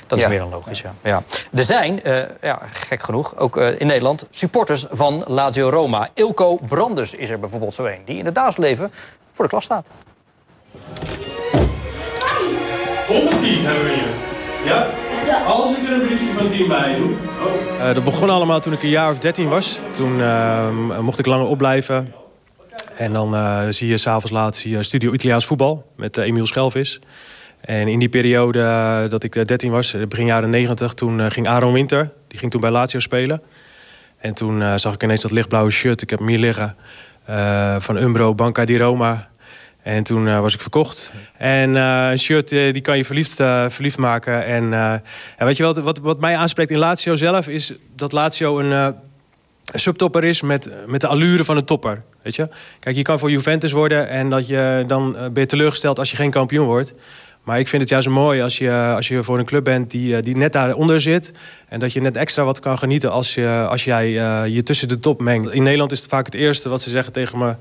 Dat 0.07 0.19
is 0.19 0.25
Ja. 0.25 0.31
meer 0.31 0.39
dan 0.39 0.49
logisch, 0.49 0.81
ja. 0.81 0.95
ja. 1.03 1.23
Er 1.55 1.65
zijn, 1.65 2.03
eh, 2.03 2.23
ja, 2.43 2.59
gek 2.73 3.03
genoeg, 3.03 3.37
ook 3.37 3.57
eh, 3.57 3.81
in 3.81 3.87
Nederland... 3.87 4.27
supporters 4.31 4.87
van 4.91 5.25
Lazio 5.27 5.69
Roma. 5.69 6.09
Ilko 6.15 6.57
Branders 6.69 7.15
is 7.15 7.31
er 7.31 7.41
bijvoorbeeld 7.41 7.75
zo 7.75 7.85
een... 7.85 8.03
die 8.05 8.19
in 8.19 8.25
het 8.25 8.35
dagelijks 8.35 8.63
leven 8.65 8.93
voor 9.33 9.45
de 9.45 9.51
klas 9.51 9.65
staat. 9.65 9.87
110 13.07 13.65
hebben 13.65 13.85
we 13.85 13.91
hier. 13.93 14.09
Ja? 14.65 14.87
Als 15.47 15.71
ik 15.77 15.85
er 15.89 15.93
een 15.93 16.07
briefje 16.07 16.33
van 16.39 16.49
10 16.49 16.69
bij 16.69 16.97
doe. 16.97 17.11
Oh. 17.11 17.89
Eh, 17.89 17.95
dat 17.95 18.05
begon 18.05 18.31
allemaal 18.31 18.61
toen 18.61 18.73
ik 18.73 18.83
een 18.83 18.89
jaar 18.89 19.11
of 19.11 19.19
13 19.19 19.49
was. 19.49 19.83
Toen 19.91 20.21
eh, 20.23 20.69
mocht 21.01 21.19
ik 21.19 21.27
langer 21.27 21.47
opblijven. 21.47 22.15
En 22.97 23.13
dan 23.13 23.35
eh, 23.35 23.63
zie 23.69 23.89
je 23.89 23.97
s'avonds 23.97 24.31
laat 24.31 24.57
zie 24.57 24.77
je 24.77 24.83
Studio 24.83 25.13
Italiaans 25.13 25.47
voetbal 25.47 25.93
met 25.97 26.17
eh, 26.17 26.25
Emiel 26.25 26.47
Schelvis. 26.47 27.01
En 27.61 27.89
in 27.89 27.99
die 27.99 28.09
periode 28.09 28.61
eh, 28.61 29.09
dat 29.09 29.23
ik 29.23 29.37
eh, 29.37 29.45
13 29.45 29.71
was, 29.71 29.97
begin 30.09 30.27
jaren 30.27 30.51
90, 30.51 30.95
toen 30.95 31.31
ging 31.31 31.49
Aaron 31.49 31.73
Winter. 31.73 32.13
Die 32.29 32.39
ging 32.39 32.51
toen 32.51 32.61
bij 32.61 32.71
Lazio 32.71 33.01
spelen. 33.01 33.43
En 34.19 34.35
toen 34.35 34.79
zag 34.79 34.95
ik 34.95 35.03
ineens 35.03 35.23
dat 35.23 35.31
lichtblauwe 35.31 35.71
shirt. 35.71 36.03
Ik 36.03 36.11
heb 36.11 36.19
hem 36.19 36.29
hier 36.29 36.39
liggen. 36.39 36.77
van 37.79 37.97
Umbro, 37.97 38.35
Banca 38.35 38.65
di 38.65 38.79
Roma. 38.79 39.29
En 39.83 40.03
toen 40.03 40.41
was 40.41 40.55
ik 40.55 40.61
verkocht. 40.61 41.13
En 41.37 41.75
een 41.75 42.19
shirt 42.19 42.49
die 42.49 42.81
kan 42.81 42.97
je 42.97 43.05
verliefd, 43.05 43.35
verliefd 43.69 43.99
maken. 43.99 44.45
En 44.45 44.69
ja, 44.71 45.03
weet 45.39 45.57
je 45.57 45.63
wel, 45.63 45.83
wat, 45.83 45.99
wat 45.99 46.21
mij 46.21 46.37
aanspreekt 46.37 46.71
in 46.71 46.79
Lazio 46.79 47.17
zelf... 47.17 47.49
is 47.49 47.75
dat 47.97 48.13
Lazio 48.13 48.59
een, 48.59 48.71
een 48.71 48.95
subtopper 49.81 50.25
is 50.25 50.43
met, 50.43 50.71
met 50.87 51.01
de 51.01 51.07
allure 51.07 51.45
van 51.45 51.57
een 51.57 51.65
topper. 51.65 52.03
Je? 52.33 52.49
Kijk, 52.81 52.97
je 52.97 53.03
kan 53.03 53.19
voor 53.19 53.31
Juventus 53.31 53.73
worden 53.73 54.09
en 54.09 54.31
dat 54.31 54.47
je, 54.47 54.85
dan 54.87 55.17
eh, 55.17 55.23
ben 55.23 55.43
je 55.43 55.49
teleurgesteld 55.49 55.99
als 55.99 56.11
je 56.11 56.17
geen 56.17 56.31
kampioen 56.31 56.67
wordt. 56.67 56.95
Maar 57.43 57.59
ik 57.59 57.69
vind 57.69 57.83
het 57.83 57.91
juist 57.91 58.09
mooi 58.09 58.43
als 58.43 58.59
je, 58.59 58.93
als 58.97 59.09
je 59.09 59.23
voor 59.23 59.39
een 59.39 59.45
club 59.45 59.65
bent 59.65 59.91
die, 59.91 60.17
eh, 60.17 60.23
die 60.23 60.37
net 60.37 60.53
daaronder 60.53 61.01
zit. 61.01 61.33
En 61.69 61.81
dat 61.81 61.93
je 61.93 62.01
net 62.01 62.17
extra 62.17 62.45
wat 62.45 62.61
kan 62.61 62.79
genieten 62.79 63.11
als, 63.11 63.35
je, 63.35 63.67
als 63.69 63.85
jij 63.85 64.19
eh, 64.21 64.55
je 64.55 64.63
tussen 64.63 64.89
de 64.89 64.99
top 64.99 65.21
mengt. 65.21 65.53
In 65.53 65.63
Nederland 65.63 65.93
is 65.93 66.01
het 66.01 66.09
vaak 66.09 66.25
het 66.25 66.35
eerste 66.35 66.69
wat 66.69 66.83
ze 66.83 66.91
zeggen 66.91 67.13
tegen 67.13 67.39
me. 67.39 67.55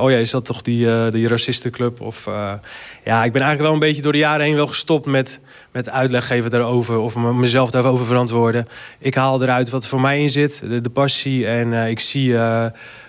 oh 0.00 0.10
ja, 0.10 0.16
is 0.16 0.30
dat 0.30 0.44
toch 0.44 0.62
die, 0.62 1.10
die 1.10 1.28
racistenclub? 1.28 2.00
Of, 2.00 2.24
ja, 3.04 3.24
ik 3.24 3.32
ben 3.32 3.42
eigenlijk 3.42 3.60
wel 3.60 3.72
een 3.72 3.78
beetje 3.78 4.02
door 4.02 4.12
de 4.12 4.18
jaren 4.18 4.46
heen 4.46 4.54
wel 4.54 4.66
gestopt 4.66 5.06
met, 5.06 5.40
met 5.72 5.88
uitleg 5.90 6.26
geven 6.26 6.50
daarover. 6.50 6.98
Of 6.98 7.16
me- 7.16 7.34
mezelf 7.34 7.70
daarover 7.70 8.06
verantwoorden. 8.06 8.68
Ik 8.98 9.14
haal 9.14 9.42
eruit 9.42 9.70
wat 9.70 9.86
voor 9.86 10.00
mij 10.00 10.20
in 10.20 10.30
zit, 10.30 10.60
de, 10.68 10.80
de 10.80 10.90
passie. 10.90 11.46
En 11.46 11.72
ik 11.72 12.00
zie 12.00 12.36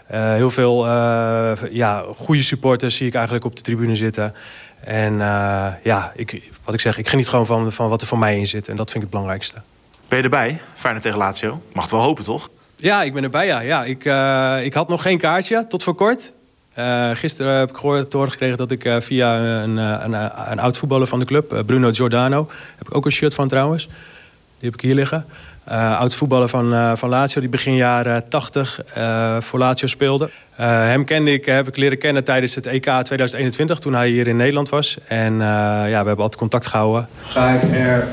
eh, 0.09 0.33
heel 0.33 0.51
veel 0.51 0.87
eh, 0.87 1.51
ja, 1.71 2.05
goede 2.15 2.41
supporters 2.41 2.95
zie 2.95 3.07
ik 3.07 3.13
eigenlijk 3.13 3.45
op 3.45 3.55
de 3.55 3.61
tribune 3.61 3.95
zitten. 3.95 4.33
En 4.83 5.21
eh, 5.21 5.67
ja, 5.83 6.11
ik, 6.15 6.51
wat 6.63 6.73
ik 6.73 6.79
zeg, 6.79 6.97
ik 6.97 7.07
geniet 7.07 7.27
gewoon 7.29 7.45
van, 7.45 7.71
van 7.71 7.89
wat 7.89 8.01
er 8.01 8.07
voor 8.07 8.17
mij 8.17 8.37
in 8.37 8.47
zit. 8.47 8.67
En 8.67 8.75
dat 8.75 8.91
vind 8.91 8.95
ik 8.95 9.01
het 9.01 9.09
belangrijkste. 9.09 9.61
Ben 10.07 10.17
je 10.17 10.23
erbij? 10.23 10.59
Feyenoord 10.75 11.03
tegen 11.03 11.17
Lazio. 11.17 11.61
Mag 11.73 11.83
het 11.83 11.91
wel 11.91 12.01
hopen, 12.01 12.23
toch? 12.23 12.49
Ja, 12.75 13.03
ik 13.03 13.13
ben 13.13 13.23
erbij, 13.23 13.45
ja. 13.45 13.59
ja 13.59 13.83
ik, 13.83 14.05
ik 14.65 14.73
had 14.73 14.87
nog 14.87 15.01
geen 15.01 15.17
kaartje, 15.17 15.67
tot 15.67 15.83
voor 15.83 15.95
kort. 15.95 16.33
Gisteren 17.13 17.55
heb 17.55 17.69
ik 17.69 17.77
gehoord, 17.77 18.09
te 18.09 18.17
horen 18.17 18.31
gekregen 18.31 18.57
dat 18.57 18.71
ik 18.71 18.95
via 18.99 19.37
een, 19.37 19.77
een, 19.77 20.13
een, 20.13 20.31
een 20.51 20.59
oud 20.59 20.77
voetballer 20.77 21.07
van 21.07 21.19
de 21.19 21.25
club, 21.25 21.63
Bruno 21.65 21.89
Giordano, 21.91 22.49
heb 22.77 22.87
ik 22.87 22.95
ook 22.95 23.05
een 23.05 23.11
shirt 23.11 23.33
van 23.33 23.47
trouwens. 23.47 23.89
Die 24.59 24.69
heb 24.69 24.73
ik 24.73 24.81
hier 24.81 24.95
liggen. 24.95 25.25
Eh, 25.69 25.99
oud 25.99 26.15
voetballer 26.15 26.49
van, 26.49 26.73
eh, 26.73 26.91
van 26.95 27.09
Lazio, 27.09 27.41
die 27.41 27.49
begin 27.49 27.75
jaren 27.75 28.29
80 28.29 28.81
eh, 28.93 29.37
voor 29.39 29.59
Lazio 29.59 29.87
speelde. 29.87 30.29
Hem 30.55 31.05
kende 31.05 31.31
ik, 31.31 31.45
heb 31.45 31.67
ik 31.67 31.77
leren 31.77 31.97
kennen 31.97 32.23
tijdens 32.23 32.55
het 32.55 32.65
EK 32.65 32.83
2021, 32.83 33.79
toen 33.79 33.93
hij 33.93 34.09
hier 34.09 34.27
in 34.27 34.35
Nederland 34.35 34.69
was. 34.69 34.97
En 35.07 35.37
ja, 35.37 35.87
we 35.87 35.95
hebben 35.95 36.17
altijd 36.17 36.35
contact 36.35 36.67
gehouden. 36.67 37.07
Ga 37.23 37.49
ik 37.49 37.63
er 37.63 38.07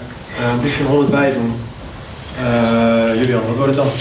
een 0.63 0.71
van 0.71 0.87
100 0.87 1.11
bij 1.11 1.33
doen? 1.33 1.55
Julian, 3.19 3.47
wat 3.47 3.57
wordt 3.57 3.75
het 3.75 3.85
dan? 3.85 3.93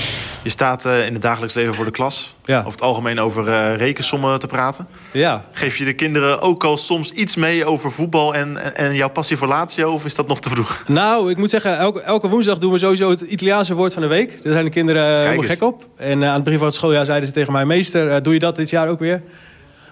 Je 0.45 0.51
staat 0.51 0.85
eh, 0.85 1.05
in 1.05 1.13
het 1.13 1.21
dagelijks 1.21 1.55
leven 1.55 1.75
voor 1.75 1.85
de 1.85 1.91
klas. 1.91 2.35
Ja. 2.43 2.59
Over 2.59 2.71
het 2.71 2.81
algemeen 2.81 3.19
over 3.19 3.49
eh, 3.49 3.75
rekensommen 3.75 4.39
te 4.39 4.47
praten. 4.47 4.87
Ja, 5.11 5.43
Geef 5.51 5.77
je 5.77 5.85
de 5.85 5.93
kinderen 5.93 6.41
ook 6.41 6.63
al 6.63 6.77
soms 6.77 7.11
iets 7.11 7.35
mee 7.35 7.65
over 7.65 7.91
voetbal 7.91 8.35
en, 8.35 8.75
en, 8.75 8.93
jouw 8.95 9.09
passie 9.09 9.37
voor 9.37 9.47
Lazio? 9.47 9.89
Of 9.89 10.05
is 10.05 10.15
dat 10.15 10.27
nog 10.27 10.39
te 10.39 10.49
vroeg? 10.49 10.83
Nou, 10.87 11.29
ik 11.29 11.37
moet 11.37 11.49
zeggen, 11.49 11.77
elke, 11.77 12.01
elke 12.01 12.27
woensdag 12.27 12.57
doen 12.57 12.71
we 12.71 12.77
sowieso 12.77 13.09
het 13.09 13.21
Italiaanse 13.21 13.73
woord 13.73 13.93
van 13.93 14.01
de 14.01 14.07
week. 14.07 14.43
Daar 14.43 14.53
zijn 14.53 14.65
de 14.65 14.71
kinderen 14.71 15.03
eh, 15.03 15.23
helemaal 15.23 15.47
gek 15.47 15.63
op. 15.63 15.87
En 15.95 16.25
aan 16.25 16.33
het 16.33 16.43
begin 16.43 16.59
van 16.59 16.67
het 16.67 16.75
schooljaar 16.75 17.05
zeiden 17.05 17.27
ze 17.27 17.33
tegen 17.33 17.53
mij... 17.53 17.65
meester, 17.65 18.23
doe 18.23 18.33
je 18.33 18.39
dat 18.39 18.55
dit 18.55 18.69
jaar 18.69 18.89
ook 18.89 18.99
weer? 18.99 19.21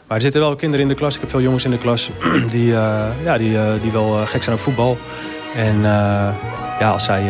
Maar 0.08 0.18
er 0.18 0.24
zitten 0.24 0.42
wel 0.42 0.56
kinderen 0.56 0.82
in 0.82 0.88
de 0.88 0.98
klas. 0.98 1.16
Ik 1.16 1.22
heb 1.22 1.30
veel 1.30 1.42
jongens 1.42 1.66
in 1.66 1.72
de 1.72 1.78
klas 1.78 2.10
die, 2.52 2.68
ja, 3.24 3.38
die, 3.38 3.58
die 3.82 3.92
wel 3.92 4.26
gek 4.26 4.44
zijn 4.44 4.56
op 4.56 4.62
voetbal. 4.62 4.98
En 5.56 5.82
ja, 6.80 6.90
als 6.92 7.04
zij, 7.04 7.24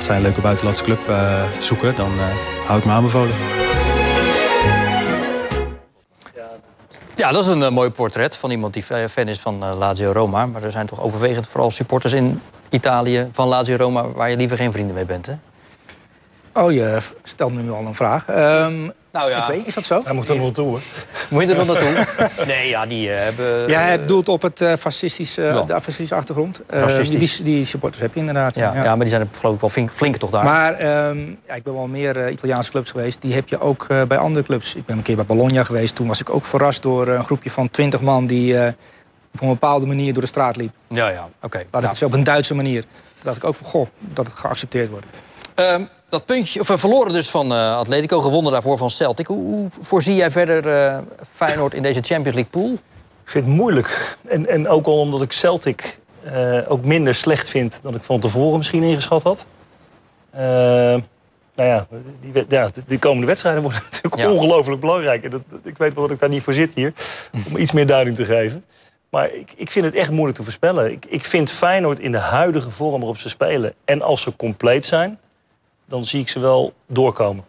als 0.00 0.08
zij 0.08 0.18
een 0.18 0.22
leuke 0.24 0.40
buitenlandse 0.40 0.84
club 0.84 1.08
eh, 1.08 1.42
zoeken... 1.60 1.96
dan 1.96 2.10
eh, 2.18 2.66
hou 2.66 2.78
ik 2.78 2.84
me 2.84 2.92
aanbevolen. 2.92 3.34
Ja, 7.14 7.32
dat 7.32 7.44
is 7.44 7.50
een 7.50 7.62
eh, 7.62 7.70
mooi 7.70 7.90
portret 7.90 8.36
van 8.36 8.50
iemand 8.50 8.72
die 8.72 8.82
fa- 8.82 9.08
fan 9.08 9.28
is 9.28 9.40
van 9.40 9.64
Lazio 9.64 10.12
Roma. 10.12 10.46
Maar 10.46 10.62
er 10.62 10.70
zijn 10.70 10.86
toch 10.86 11.00
overwegend 11.00 11.48
vooral 11.48 11.70
supporters 11.70 12.12
in 12.12 12.40
Italië 12.68 13.28
van 13.32 13.48
Lazio 13.48 13.76
Roma... 13.76 14.08
waar 14.08 14.30
je 14.30 14.36
liever 14.36 14.56
geen 14.56 14.72
vrienden 14.72 14.94
mee 14.94 15.04
bent, 15.04 15.26
hè? 15.26 15.34
Oh, 16.52 16.72
je 16.72 16.98
stelt 17.22 17.52
me 17.54 17.62
nu 17.62 17.70
al 17.70 17.86
een 17.86 17.94
vraag. 17.94 18.26
Ehm, 18.28 18.90
Nou 19.12 19.30
Ik 19.30 19.44
weet, 19.48 19.66
is 19.66 19.74
dat 19.74 19.84
zo? 19.84 20.00
Hij 20.04 20.12
moet 20.12 20.28
er 20.28 20.34
nog 20.34 20.44
naartoe, 20.44 20.66
hoor. 20.66 20.80
Moet 21.30 21.42
je 21.42 21.48
er 21.54 21.56
nog 21.56 21.66
naartoe? 21.66 22.06
nee, 22.46 22.68
ja, 22.68 22.86
die 22.86 23.10
eh, 23.10 23.22
hebben... 23.22 23.68
Ja, 23.68 23.80
hij 23.80 24.00
bedoelt 24.00 24.28
op 24.28 24.42
het 24.42 24.60
eh, 24.60 24.72
fascistische, 24.78 25.42
Ja. 25.42 25.62
de 25.62 25.72
fascistische 25.72 26.14
achtergrond. 26.14 26.62
Eh, 26.66 26.80
Racistisch. 26.80 27.36
die, 27.36 27.44
die 27.44 27.64
supporters 27.64 28.02
heb 28.02 28.14
je 28.14 28.20
inderdaad. 28.20 28.54
ja, 28.54 28.74
ja. 28.74 28.82
maar 28.82 28.98
die 28.98 29.08
zijn 29.08 29.20
er 29.20 29.28
geloof 29.38 29.54
ik 29.54 29.60
wel 29.60 29.70
flink, 29.70 29.90
flink 29.92 30.16
toch 30.16 30.30
daar. 30.30 30.44
Maar 30.44 30.74
ehm, 30.74 31.18
ja, 31.46 31.54
ik 31.54 31.62
ben 31.62 31.74
wel 31.74 31.86
meer 31.86 32.16
eh, 32.16 32.32
Italiaanse 32.32 32.70
clubs 32.70 32.90
geweest. 32.90 33.22
Die 33.22 33.34
heb 33.34 33.48
je 33.48 33.60
ook 33.60 33.84
eh, 33.88 34.02
bij 34.02 34.18
andere 34.18 34.44
clubs. 34.44 34.74
Ik 34.74 34.86
ben 34.86 34.96
een 34.96 35.02
keer 35.02 35.16
bij 35.16 35.24
Bologna 35.26 35.64
geweest. 35.64 35.94
Toen 35.94 36.06
was 36.06 36.20
ik 36.20 36.30
ook 36.30 36.44
verrast 36.44 36.82
door 36.82 37.08
eh, 37.08 37.14
een 37.14 37.24
groepje 37.24 37.50
van 37.50 37.70
20 37.70 38.00
man... 38.00 38.26
die 38.26 38.58
eh, 38.58 38.72
op 39.34 39.40
een 39.40 39.48
bepaalde 39.48 39.86
manier 39.86 40.12
door 40.12 40.22
de 40.22 40.28
straat 40.28 40.56
liep. 40.56 40.72
Ja, 40.88 41.08
ja, 41.08 41.28
oké. 41.42 41.62
Laat 41.70 41.82
ik 41.82 41.88
het 41.88 41.98
zo 41.98 42.04
op 42.06 42.12
een 42.12 42.24
Duitse 42.24 42.54
manier. 42.54 42.82
Toen 42.82 43.22
dacht 43.22 43.36
ik 43.36 43.44
ook 43.44 43.54
van, 43.54 43.66
goh, 43.66 43.86
dat 43.98 44.26
het 44.26 44.34
geaccepteerd 44.36 44.88
wordt. 44.90 45.06
Ehm, 45.60 45.84
dat 46.08 46.24
puntje, 46.26 46.60
of 46.60 46.66
verloren 46.66 47.12
dus 47.12 47.30
van 47.30 47.52
eh, 47.52 47.76
Atletico, 47.76 48.20
gewonnen 48.20 48.52
daarvoor 48.52 48.76
van 48.76 48.90
Celtic. 48.90 49.26
Hoe, 49.26 49.38
hoe 49.42 49.68
voorzie 49.80 50.14
jij 50.14 50.30
verder 50.30 50.66
eh, 50.66 50.98
Feyenoord 51.32 51.74
in 51.74 51.82
deze 51.82 52.00
Champions 52.02 52.34
League 52.38 52.50
pool? 52.50 52.72
Ik 53.24 53.30
vind 53.30 53.44
het 53.44 53.54
moeilijk. 53.54 54.16
En, 54.28 54.46
en 54.48 54.68
ook 54.68 54.86
al 54.86 54.98
omdat 55.00 55.22
ik 55.22 55.32
Celtic 55.32 56.00
eh, 56.24 56.58
ook 56.68 56.84
minder 56.84 57.14
slecht 57.14 57.48
vind 57.48 57.78
dan 57.82 57.94
ik 57.94 58.02
van 58.02 58.20
tevoren 58.20 58.56
misschien 58.56 58.82
ingeschat 58.82 59.22
had. 59.22 59.46
Eh, 60.30 60.40
nou 60.40 61.68
ja 61.68 61.86
die, 62.20 62.44
ja, 62.48 62.68
die 62.86 62.98
komende 62.98 63.26
wedstrijden 63.26 63.62
worden 63.62 63.80
natuurlijk 63.90 64.22
Ja. 64.22 64.30
ongelooflijk 64.32 64.80
belangrijk. 64.80 65.24
En 65.24 65.30
dat, 65.30 65.42
dat- 65.48 65.60
ik 65.62 65.78
weet 65.78 65.94
wel 65.94 66.02
dat 66.02 66.12
ik 66.12 66.20
daar 66.20 66.28
niet 66.28 66.42
voor 66.42 66.52
zit 66.54 66.74
hier, 66.74 66.92
om 67.50 67.56
iets 67.56 67.72
meer 67.72 67.86
duiding 67.86 68.16
te 68.16 68.24
geven. 68.24 68.64
Maar 69.10 69.32
ik, 69.34 69.52
ik 69.56 69.70
vind 69.70 69.84
het 69.84 69.94
echt 69.94 70.10
moeilijk 70.10 70.36
te 70.36 70.42
voorspellen. 70.42 70.90
Ik, 70.92 71.06
ik 71.08 71.24
vind 71.24 71.50
Feyenoord 71.50 71.98
in 71.98 72.12
de 72.12 72.18
huidige 72.18 72.70
vorm 72.70 72.98
waarop 72.98 73.18
ze 73.18 73.28
spelen... 73.28 73.74
en 73.84 74.02
als 74.02 74.22
ze 74.22 74.36
compleet 74.36 74.84
zijn, 74.84 75.18
dan 75.90 76.04
zie 76.04 76.20
ik 76.20 76.28
ze 76.28 76.38
wel 76.40 76.72
doorkomen 76.86 77.44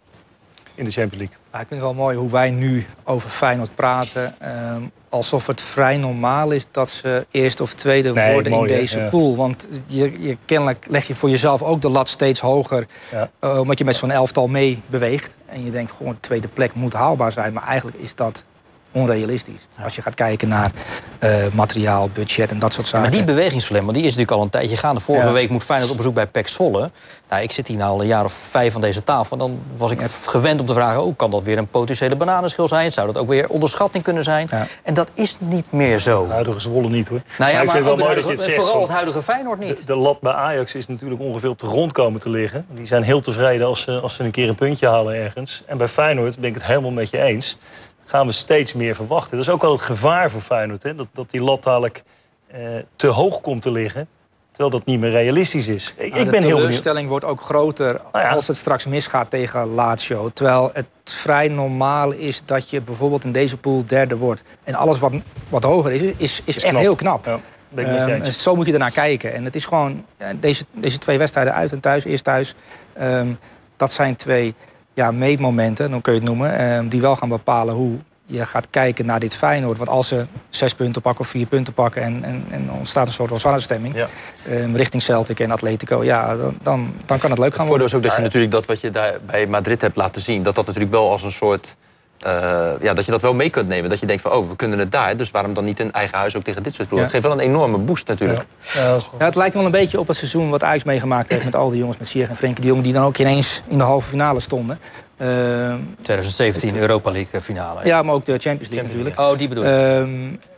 in 0.74 0.84
de 0.84 0.90
Champions 0.90 1.16
League. 1.16 1.36
Ik 1.52 1.68
vind 1.68 1.70
het 1.70 1.80
wel 1.80 1.94
mooi 1.94 2.16
hoe 2.16 2.30
wij 2.30 2.50
nu 2.50 2.86
over 3.04 3.28
Feyenoord 3.28 3.74
praten. 3.74 4.34
ehm, 4.40 4.82
alsof 5.08 5.46
het 5.46 5.60
vrij 5.60 5.96
normaal 5.96 6.50
is 6.50 6.66
dat 6.70 6.90
ze 6.90 7.26
eerste 7.30 7.62
of 7.62 7.74
tweede 7.74 8.12
Nee, 8.12 8.32
worden 8.32 8.52
mooi, 8.52 8.70
in 8.72 8.78
deze 8.78 8.98
Ja. 9.00 9.08
pool. 9.08 9.36
Want 9.36 9.68
je, 9.86 10.12
je, 10.22 10.36
kennelijk 10.44 10.86
leg 10.90 11.06
je 11.06 11.14
voor 11.14 11.30
jezelf 11.30 11.62
ook 11.62 11.80
de 11.80 11.88
lat 11.88 12.08
steeds 12.08 12.40
hoger. 12.40 12.86
Ja. 13.10 13.30
eh, 13.38 13.58
omdat 13.58 13.78
je 13.78 13.84
met 13.84 13.96
zo'n 13.96 14.10
elftal 14.10 14.46
mee 14.48 14.82
beweegt. 14.86 15.36
En 15.46 15.64
je 15.64 15.70
denkt, 15.70 15.92
gewoon 15.92 16.12
de 16.12 16.20
tweede 16.20 16.48
plek 16.48 16.74
moet 16.74 16.92
haalbaar 16.92 17.32
zijn. 17.32 17.52
Maar 17.52 17.66
eigenlijk 17.66 17.96
is 17.98 18.14
dat 18.14 18.44
onrealistisch. 18.92 19.60
Als 19.84 19.94
je 19.96 20.02
gaat 20.02 20.14
kijken 20.14 20.48
naar 20.48 20.70
eh, 21.18 21.34
materiaal, 21.52 22.08
budget 22.12 22.50
en 22.50 22.58
dat 22.58 22.72
soort 22.72 22.86
zaken. 22.86 23.00
Maar 23.08 23.16
die 23.16 23.24
bewegingsverlemming 23.34 23.94
die 23.94 24.02
is 24.06 24.10
natuurlijk 24.10 24.36
al 24.38 24.44
een 24.44 24.50
tijdje 24.50 24.76
gaande. 24.76 25.00
Vorige 25.00 25.26
Ja. 25.26 25.32
week 25.32 25.50
moet 25.50 25.62
Feyenoord 25.62 25.90
op 25.90 25.96
bezoek 25.96 26.14
bij 26.14 26.26
PEC 26.26 26.48
Zwolle. 26.48 26.90
Nou, 27.28 27.42
ik 27.42 27.52
zit 27.52 27.66
hier 27.66 27.76
nou 27.76 27.90
al 27.90 28.00
een 28.00 28.06
jaar 28.06 28.24
of 28.24 28.32
vijf 28.32 28.72
van 28.72 28.80
deze 28.80 29.04
tafel. 29.04 29.32
En 29.32 29.38
dan 29.38 29.60
was 29.76 29.90
ik 29.90 30.00
gewend 30.26 30.60
om 30.60 30.66
te 30.66 30.72
vragen... 30.72 31.02
Oh, 31.02 31.16
kan 31.16 31.30
dat 31.30 31.42
weer 31.42 31.58
een 31.58 31.66
potentiële 31.68 32.16
bananenschil 32.16 32.68
zijn? 32.68 32.92
Zou 32.92 33.06
dat 33.06 33.18
ook 33.18 33.28
weer 33.28 33.48
onderschatting 33.48 34.04
kunnen 34.04 34.24
zijn? 34.24 34.48
Ja. 34.50 34.66
En 34.82 34.94
dat 34.94 35.10
is 35.14 35.36
niet 35.38 35.72
meer 35.72 35.98
zo. 35.98 36.26
De 36.26 36.32
huidige 36.32 36.60
Zwolle 36.60 36.88
niet 36.88 37.08
hoor. 37.08 37.20
Nou 37.38 37.50
ja, 37.50 37.62
maar, 37.62 37.72
vind 37.72 37.84
het 37.84 37.92
ook 37.92 37.98
wel 37.98 38.08
het 38.08 38.14
mooi 38.14 38.14
dat 38.14 38.24
je 38.24 38.26
huidige- 38.26 38.30
het 38.32 38.40
zegt. 38.40 38.56
vooral 38.56 38.80
het 38.82 38.90
huidige 38.90 39.22
Feyenoord 39.22 39.58
niet. 39.58 39.76
De, 39.76 39.84
de 39.84 39.96
lat 39.96 40.20
bij 40.20 40.32
Ajax 40.32 40.74
is 40.74 40.86
natuurlijk 40.86 41.20
ongeveer 41.20 41.48
op 41.50 41.58
de 41.58 41.66
grond 41.66 41.92
komen 41.92 42.20
te 42.20 42.30
liggen. 42.30 42.66
Die 42.74 42.86
zijn 42.86 43.02
heel 43.02 43.20
tevreden 43.20 43.66
als 43.66 43.80
ze, 43.82 44.00
als 44.00 44.14
ze 44.14 44.24
een 44.24 44.30
keer 44.30 44.48
een 44.48 44.54
puntje 44.54 44.88
halen 44.88 45.14
ergens. 45.14 45.62
En 45.66 45.76
bij 45.78 45.88
Feyenoord 45.88 46.38
ben 46.38 46.48
ik 46.48 46.54
het 46.54 46.64
helemaal 46.64 46.90
met 46.90 47.10
je 47.10 47.18
eens. 47.22 47.56
Gaan 48.04 48.26
we 48.26 48.32
steeds 48.32 48.72
meer 48.72 48.94
verwachten. 48.94 49.36
Dat 49.36 49.46
is 49.46 49.52
ook 49.52 49.62
wel 49.62 49.72
het 49.72 49.80
gevaar 49.80 50.30
voor 50.30 50.40
Feyenoord. 50.40 50.82
Hè? 50.82 50.94
Dat, 50.94 51.06
dat 51.12 51.30
die 51.30 51.42
lat 51.42 51.62
dadelijk 51.62 52.02
eh, 52.46 52.60
te 52.96 53.06
hoog 53.06 53.40
komt 53.40 53.62
te 53.62 53.70
liggen. 53.70 54.08
Terwijl 54.50 54.70
dat 54.70 54.86
niet 54.86 55.00
meer 55.00 55.10
realistisch 55.10 55.68
is. 55.68 55.94
Ik, 55.96 56.12
Nou, 56.12 56.24
ik 56.24 56.30
de 56.30 56.46
heel 56.46 56.56
teleurstelling 56.56 57.08
wordt 57.08 57.24
ook 57.24 57.40
groter 57.40 58.00
Nou 58.12 58.24
ja. 58.24 58.30
als 58.30 58.48
het 58.48 58.56
straks 58.56 58.86
misgaat 58.86 59.30
tegen 59.30 59.74
Lazio. 59.74 60.28
Terwijl 60.28 60.70
het 60.72 60.86
vrij 61.04 61.48
normaal 61.48 62.10
is 62.10 62.42
dat 62.44 62.70
je 62.70 62.80
bijvoorbeeld 62.80 63.24
in 63.24 63.32
deze 63.32 63.56
pool 63.56 63.84
derde 63.84 64.16
wordt. 64.16 64.42
En 64.64 64.74
alles 64.74 64.98
wat, 64.98 65.12
wat 65.48 65.62
hoger 65.62 65.92
is, 65.92 66.02
is, 66.02 66.42
is, 66.44 66.56
echt 66.56 66.68
knap. 66.68 66.80
heel 66.80 66.94
knap. 66.94 67.24
Ja, 67.24 67.40
Ehm, 67.74 68.22
zo 68.22 68.56
moet 68.56 68.66
je 68.66 68.72
ernaar 68.72 68.90
kijken. 68.90 69.34
En 69.34 69.44
het 69.44 69.54
is 69.54 69.64
gewoon, 69.64 70.04
ja, 70.18 70.32
deze, 70.40 70.64
deze 70.72 70.98
twee 70.98 71.18
wedstrijden 71.18 71.54
uit 71.54 71.72
en 71.72 71.80
thuis, 71.80 72.04
eerst 72.04 72.24
thuis... 72.24 72.54
ehm, 72.92 73.32
dat 73.76 73.92
zijn 73.92 74.16
twee 74.16 74.54
ja, 74.94 75.10
meetmomenten, 75.10 75.90
dan 75.90 76.00
kun 76.00 76.12
je 76.12 76.18
het 76.18 76.28
noemen... 76.28 76.58
ehm, 76.58 76.88
die 76.88 77.00
wel 77.00 77.16
gaan 77.16 77.28
bepalen 77.28 77.74
hoe 77.74 77.98
je 78.26 78.44
gaat 78.44 78.66
kijken 78.70 79.06
naar 79.06 79.20
dit 79.20 79.34
Feyenoord. 79.34 79.78
Want 79.78 79.90
als 79.90 80.08
ze 80.08 80.26
zes 80.48 80.74
punten 80.74 81.02
pakken 81.02 81.24
of 81.24 81.30
vier 81.30 81.46
punten 81.46 81.72
pakken... 81.72 82.02
en, 82.02 82.24
en, 82.24 82.44
en 82.50 82.70
ontstaat 82.70 83.06
een 83.06 83.12
soort 83.12 83.30
Rosanna-stemming 83.30 83.96
Ja. 83.96 84.08
ehm, 84.48 84.74
richting 84.74 85.02
Celtic 85.02 85.40
en 85.40 85.50
Atletico... 85.50 86.04
ja, 86.04 86.36
dan, 86.36 86.58
dan, 86.62 86.94
dan 87.06 87.18
kan 87.18 87.30
het 87.30 87.38
leuk 87.38 87.54
gaan 87.54 87.66
Het 87.66 87.68
voordeel 87.68 87.68
worden. 87.68 87.86
is 87.86 87.94
ook 87.94 88.02
dat 88.02 88.16
je 88.16 88.22
natuurlijk 88.22 88.52
dat 88.52 88.66
wat 88.66 88.80
je 88.80 88.90
daar 88.90 89.18
bij 89.26 89.46
Madrid 89.46 89.80
hebt 89.80 89.96
laten 89.96 90.22
zien... 90.22 90.42
dat 90.42 90.54
dat 90.54 90.66
natuurlijk 90.66 90.92
wel 90.92 91.10
als 91.10 91.22
een 91.22 91.32
soort... 91.32 91.76
eh, 92.24 92.70
ja, 92.80 92.94
dat 92.94 93.04
je 93.04 93.10
dat 93.10 93.20
wel 93.20 93.34
mee 93.34 93.50
kunt 93.50 93.68
nemen. 93.68 93.90
Dat 93.90 94.00
je 94.00 94.06
denkt 94.06 94.22
van, 94.22 94.32
oh, 94.32 94.48
we 94.48 94.56
kunnen 94.56 94.78
het 94.78 94.92
daar. 94.92 95.16
Dus 95.16 95.30
waarom 95.30 95.54
dan 95.54 95.64
niet 95.64 95.80
in 95.80 95.92
eigen 95.92 96.18
huis 96.18 96.36
ook 96.36 96.44
tegen 96.44 96.62
dit 96.62 96.74
soort 96.74 96.88
ploegen? 96.88 97.08
Ja. 97.08 97.12
Dat 97.12 97.22
geeft 97.22 97.34
wel 97.34 97.44
een 97.44 97.50
enorme 97.54 97.78
boost 97.78 98.08
natuurlijk. 98.08 98.46
Ja, 98.74 98.92
dat 98.92 99.10
het 99.18 99.34
lijkt 99.34 99.54
wel 99.54 99.64
een 99.64 99.70
beetje 99.70 100.00
op 100.00 100.08
het 100.08 100.16
seizoen 100.16 100.50
wat 100.50 100.62
Ajax 100.62 100.84
meegemaakt 100.84 101.28
heeft... 101.28 101.44
met 101.44 101.54
al 101.54 101.68
die 101.68 101.78
jongens, 101.78 101.98
met 101.98 102.08
Sierg 102.08 102.28
en 102.28 102.36
Frenkie 102.36 102.62
de 102.62 102.70
Jong... 102.70 102.82
die 102.82 102.92
dan 102.92 103.04
ook 103.04 103.18
ineens 103.18 103.62
in 103.66 103.78
de 103.78 103.84
halve 103.84 104.08
finale 104.08 104.40
stonden. 104.40 104.78
Ehm, 105.16 105.78
2017 106.00 106.76
Europa 106.76 107.10
League 107.10 107.40
finale. 107.40 107.84
ja, 107.84 108.02
maar 108.02 108.14
ook 108.14 108.24
de 108.24 108.38
Champions 108.38 108.68
League 108.68 108.88
natuurlijk. 108.88 109.20
Oh, 109.20 109.38
die 109.38 109.48
bedoel 109.48 109.64
ik. 109.64 109.70
Ehm, 109.70 110.10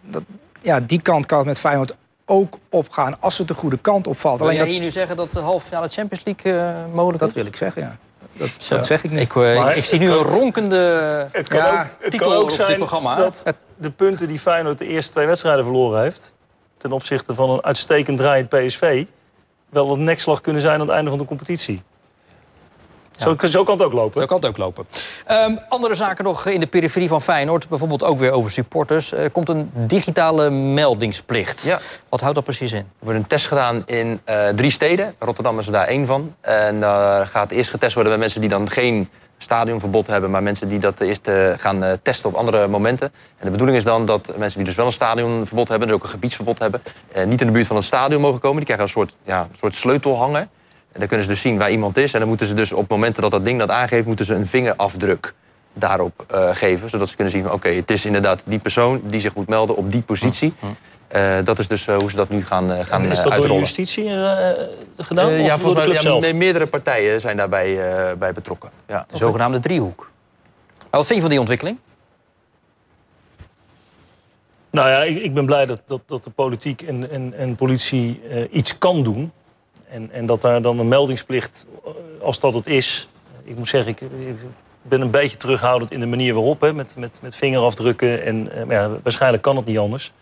dat, 0.03 0.22
ja, 0.62 0.81
die 0.81 1.00
kant 1.03 1.27
kan 1.27 1.38
het 1.38 1.46
met 1.46 1.59
Feyenoord 1.59 1.94
ook 2.27 2.59
opgaan 2.70 3.20
als 3.20 3.38
het 3.38 3.48
de 3.48 3.55
goede 3.55 3.79
kant 3.79 4.07
opvalt. 4.07 4.38
Wil 4.38 4.46
Alleen 4.46 4.59
jij 4.59 4.66
dat, 4.66 4.74
hier 4.74 4.85
nu 4.85 4.90
zeggen 4.90 5.16
dat 5.16 5.33
de 5.33 5.40
halve 5.40 5.66
finale 5.66 5.88
Champions 5.88 6.24
League 6.24 6.68
eh, 6.68 6.94
mogelijk 6.94 7.18
dat 7.18 7.29
is? 7.29 7.35
wil 7.35 7.46
ik 7.46 7.57
zeggen, 7.57 7.83
ja. 7.83 7.96
Dat, 8.37 8.49
dat 8.68 8.87
zeg 8.87 9.05
ik 9.05 9.11
niet. 9.11 9.20
Ik, 9.20 9.35
eh, 9.37 9.57
Maar 9.57 9.70
ik, 9.70 9.77
ik 9.77 9.85
zie 9.85 9.99
nu 9.99 10.09
kan- 10.09 10.16
een 10.18 10.23
ronkende 10.25 10.77
Het 11.33 11.49
kan, 11.49 11.59
ja, 11.59 11.81
ook, 11.81 11.87
het 12.01 12.11
titel 12.11 12.29
kan 12.29 12.37
ook 12.38 12.42
op 12.44 12.51
zijn 12.51 12.68
dit 12.68 12.77
programma. 12.77 13.14
dat 13.14 13.44
de 13.77 13.90
punten 13.90 14.29
die 14.29 14.38
Feyenoord 14.38 14.79
de 14.79 14.87
eerste 14.87 15.12
twee 15.12 15.27
wedstrijden 15.27 15.64
verloren 15.64 16.03
heeft... 16.03 16.35
ten 16.77 16.92
opzichte 16.92 17.35
van 17.35 17.51
een 17.51 17.64
uitstekend 17.64 18.18
draaiend 18.18 18.49
PSV... 18.49 19.05
wel 19.70 19.92
een 19.92 20.05
nekslag 20.05 20.40
kunnen 20.40 20.62
zijn 20.62 20.75
aan 20.75 20.81
het 20.87 20.90
einde 20.97 21.11
van 21.11 21.18
de 21.18 21.25
competitie. 21.25 21.83
Zo, 23.18 23.37
zo 23.46 23.62
kan 23.62 23.74
het 23.74 23.85
ook 23.85 23.92
lopen. 23.92 24.20
Zo 24.20 24.27
kan 24.27 24.37
het 24.37 24.46
ook 24.46 24.57
lopen. 24.57 24.87
Ehm, 25.27 25.57
andere 25.68 25.94
zaken 25.94 26.24
nog 26.24 26.46
in 26.46 26.61
de 26.61 26.66
periferie 26.66 27.09
van 27.09 27.22
Feyenoord. 27.22 27.68
Bijvoorbeeld 27.68 28.05
ook 28.05 28.18
weer 28.18 28.31
over 28.31 28.50
supporters. 28.50 29.12
Er 29.12 29.31
komt 29.31 29.48
een 29.48 29.70
digitale 29.74 30.50
meldingsplicht. 30.50 31.64
Ja. 31.64 31.81
Wat 32.09 32.20
houdt 32.20 32.35
dat 32.35 32.44
precies 32.44 32.72
in? 32.72 32.79
Er 32.79 32.85
wordt 32.98 33.18
een 33.18 33.27
test 33.27 33.46
gedaan 33.46 33.83
in 33.87 34.20
eh, 34.24 34.48
drie 34.48 34.70
steden. 34.70 35.14
Rotterdam 35.18 35.59
is 35.59 35.66
er 35.66 35.72
daar 35.72 35.87
één 35.87 36.07
van. 36.07 36.35
En 36.40 36.81
daar 36.81 37.27
gaat 37.27 37.50
eerst 37.50 37.70
getest 37.70 37.94
worden 37.94 38.12
bij 38.12 38.20
mensen 38.20 38.40
die 38.40 38.50
dan 38.50 38.70
geen 38.70 39.09
stadionverbod 39.44 40.07
hebben... 40.07 40.31
maar 40.31 40.42
mensen 40.42 40.68
die 40.68 40.79
dat 40.79 41.00
eerst 41.00 41.29
eh, 41.29 41.53
gaan 41.57 41.85
eh, 41.85 41.92
testen 42.03 42.29
op 42.29 42.35
andere 42.35 42.68
momenten. 42.68 43.12
En 43.38 43.44
de 43.44 43.50
bedoeling 43.50 43.79
is 43.79 43.85
dan 43.85 44.07
dat 44.07 44.33
mensen 44.37 44.59
die 44.59 44.66
dus 44.66 44.77
wel 44.77 44.87
een 44.87 44.92
stadionverbod 44.92 45.68
hebben... 45.68 45.88
dus 45.88 45.96
ook 45.96 46.03
een 46.03 46.09
gebiedsverbod 46.09 46.59
hebben... 46.59 46.83
eh, 47.12 47.24
niet 47.24 47.40
in 47.40 47.46
de 47.46 47.53
buurt 47.53 47.66
van 47.66 47.77
het 47.77 47.85
stadion 47.85 48.20
mogen 48.20 48.40
komen. 48.40 48.57
Die 48.57 48.64
krijgen 48.64 48.87
een 48.87 48.92
soort, 48.92 49.16
ja, 49.24 49.40
een 49.40 49.59
soort 49.59 49.74
sleutel 49.74 50.16
hangen. 50.16 50.50
En 50.94 51.00
dan 51.00 51.09
kunnen 51.09 51.26
ze 51.26 51.33
dus 51.33 51.40
zien 51.40 51.59
waar 51.59 51.70
iemand 51.70 51.96
is. 51.96 52.12
En 52.12 52.18
dan 52.18 52.28
moeten 52.28 52.46
ze 52.46 52.54
dus 52.54 52.72
op 52.72 52.88
momenten 52.88 53.22
dat 53.22 53.30
dat 53.30 53.44
ding 53.44 53.59
dat 53.59 53.70
aangeeft... 53.70 54.07
moeten 54.07 54.24
ze 54.24 54.35
een 54.35 54.46
vingerafdruk 54.46 55.35
daarop 55.72 56.24
eh, 56.30 56.48
geven. 56.52 56.90
Zodat 56.90 57.09
ze 57.09 57.14
kunnen 57.14 57.33
zien, 57.33 57.42
van, 57.42 57.52
oké, 57.52 57.68
het 57.68 57.90
is 57.90 58.04
inderdaad 58.04 58.42
die 58.46 58.59
persoon... 58.59 59.00
die 59.04 59.20
zich 59.20 59.35
moet 59.35 59.48
melden 59.48 59.76
op 59.76 59.92
die 59.92 60.02
positie. 60.02 60.54
Eh, 61.09 61.38
dat 61.42 61.59
is 61.59 61.68
dus 61.68 61.87
eh, 61.87 61.96
hoe 61.96 62.11
ze 62.11 62.16
dat 62.16 62.28
nu 62.28 62.44
gaan, 62.44 62.70
gaan 62.85 63.02
En 63.02 63.11
is 63.11 63.18
eh, 63.18 63.24
dat 63.24 63.24
door 63.24 63.24
de 63.24 63.30
uitrollen. 63.30 63.59
justitie 63.59 64.04
gedaan? 64.96 65.26
Of 65.26 65.33
ja, 65.33 65.48
door 65.48 65.57
de 65.57 65.59
volgens 65.59 65.72
club 65.72 65.87
mij 65.87 65.94
ja, 65.94 66.00
zelf? 66.00 66.20
nee, 66.22 66.35
meerdere 66.35 66.66
partijen 66.66 67.20
zijn 67.20 67.37
daarbij 67.37 67.90
eh, 67.90 68.16
bij 68.16 68.33
betrokken. 68.33 68.70
Ja. 68.88 69.04
De 69.09 69.16
zogenaamde 69.16 69.61
driehoek. 69.61 70.11
Maar 70.76 70.87
wat 70.90 71.07
vind 71.07 71.14
je 71.14 71.20
van 71.20 71.30
die 71.30 71.38
ontwikkeling? 71.38 71.78
Nou 74.70 74.88
ja, 74.90 75.02
ik, 75.02 75.22
ik 75.22 75.35
ben 75.35 75.46
blij 75.46 75.66
dat, 75.66 75.83
dat, 75.87 76.00
dat 76.07 76.24
de 76.24 76.30
politiek 76.30 76.83
en, 76.83 77.11
en, 77.11 77.35
en 77.37 77.54
politie 77.54 78.20
iets 78.50 78.78
kan 78.78 79.02
doen. 79.02 79.33
En, 79.94 80.11
en 80.12 80.26
dat 80.26 80.40
daar 80.40 80.62
dan 80.62 80.78
een 80.78 80.88
meldingsplicht, 80.88 81.66
eh, 81.85 81.90
als 82.22 82.40
dat 82.40 82.54
het 82.54 82.66
is... 82.66 83.09
Ik 83.44 83.57
moet 83.57 83.68
zeggen, 83.68 83.92
ik, 83.92 84.00
ik 84.00 84.37
ben 84.83 85.00
een 85.00 85.11
beetje 85.11 85.37
terughoudend 85.37 85.90
in 85.90 86.00
de 86.00 86.07
manier 86.07 86.35
waarop. 86.35 86.61
Hè, 86.61 86.72
met, 86.72 86.96
met, 86.98 87.18
met 87.22 87.37
vingerafdrukken. 87.37 88.22
En, 88.22 88.52
eh, 88.52 88.64
maar 88.64 88.76
ja, 88.76 88.90
waarschijnlijk 89.02 89.42
kan 89.42 89.57
het 89.57 89.64
niet 89.64 89.78
anders. 89.78 90.12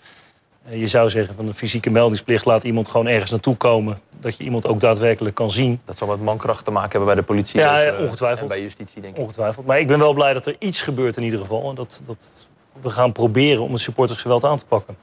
Eh, 0.64 0.80
je 0.80 0.86
zou 0.86 1.10
zeggen 1.10 1.34
van 1.34 1.46
een 1.46 1.54
fysieke 1.54 1.90
meldingsplicht... 1.90 2.44
laat 2.44 2.64
iemand 2.64 2.88
gewoon 2.88 3.06
ergens 3.06 3.30
naartoe 3.30 3.56
komen. 3.56 4.00
Dat 4.20 4.36
je 4.36 4.44
iemand 4.44 4.66
ook 4.66 4.80
daadwerkelijk 4.80 5.34
kan 5.34 5.50
zien. 5.50 5.80
Dat 5.84 5.98
zal 5.98 6.08
met 6.08 6.20
mankracht 6.20 6.64
te 6.64 6.70
maken 6.70 6.90
hebben 6.90 7.06
bij 7.06 7.14
de 7.14 7.22
politie. 7.22 7.60
Ja, 7.60 7.98
ongetwijfeld. 7.98 8.50
En 8.50 8.56
bij 8.56 8.64
justitie, 8.64 9.02
denk 9.02 9.16
ik. 9.16 9.22
Ongetwijfeld. 9.22 9.66
Maar 9.66 9.78
ik 9.80 9.86
ben 9.86 9.98
wel 9.98 10.12
blij 10.12 10.32
dat 10.32 10.46
er 10.46 10.56
iets 10.58 10.80
gebeurt 10.82 11.16
in 11.16 11.22
ieder 11.22 11.38
geval. 11.38 11.68
En 11.68 11.74
dat, 11.74 12.00
dat 12.04 12.46
we 12.80 12.90
gaan 12.90 13.12
proberen 13.12 13.62
om 13.62 13.72
het 13.72 13.80
supportersgeweld 13.80 14.44
aan 14.44 14.58
te 14.58 14.66
pakken. 14.66 14.96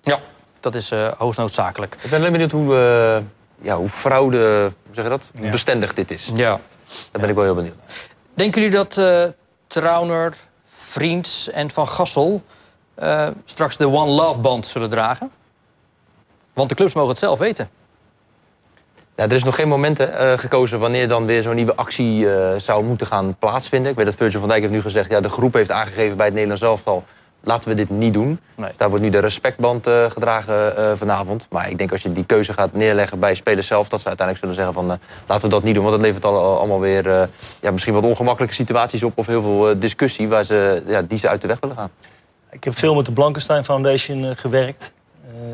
Ja, 0.00 0.20
dat 0.60 0.74
is 0.74 0.90
eh 0.90 1.12
hoogst 1.18 1.38
noodzakelijk. 1.38 1.96
Ik 2.02 2.10
ben 2.10 2.18
alleen 2.18 2.32
benieuwd 2.32 2.50
hoe, 2.50 2.76
eh, 2.76 3.22
ja, 3.62 3.76
hoe 3.76 3.88
fraude, 3.88 4.62
hoe 4.86 4.94
zeg 4.94 5.04
je 5.04 5.10
dat? 5.10 5.30
Ja. 5.34 5.50
bestendig 5.50 5.94
dit 5.94 6.10
is. 6.10 6.30
Ja. 6.34 6.60
Daar 7.10 7.20
ben 7.20 7.28
ik 7.28 7.34
wel 7.34 7.44
heel 7.44 7.54
benieuwd 7.54 7.76
naar. 7.76 7.96
Denken 8.34 8.62
jullie 8.62 8.76
dat 8.76 8.96
eh 8.98 9.24
Trauner, 9.66 10.34
Vriends 10.64 11.50
en 11.50 11.70
Van 11.70 11.88
Gassel... 11.88 12.42
eh, 12.94 13.28
straks 13.44 13.76
de 13.76 13.86
One 13.86 14.10
Love 14.10 14.38
band 14.38 14.66
zullen 14.66 14.88
dragen? 14.88 15.30
Want 16.52 16.68
de 16.68 16.74
clubs 16.74 16.94
mogen 16.94 17.10
het 17.10 17.18
zelf 17.18 17.38
weten. 17.38 17.70
Ja, 19.16 19.24
er 19.24 19.32
is 19.32 19.44
nog 19.44 19.54
geen 19.54 19.68
moment 19.68 20.00
eh, 20.00 20.38
gekozen 20.38 20.78
wanneer 20.78 21.08
dan 21.08 21.26
weer 21.26 21.42
zo'n 21.42 21.54
nieuwe 21.54 21.74
actie 21.74 22.26
zou 22.56 22.84
moeten 22.84 23.06
gaan 23.06 23.36
plaatsvinden. 23.38 23.90
Ik 23.90 23.96
weet 23.96 24.06
dat 24.06 24.14
Virgil 24.14 24.40
van 24.40 24.48
Dijk 24.48 24.60
heeft 24.60 24.72
nu 24.72 24.80
gezegd... 24.80 25.10
Ja, 25.10 25.20
de 25.20 25.28
groep 25.28 25.52
heeft 25.54 25.70
aangegeven 25.70 26.16
bij 26.16 26.26
het 26.26 26.34
Nederlands 26.34 26.64
elftal... 26.64 27.04
laten 27.42 27.68
we 27.68 27.74
dit 27.74 27.90
niet 27.90 28.14
doen. 28.14 28.40
Nee. 28.54 28.70
Daar 28.76 28.88
wordt 28.88 29.04
nu 29.04 29.10
de 29.10 29.18
respectband 29.18 29.86
eh, 29.86 30.10
gedragen 30.10 30.76
eh, 30.76 30.92
vanavond. 30.94 31.46
Maar 31.50 31.70
ik 31.70 31.78
denk 31.78 31.92
als 31.92 32.02
je 32.02 32.12
die 32.12 32.24
keuze 32.24 32.52
gaat 32.52 32.72
neerleggen 32.72 33.18
bij 33.18 33.34
spelers 33.34 33.66
zelf... 33.66 33.88
dat 33.88 34.00
ze 34.00 34.06
uiteindelijk 34.06 34.46
zullen 34.46 34.64
zeggen 34.64 34.82
van 34.82 34.92
eh, 34.92 35.06
laten 35.26 35.44
we 35.44 35.54
dat 35.54 35.62
niet 35.62 35.74
doen. 35.74 35.84
Want 35.84 35.96
dat 35.96 36.06
levert 36.06 36.24
al, 36.24 36.38
al- 36.38 36.58
allemaal 36.58 36.80
weer 36.80 37.28
ja, 37.60 37.70
misschien 37.70 37.94
wat 37.94 38.02
ongemakkelijke 38.02 38.54
situaties 38.54 39.02
op... 39.02 39.18
of 39.18 39.26
heel 39.26 39.42
veel 39.42 39.78
discussie 39.78 40.28
waar 40.28 40.44
ze, 40.44 40.82
ja, 40.86 41.02
die 41.02 41.18
ze 41.18 41.28
uit 41.28 41.40
de 41.40 41.46
weg 41.46 41.60
willen 41.60 41.76
gaan. 41.76 41.90
Ik 42.50 42.64
heb 42.64 42.78
veel 42.78 42.94
met 42.94 43.04
de 43.06 43.12
Blankenstein 43.12 43.64
Foundation 43.64 44.36
gewerkt. 44.36 44.94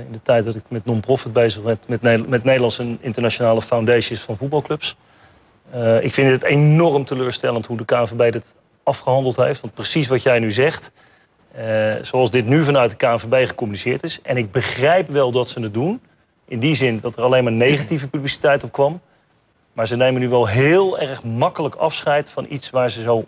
In 0.07 0.13
de 0.13 0.23
tijd 0.23 0.45
dat 0.45 0.55
ik 0.55 0.63
met 0.69 0.85
non-profit 0.85 1.33
bezig 1.33 1.63
was 1.63 1.75
met, 1.87 2.03
met, 2.03 2.29
met 2.29 2.45
Nederlandse 2.45 2.83
en 2.83 2.99
internationale 3.01 3.63
foundations 3.63 4.21
van 4.21 4.37
voetbalclubs. 4.37 4.97
Ik 6.01 6.13
vind 6.13 6.31
het 6.31 6.43
enorm 6.43 7.05
teleurstellend 7.05 7.67
hoe 7.67 7.77
de 7.77 7.85
KNVB 7.85 8.33
dit 8.33 8.55
afgehandeld 8.83 9.37
heeft. 9.37 9.61
Want 9.61 9.75
precies 9.75 10.09
wat 10.09 10.23
jij 10.23 10.39
nu 10.39 10.51
zegt, 10.51 10.93
eh, 11.57 11.93
zoals 12.03 12.31
dit 12.31 12.47
nu 12.47 12.65
vanuit 12.65 12.91
de 12.91 12.97
KNVB 12.97 13.47
gecommuniceerd 13.47 14.03
is. 14.03 14.23
En 14.23 14.37
ik 14.37 14.53
begrijp 14.53 15.09
wel 15.09 15.31
dat 15.31 15.49
ze 15.49 15.61
het 15.61 15.75
doen. 15.75 16.01
In 16.45 16.59
die 16.59 16.75
zin 16.75 17.01
dat 17.01 17.17
er 17.17 17.23
alleen 17.23 17.45
maar 17.45 17.53
negatieve 17.53 18.09
publiciteit 18.09 18.65
op 18.65 18.73
kwam. 18.73 19.01
Maar 19.73 19.87
ze 19.87 19.97
nemen 19.97 20.21
nu 20.21 20.29
wel 20.29 20.47
heel 20.47 20.99
erg 20.99 21.25
makkelijk 21.25 21.75
afscheid 21.75 22.31
van 22.31 22.47
iets 22.49 22.71
waar 22.71 22.91
ze 22.91 23.01
zo 23.01 23.25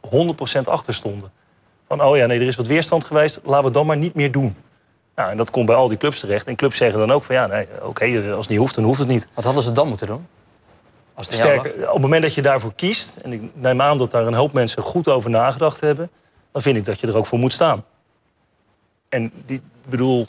100% 0.00 0.64
achter 0.64 0.94
stonden. 0.94 1.30
Van, 1.88 2.02
oh 2.02 2.16
ja, 2.16 2.26
nee, 2.26 2.40
er 2.40 2.46
is 2.46 2.56
wat 2.56 2.66
weerstand 2.66 3.04
geweest, 3.04 3.40
laten 3.42 3.58
we 3.58 3.64
het 3.64 3.74
dan 3.74 3.86
maar 3.86 3.96
niet 3.96 4.14
meer 4.14 4.32
doen. 4.32 4.56
Nou, 5.14 5.30
en 5.30 5.36
dat 5.36 5.50
komt 5.50 5.66
bij 5.66 5.76
al 5.76 5.88
die 5.88 5.98
clubs 5.98 6.20
terecht. 6.20 6.46
En 6.46 6.56
clubs 6.56 6.76
zeggen 6.76 6.98
dan 6.98 7.12
ook 7.12 7.24
van, 7.24 7.34
ja, 7.34 7.46
nee, 7.46 7.66
oké, 7.82 8.04
als 8.04 8.40
het 8.40 8.48
niet 8.48 8.58
hoeft, 8.58 8.74
dan 8.74 8.84
hoeft 8.84 8.98
het 8.98 9.08
niet. 9.08 9.28
Wat 9.34 9.44
hadden 9.44 9.62
ze 9.62 9.72
dan 9.72 9.88
moeten 9.88 10.06
doen? 10.06 10.26
Als 11.14 11.26
het 11.26 11.36
Sterker, 11.36 11.72
op 11.86 11.92
het 11.92 12.02
moment 12.02 12.22
dat 12.22 12.34
je 12.34 12.42
daarvoor 12.42 12.74
kiest... 12.74 13.16
en 13.16 13.32
ik 13.32 13.42
neem 13.52 13.80
aan 13.80 13.98
dat 13.98 14.10
daar 14.10 14.26
een 14.26 14.34
hoop 14.34 14.52
mensen 14.52 14.82
goed 14.82 15.08
over 15.08 15.30
nagedacht 15.30 15.80
hebben... 15.80 16.10
dan 16.54 16.62
vind 16.62 16.76
ik 16.76 16.84
dat 16.84 17.00
je 17.00 17.06
er 17.06 17.16
ook 17.16 17.26
voor 17.26 17.38
moet 17.38 17.52
staan. 17.52 17.84
En 19.08 19.32
die, 19.46 19.56
ik 19.56 19.90
bedoel, 19.90 20.26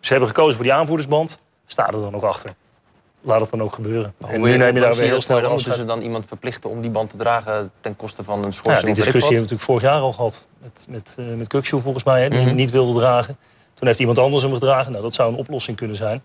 ze 0.00 0.10
hebben 0.10 0.28
gekozen 0.28 0.54
voor 0.54 0.64
die 0.64 0.72
aanvoerdersband. 0.72 1.40
Sta 1.66 1.86
er 1.86 1.92
dan 1.92 2.14
ook 2.14 2.22
achter. 2.22 2.54
Laat 3.20 3.40
het 3.40 3.50
dan 3.50 3.62
ook 3.62 3.72
gebeuren. 3.74 4.14
Maar 4.18 4.30
en 4.30 4.40
nu 4.40 4.56
neem 4.56 4.74
je 4.74 4.80
daar 4.80 4.94
weer 4.94 5.06
heel 5.06 5.20
snel 5.20 5.40
Dan 5.40 5.50
moeten 5.50 5.78
ze 5.78 5.84
dan 5.84 6.00
iemand 6.00 6.26
verplichten 6.26 6.70
om 6.70 6.80
die 6.80 6.90
band 6.90 7.10
te 7.10 7.16
dragen... 7.16 7.70
ten 7.80 7.96
koste 7.96 8.24
van 8.24 8.38
een 8.38 8.44
Ja, 8.44 8.50
schorsing. 8.50 8.84
die 8.84 8.94
weet 8.94 8.96
ik 9.06 9.12
discussie 9.12 9.34
hebben 9.36 9.48
we 9.48 9.54
natuurlijk 9.54 9.82
vorig 9.82 9.82
jaar 9.82 10.00
al 10.00 10.12
gehad. 10.12 10.46
Met, 10.62 10.86
met, 10.88 11.16
eh 11.18 11.34
met 11.36 11.48
Kukshoe 11.48 11.80
volgens 11.80 12.04
mij, 12.04 12.22
hè, 12.22 12.28
die 12.28 12.38
Mhm. 12.38 12.46
hem 12.48 12.56
niet 12.56 12.70
wilde 12.70 12.98
dragen. 13.00 13.36
Toen 13.74 13.86
heeft 13.86 13.98
iemand 14.00 14.18
anders 14.18 14.42
hem 14.42 14.52
gedragen. 14.52 14.90
Nou, 14.92 15.04
dat 15.04 15.14
zou 15.14 15.32
een 15.32 15.38
oplossing 15.38 15.76
kunnen 15.76 15.96
zijn. 15.96 16.22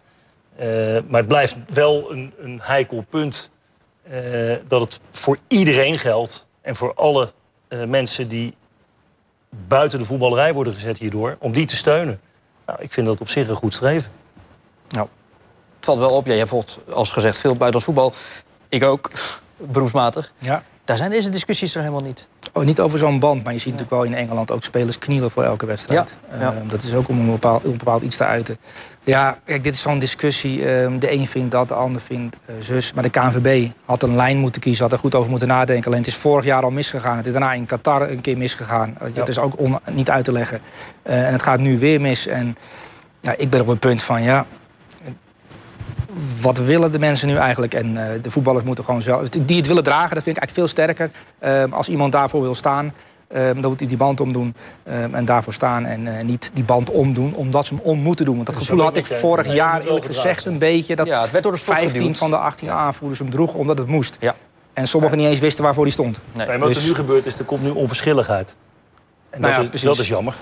Eh, 0.56 0.68
maar 1.08 1.20
het 1.20 1.28
blijft 1.28 1.56
wel 1.70 2.12
een, 2.12 2.34
een 2.40 2.60
heikel 2.64 3.06
punt... 3.10 3.52
eh, 4.04 4.56
dat 4.68 4.82
het 4.82 5.00
voor 5.12 5.38
iedereen 5.48 6.00
geldt. 6.00 6.48
En 6.62 6.76
voor 6.76 6.94
alle 6.94 7.32
mensen 7.88 8.28
die 8.28 8.54
buiten 9.68 10.00
de 10.00 10.06
voetballerij 10.06 10.54
worden 10.54 10.74
gezet 10.74 10.98
hierdoor... 10.98 11.36
om 11.40 11.52
die 11.52 11.66
te 11.66 11.76
steunen. 11.76 12.20
Nou, 12.66 12.82
ik 12.82 12.94
vind 12.94 13.06
dat 13.06 13.22
op 13.22 13.30
zich 13.30 13.48
een 13.48 13.56
goed 13.56 13.74
streven. 13.74 14.12
Nou, 14.90 15.08
het 15.76 15.86
valt 15.86 16.00
wel 16.00 16.10
op. 16.10 16.26
Ja, 16.26 16.34
jij 16.34 16.48
volgt, 16.48 16.80
als 16.90 17.12
gezegd, 17.12 17.38
veel 17.38 17.56
buitenlands 17.56 17.86
voetbal. 17.86 18.14
Ik 18.70 18.84
ook, 18.84 19.12
beroepsmatig. 19.72 20.32
Ja. 20.38 20.64
Daar 20.84 20.98
zijn 20.98 21.10
deze 21.10 21.30
discussies 21.30 21.76
er 21.76 21.82
helemaal 21.82 22.04
niet. 22.04 22.28
Oh, 22.56 22.64
niet 22.64 22.80
over 22.80 23.00
zo'n 23.00 23.20
band, 23.20 23.44
maar 23.44 23.54
je 23.54 23.60
ziet 23.60 23.72
natuurlijk 23.74 24.02
wel 24.02 24.12
in 24.12 24.14
Engeland 24.28 24.52
ook 24.52 24.64
spelers 24.64 24.98
knielen 24.98 25.32
voor 25.32 25.44
elke 25.44 25.66
wedstrijd. 25.66 26.14
Ja, 26.32 26.38
ja. 26.40 26.54
Ehm, 26.54 26.68
dat 26.68 26.84
is 26.84 26.94
ook 26.94 27.08
om 27.08 27.20
een 27.20 27.32
bepaald, 27.32 27.64
om 27.64 27.72
een 27.72 27.78
bepaald 27.78 28.02
iets 28.02 28.18
te 28.18 28.24
uiten. 28.24 28.58
Ja, 29.04 29.38
kijk, 29.46 29.64
dit 29.64 29.74
is 29.74 29.82
zo'n 29.82 30.00
discussie. 30.00 30.70
Ehm, 30.70 31.00
de 31.00 31.12
een 31.12 31.28
vindt 31.28 31.52
dat, 31.52 31.68
de 31.68 31.74
ander 31.74 32.02
vindt 32.02 32.36
eh, 32.46 32.56
zus. 32.60 32.94
Maar 32.94 33.04
de 33.04 33.10
KNVB 33.10 33.70
had 33.86 34.04
een 34.04 34.16
lijn 34.16 34.38
moeten 34.38 34.62
kiezen, 34.62 34.84
had 34.84 34.92
er 34.94 35.00
goed 35.00 35.16
over 35.16 35.30
moeten 35.30 35.48
nadenken. 35.48 35.86
Alleen 35.86 36.00
het 36.00 36.08
is 36.08 36.16
vorig 36.16 36.46
jaar 36.46 36.64
al 36.64 36.72
misgegaan. 36.72 37.18
Het 37.18 37.26
is 37.26 37.32
daarna 37.32 37.54
in 37.54 37.66
Qatar 37.66 38.10
een 38.10 38.22
keer 38.22 38.38
misgegaan. 38.38 38.98
Dat 39.14 39.28
is 39.30 39.40
ook 39.40 39.60
on- 39.60 39.80
niet 39.92 40.10
uit 40.10 40.26
te 40.26 40.32
leggen. 40.32 40.60
Eh, 41.02 41.26
en 41.28 41.32
het 41.32 41.44
gaat 41.44 41.60
nu 41.60 41.80
weer 41.80 42.02
mis. 42.02 42.28
En 42.28 42.58
ja, 43.22 43.34
ik 43.38 43.50
ben 43.50 43.62
op 43.62 43.68
het 43.68 43.80
punt 43.80 44.02
van, 44.02 44.22
ja, 44.24 44.46
wat 46.42 46.58
willen 46.58 46.92
de 46.92 47.00
mensen 47.00 47.28
nu 47.28 47.36
eigenlijk? 47.36 47.74
En 47.74 47.98
eh, 48.08 48.22
de 48.22 48.32
voetballers 48.32 48.64
moeten 48.66 48.84
gewoon 48.84 49.02
zelf... 49.02 49.30
Die 49.30 49.58
het 49.58 49.68
willen 49.68 49.84
dragen, 49.84 50.16
dat 50.16 50.24
vind 50.24 50.38
ik 50.38 50.44
eigenlijk 50.44 50.52
veel 50.54 50.68
sterker. 50.68 51.10
Ehm, 51.40 51.74
als 51.74 51.90
iemand 51.90 52.12
daarvoor 52.12 52.42
wil 52.42 52.56
staan, 52.56 52.94
ehm, 53.28 53.62
dan 53.62 53.70
moet 53.70 53.80
hij 53.80 53.88
die 53.88 53.98
band 53.98 54.20
omdoen. 54.20 54.56
ehm, 54.84 55.14
en 55.14 55.26
daarvoor 55.26 55.54
staan 55.54 55.86
en 55.86 56.18
eh, 56.18 56.24
niet 56.24 56.50
die 56.54 56.64
band 56.64 56.90
omdoen, 56.92 57.34
omdat 57.36 57.66
ze 57.66 57.76
hem 57.76 57.84
om 57.84 58.00
moeten 58.00 58.26
doen. 58.26 58.34
Want 58.36 58.46
dat 58.48 58.56
Dat 58.56 58.66
gevoel 58.66 58.84
had 58.84 58.98
ik 58.98 59.06
vorig 59.06 59.46
nee, 59.46 59.56
jaar 59.56 59.82
eerlijk 59.84 60.06
gezegd 60.06 60.46
een 60.46 60.58
beetje... 60.58 60.96
dat 60.96 61.08
Ja, 61.08 61.22
het 61.22 61.32
werd 61.32 61.44
door 61.44 61.52
de 61.54 61.58
sport 61.60 61.78
15 61.78 62.00
geduwd. 62.02 62.18
van 62.18 62.30
de 62.30 62.38
18 62.38 62.70
aanvoerders 62.70 63.20
hem 63.20 63.30
droegen 63.30 63.60
omdat 63.60 63.78
het 63.78 63.88
moest. 63.88 64.18
Ja. 64.20 64.36
En 64.74 64.88
sommigen 64.88 65.18
niet 65.18 65.28
eens 65.28 65.40
wisten 65.40 65.64
waarvoor 65.64 65.84
die 65.84 65.94
stond. 65.94 66.20
Nee, 66.34 66.36
Nee, 66.36 66.48
maar 66.48 66.60
wat 66.60 66.68
dus- 66.68 66.82
er 66.84 66.88
nu 66.90 66.96
gebeurt 66.96 67.26
is, 67.26 67.40
er 67.40 67.46
komt 67.46 67.62
nu 67.64 67.70
onverschilligheid. 67.70 68.56
En 69.30 69.42
Nou 69.42 69.52
ja, 69.52 69.56
dat, 69.56 69.64
is, 69.64 69.70
precies. 69.70 69.88
dat 69.88 69.98
is 70.00 70.08
jammer. 70.08 70.36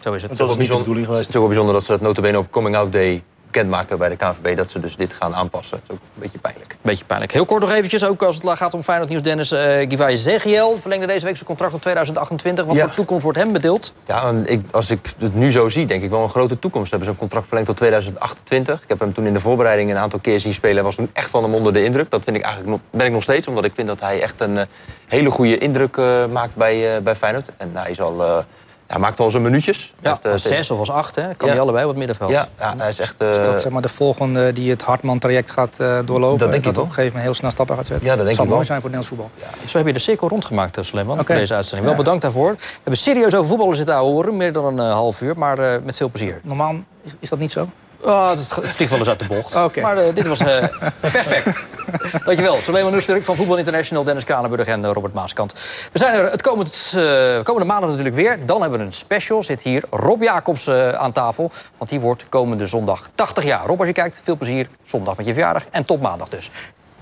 Zo 0.00 0.12
is 0.12 0.22
het. 0.22 0.30
Want 0.36 0.40
dat 0.40 0.50
is 0.50 0.56
niet 0.56 0.68
de 0.68 0.76
bedoeling 0.76 1.06
Het 1.06 1.10
geweest. 1.14 1.28
is 1.28 1.34
ook 1.34 1.40
wel 1.40 1.48
bijzonder 1.50 1.74
dat 1.74 1.84
ze 1.84 1.90
dat 1.90 2.00
notabene 2.00 2.38
op 2.38 2.50
Coming 2.50 2.76
Out 2.76 2.92
Day 2.92 3.22
bekendmaken 3.52 3.98
bij 3.98 4.08
de 4.08 4.16
KNVB... 4.16 4.56
dat 4.56 4.70
ze 4.70 4.80
dus 4.80 4.96
dit 4.96 5.12
gaan 5.12 5.34
aanpassen. 5.34 5.70
Dat 5.70 5.80
is 5.88 5.94
ook 5.94 6.00
een 6.14 6.22
beetje 6.22 6.38
pijnlijk. 6.38 6.76
Beetje 6.82 7.04
pijnlijk. 7.04 7.32
Heel 7.32 7.44
kort 7.44 7.60
nog 7.62 7.72
eventjes, 7.72 8.04
ook 8.04 8.22
als 8.22 8.36
het 8.36 8.50
gaat 8.50 8.74
om 8.74 8.82
Feyenoord 8.82 9.08
nieuws... 9.10 9.22
Dennis 9.22 9.52
uh, 9.52 9.60
Givay 9.88 10.16
Zegiel 10.16 10.78
verlengde 10.80 11.06
deze 11.06 11.24
week 11.24 11.34
zijn 11.34 11.46
contract 11.46 11.72
tot 11.72 11.82
2028. 11.82 12.64
Wat 12.64 12.76
Ja. 12.76 12.84
voor 12.84 12.94
toekomst 12.94 13.22
wordt 13.22 13.38
hem 13.38 13.52
bedeeld? 13.52 13.92
Ja, 14.06 14.26
en 14.26 14.46
ik, 14.46 14.64
als 14.70 14.90
ik 14.90 15.12
het 15.18 15.34
nu 15.34 15.50
zo 15.50 15.68
zie, 15.68 15.86
denk 15.86 16.02
ik 16.02 16.10
wel 16.10 16.22
een 16.22 16.28
grote 16.30 16.58
toekomst. 16.58 16.90
We 16.90 16.96
hebben 16.96 17.08
zo'n 17.08 17.18
contract 17.18 17.46
verlengd 17.46 17.68
tot 17.68 17.76
2028. 17.78 18.82
Ik 18.82 18.88
heb 18.88 19.00
hem 19.00 19.12
toen 19.12 19.26
in 19.26 19.32
de 19.32 19.40
voorbereiding 19.40 19.90
een 19.90 19.96
aantal 19.96 20.18
keer 20.18 20.40
zien 20.40 20.52
spelen... 20.52 20.78
en 20.78 20.84
was 20.84 20.94
toen 20.94 21.10
echt 21.12 21.30
van 21.30 21.42
hem 21.42 21.54
onder 21.54 21.72
de 21.72 21.84
indruk. 21.84 22.10
Dat 22.10 22.20
vind 22.24 22.36
ik 22.36 22.42
eigenlijk 22.42 22.72
nog, 22.72 22.80
ben 22.90 23.06
ik 23.06 23.12
nog 23.12 23.22
steeds, 23.22 23.46
omdat 23.46 23.64
ik 23.64 23.72
vind 23.74 23.88
dat 23.88 24.00
hij 24.00 24.22
echt 24.22 24.40
een 24.40 24.58
eh, 24.58 24.64
hele 25.06 25.30
goede 25.30 25.58
indruk 25.58 25.96
eh, 25.96 26.26
maakt 26.32 26.54
bij, 26.56 26.96
eh, 26.96 27.02
bij 27.02 27.16
Feyenoord. 27.16 27.50
En 27.56 27.70
hij 27.72 27.90
is 27.90 28.00
al, 28.00 28.44
eh, 28.92 28.98
ja, 28.98 28.98
maakt 28.98 29.20
al 29.20 29.30
zijn 29.30 29.42
minuutjes. 29.42 29.94
Ja, 30.00 30.10
Heeft, 30.10 30.24
eh, 30.24 30.32
als 30.32 30.42
zes 30.42 30.70
of 30.70 30.78
als 30.78 30.90
acht, 30.90 31.14
hè? 31.16 31.22
Kan 31.34 31.48
Ja. 31.48 31.54
hij 31.54 31.62
allebei 31.62 31.82
op 31.84 31.88
het 31.90 31.98
middenveld. 31.98 32.30
Ja, 32.30 32.48
ja, 32.58 32.74
hij 32.78 32.88
is 32.88 32.98
echt... 32.98 33.14
eh, 33.18 33.30
Is 33.30 33.36
dat 33.36 33.60
zeg 33.62 33.72
maar 33.72 33.82
de 33.82 33.88
volgende 33.88 34.52
die 34.52 34.70
het 34.70 34.82
Hartman-traject 34.82 35.50
gaat 35.50 35.78
eh, 35.80 35.98
doorlopen? 36.04 36.38
Dat 36.38 36.50
denk 36.50 36.50
en 36.50 36.56
ik 36.58 36.64
dat 36.64 36.74
wel. 36.74 36.84
op 36.84 36.88
een 36.88 36.94
gegeven 36.94 37.04
moment 37.06 37.22
heel 37.24 37.34
snel 37.34 37.50
stappen 37.50 37.76
gaat 37.76 37.86
zetten? 37.86 38.06
Ja, 38.06 38.16
dat 38.16 38.24
denk 38.24 38.36
zou 38.36 38.48
ik 38.48 38.54
mooi 38.54 38.66
wel. 38.68 38.76
zijn 38.78 38.80
voor 38.80 38.90
het 38.90 39.00
Nederlands 39.00 39.38
voetbal. 39.48 39.66
Zo 39.68 39.78
heb 39.78 39.86
je 39.86 39.92
de 39.92 39.98
cirkel 39.98 40.28
rondgemaakt, 40.28 40.76
eh, 40.76 40.84
Suleiman, 40.84 41.14
Oké. 41.18 41.26
voor 41.26 41.34
deze 41.34 41.54
uitzending. 41.54 41.86
Wel 41.88 41.96
bedankt 41.98 42.22
daarvoor. 42.22 42.50
We 42.52 42.58
hebben 42.74 42.96
serieus 42.96 43.34
over 43.34 43.48
voetballen 43.48 43.76
zitten 43.76 43.96
horen, 43.96 44.36
meer 44.36 44.52
dan 44.52 44.64
een 44.64 44.78
eh, 44.86 44.92
half 44.92 45.20
uur, 45.20 45.38
maar 45.38 45.58
eh, 45.58 45.82
met 45.84 45.96
veel 45.96 46.08
plezier. 46.10 46.40
Normaal 46.42 46.74
is, 47.02 47.12
is 47.18 47.28
dat 47.28 47.38
niet 47.38 47.52
zo? 47.52 47.68
Ah, 48.04 48.30
het 48.30 48.48
vliegt 48.48 48.90
wel 48.90 48.98
eens 48.98 49.08
uit 49.08 49.18
de 49.18 49.26
bocht. 49.26 49.76
Maar 49.80 49.96
eh, 49.96 50.14
dit 50.14 50.26
was 50.26 50.40
eh, 50.40 50.64
perfect. 51.00 51.66
Dankjewel. 52.24 52.56
Suleiman 52.56 52.92
Nusterk 52.92 53.24
van 53.24 53.36
Voetbal 53.36 53.56
International, 53.56 54.04
Dennis 54.04 54.24
Kranenburg 54.24 54.66
en 54.68 54.84
eh, 54.84 54.90
Robert 54.92 55.14
Maaskant. 55.14 55.52
We 55.92 55.98
zijn 55.98 56.14
er 56.14 56.30
het 56.30 56.42
komend, 56.42 56.96
komende 57.42 57.68
maandag 57.68 57.90
natuurlijk 57.90 58.14
weer. 58.14 58.46
Dan 58.46 58.60
hebben 58.60 58.78
we 58.78 58.84
een 58.84 58.92
special. 58.92 59.42
Zit 59.42 59.62
hier 59.62 59.82
Rob 59.90 60.22
Jacobs 60.22 60.68
aan 60.70 61.12
tafel. 61.12 61.50
Want 61.78 61.90
die 61.90 62.00
wordt 62.00 62.28
komende 62.28 62.66
zondag 62.66 63.08
80 63.14 63.44
jaar. 63.44 63.66
Rob, 63.66 63.78
als 63.78 63.88
je 63.88 63.94
kijkt, 63.94 64.20
veel 64.22 64.36
plezier. 64.36 64.68
Zondag 64.82 65.16
met 65.16 65.26
je 65.26 65.32
verjaardag. 65.32 65.66
En 65.70 65.84
tot 65.84 66.00
maandag 66.00 66.28
dus. 66.28 66.50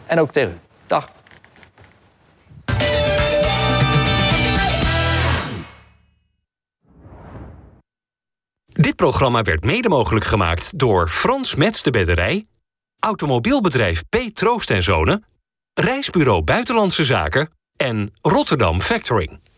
En 0.07 0.21
ook 0.21 0.33
tegen 0.33 0.51
u. 0.51 0.59
Dag. 0.87 1.09
Dit 8.81 8.97
programma 8.97 9.43
werd 9.43 9.65
mede 9.65 9.89
mogelijk 9.89 10.25
gemaakt 10.25 10.79
door 10.79 11.09
Frans 11.09 11.55
Mets 11.55 11.83
de 11.83 11.91
Bedderij, 11.91 12.47
Automobielbedrijf 12.99 14.03
P. 14.09 14.17
Troost 14.33 14.71
en 14.71 14.83
Zonen, 14.83 15.25
Reisbureau 15.81 16.43
Buitenlandse 16.43 17.05
Zaken 17.05 17.51
en 17.77 18.13
Rotterdam 18.21 18.81
Factoring. 18.81 19.50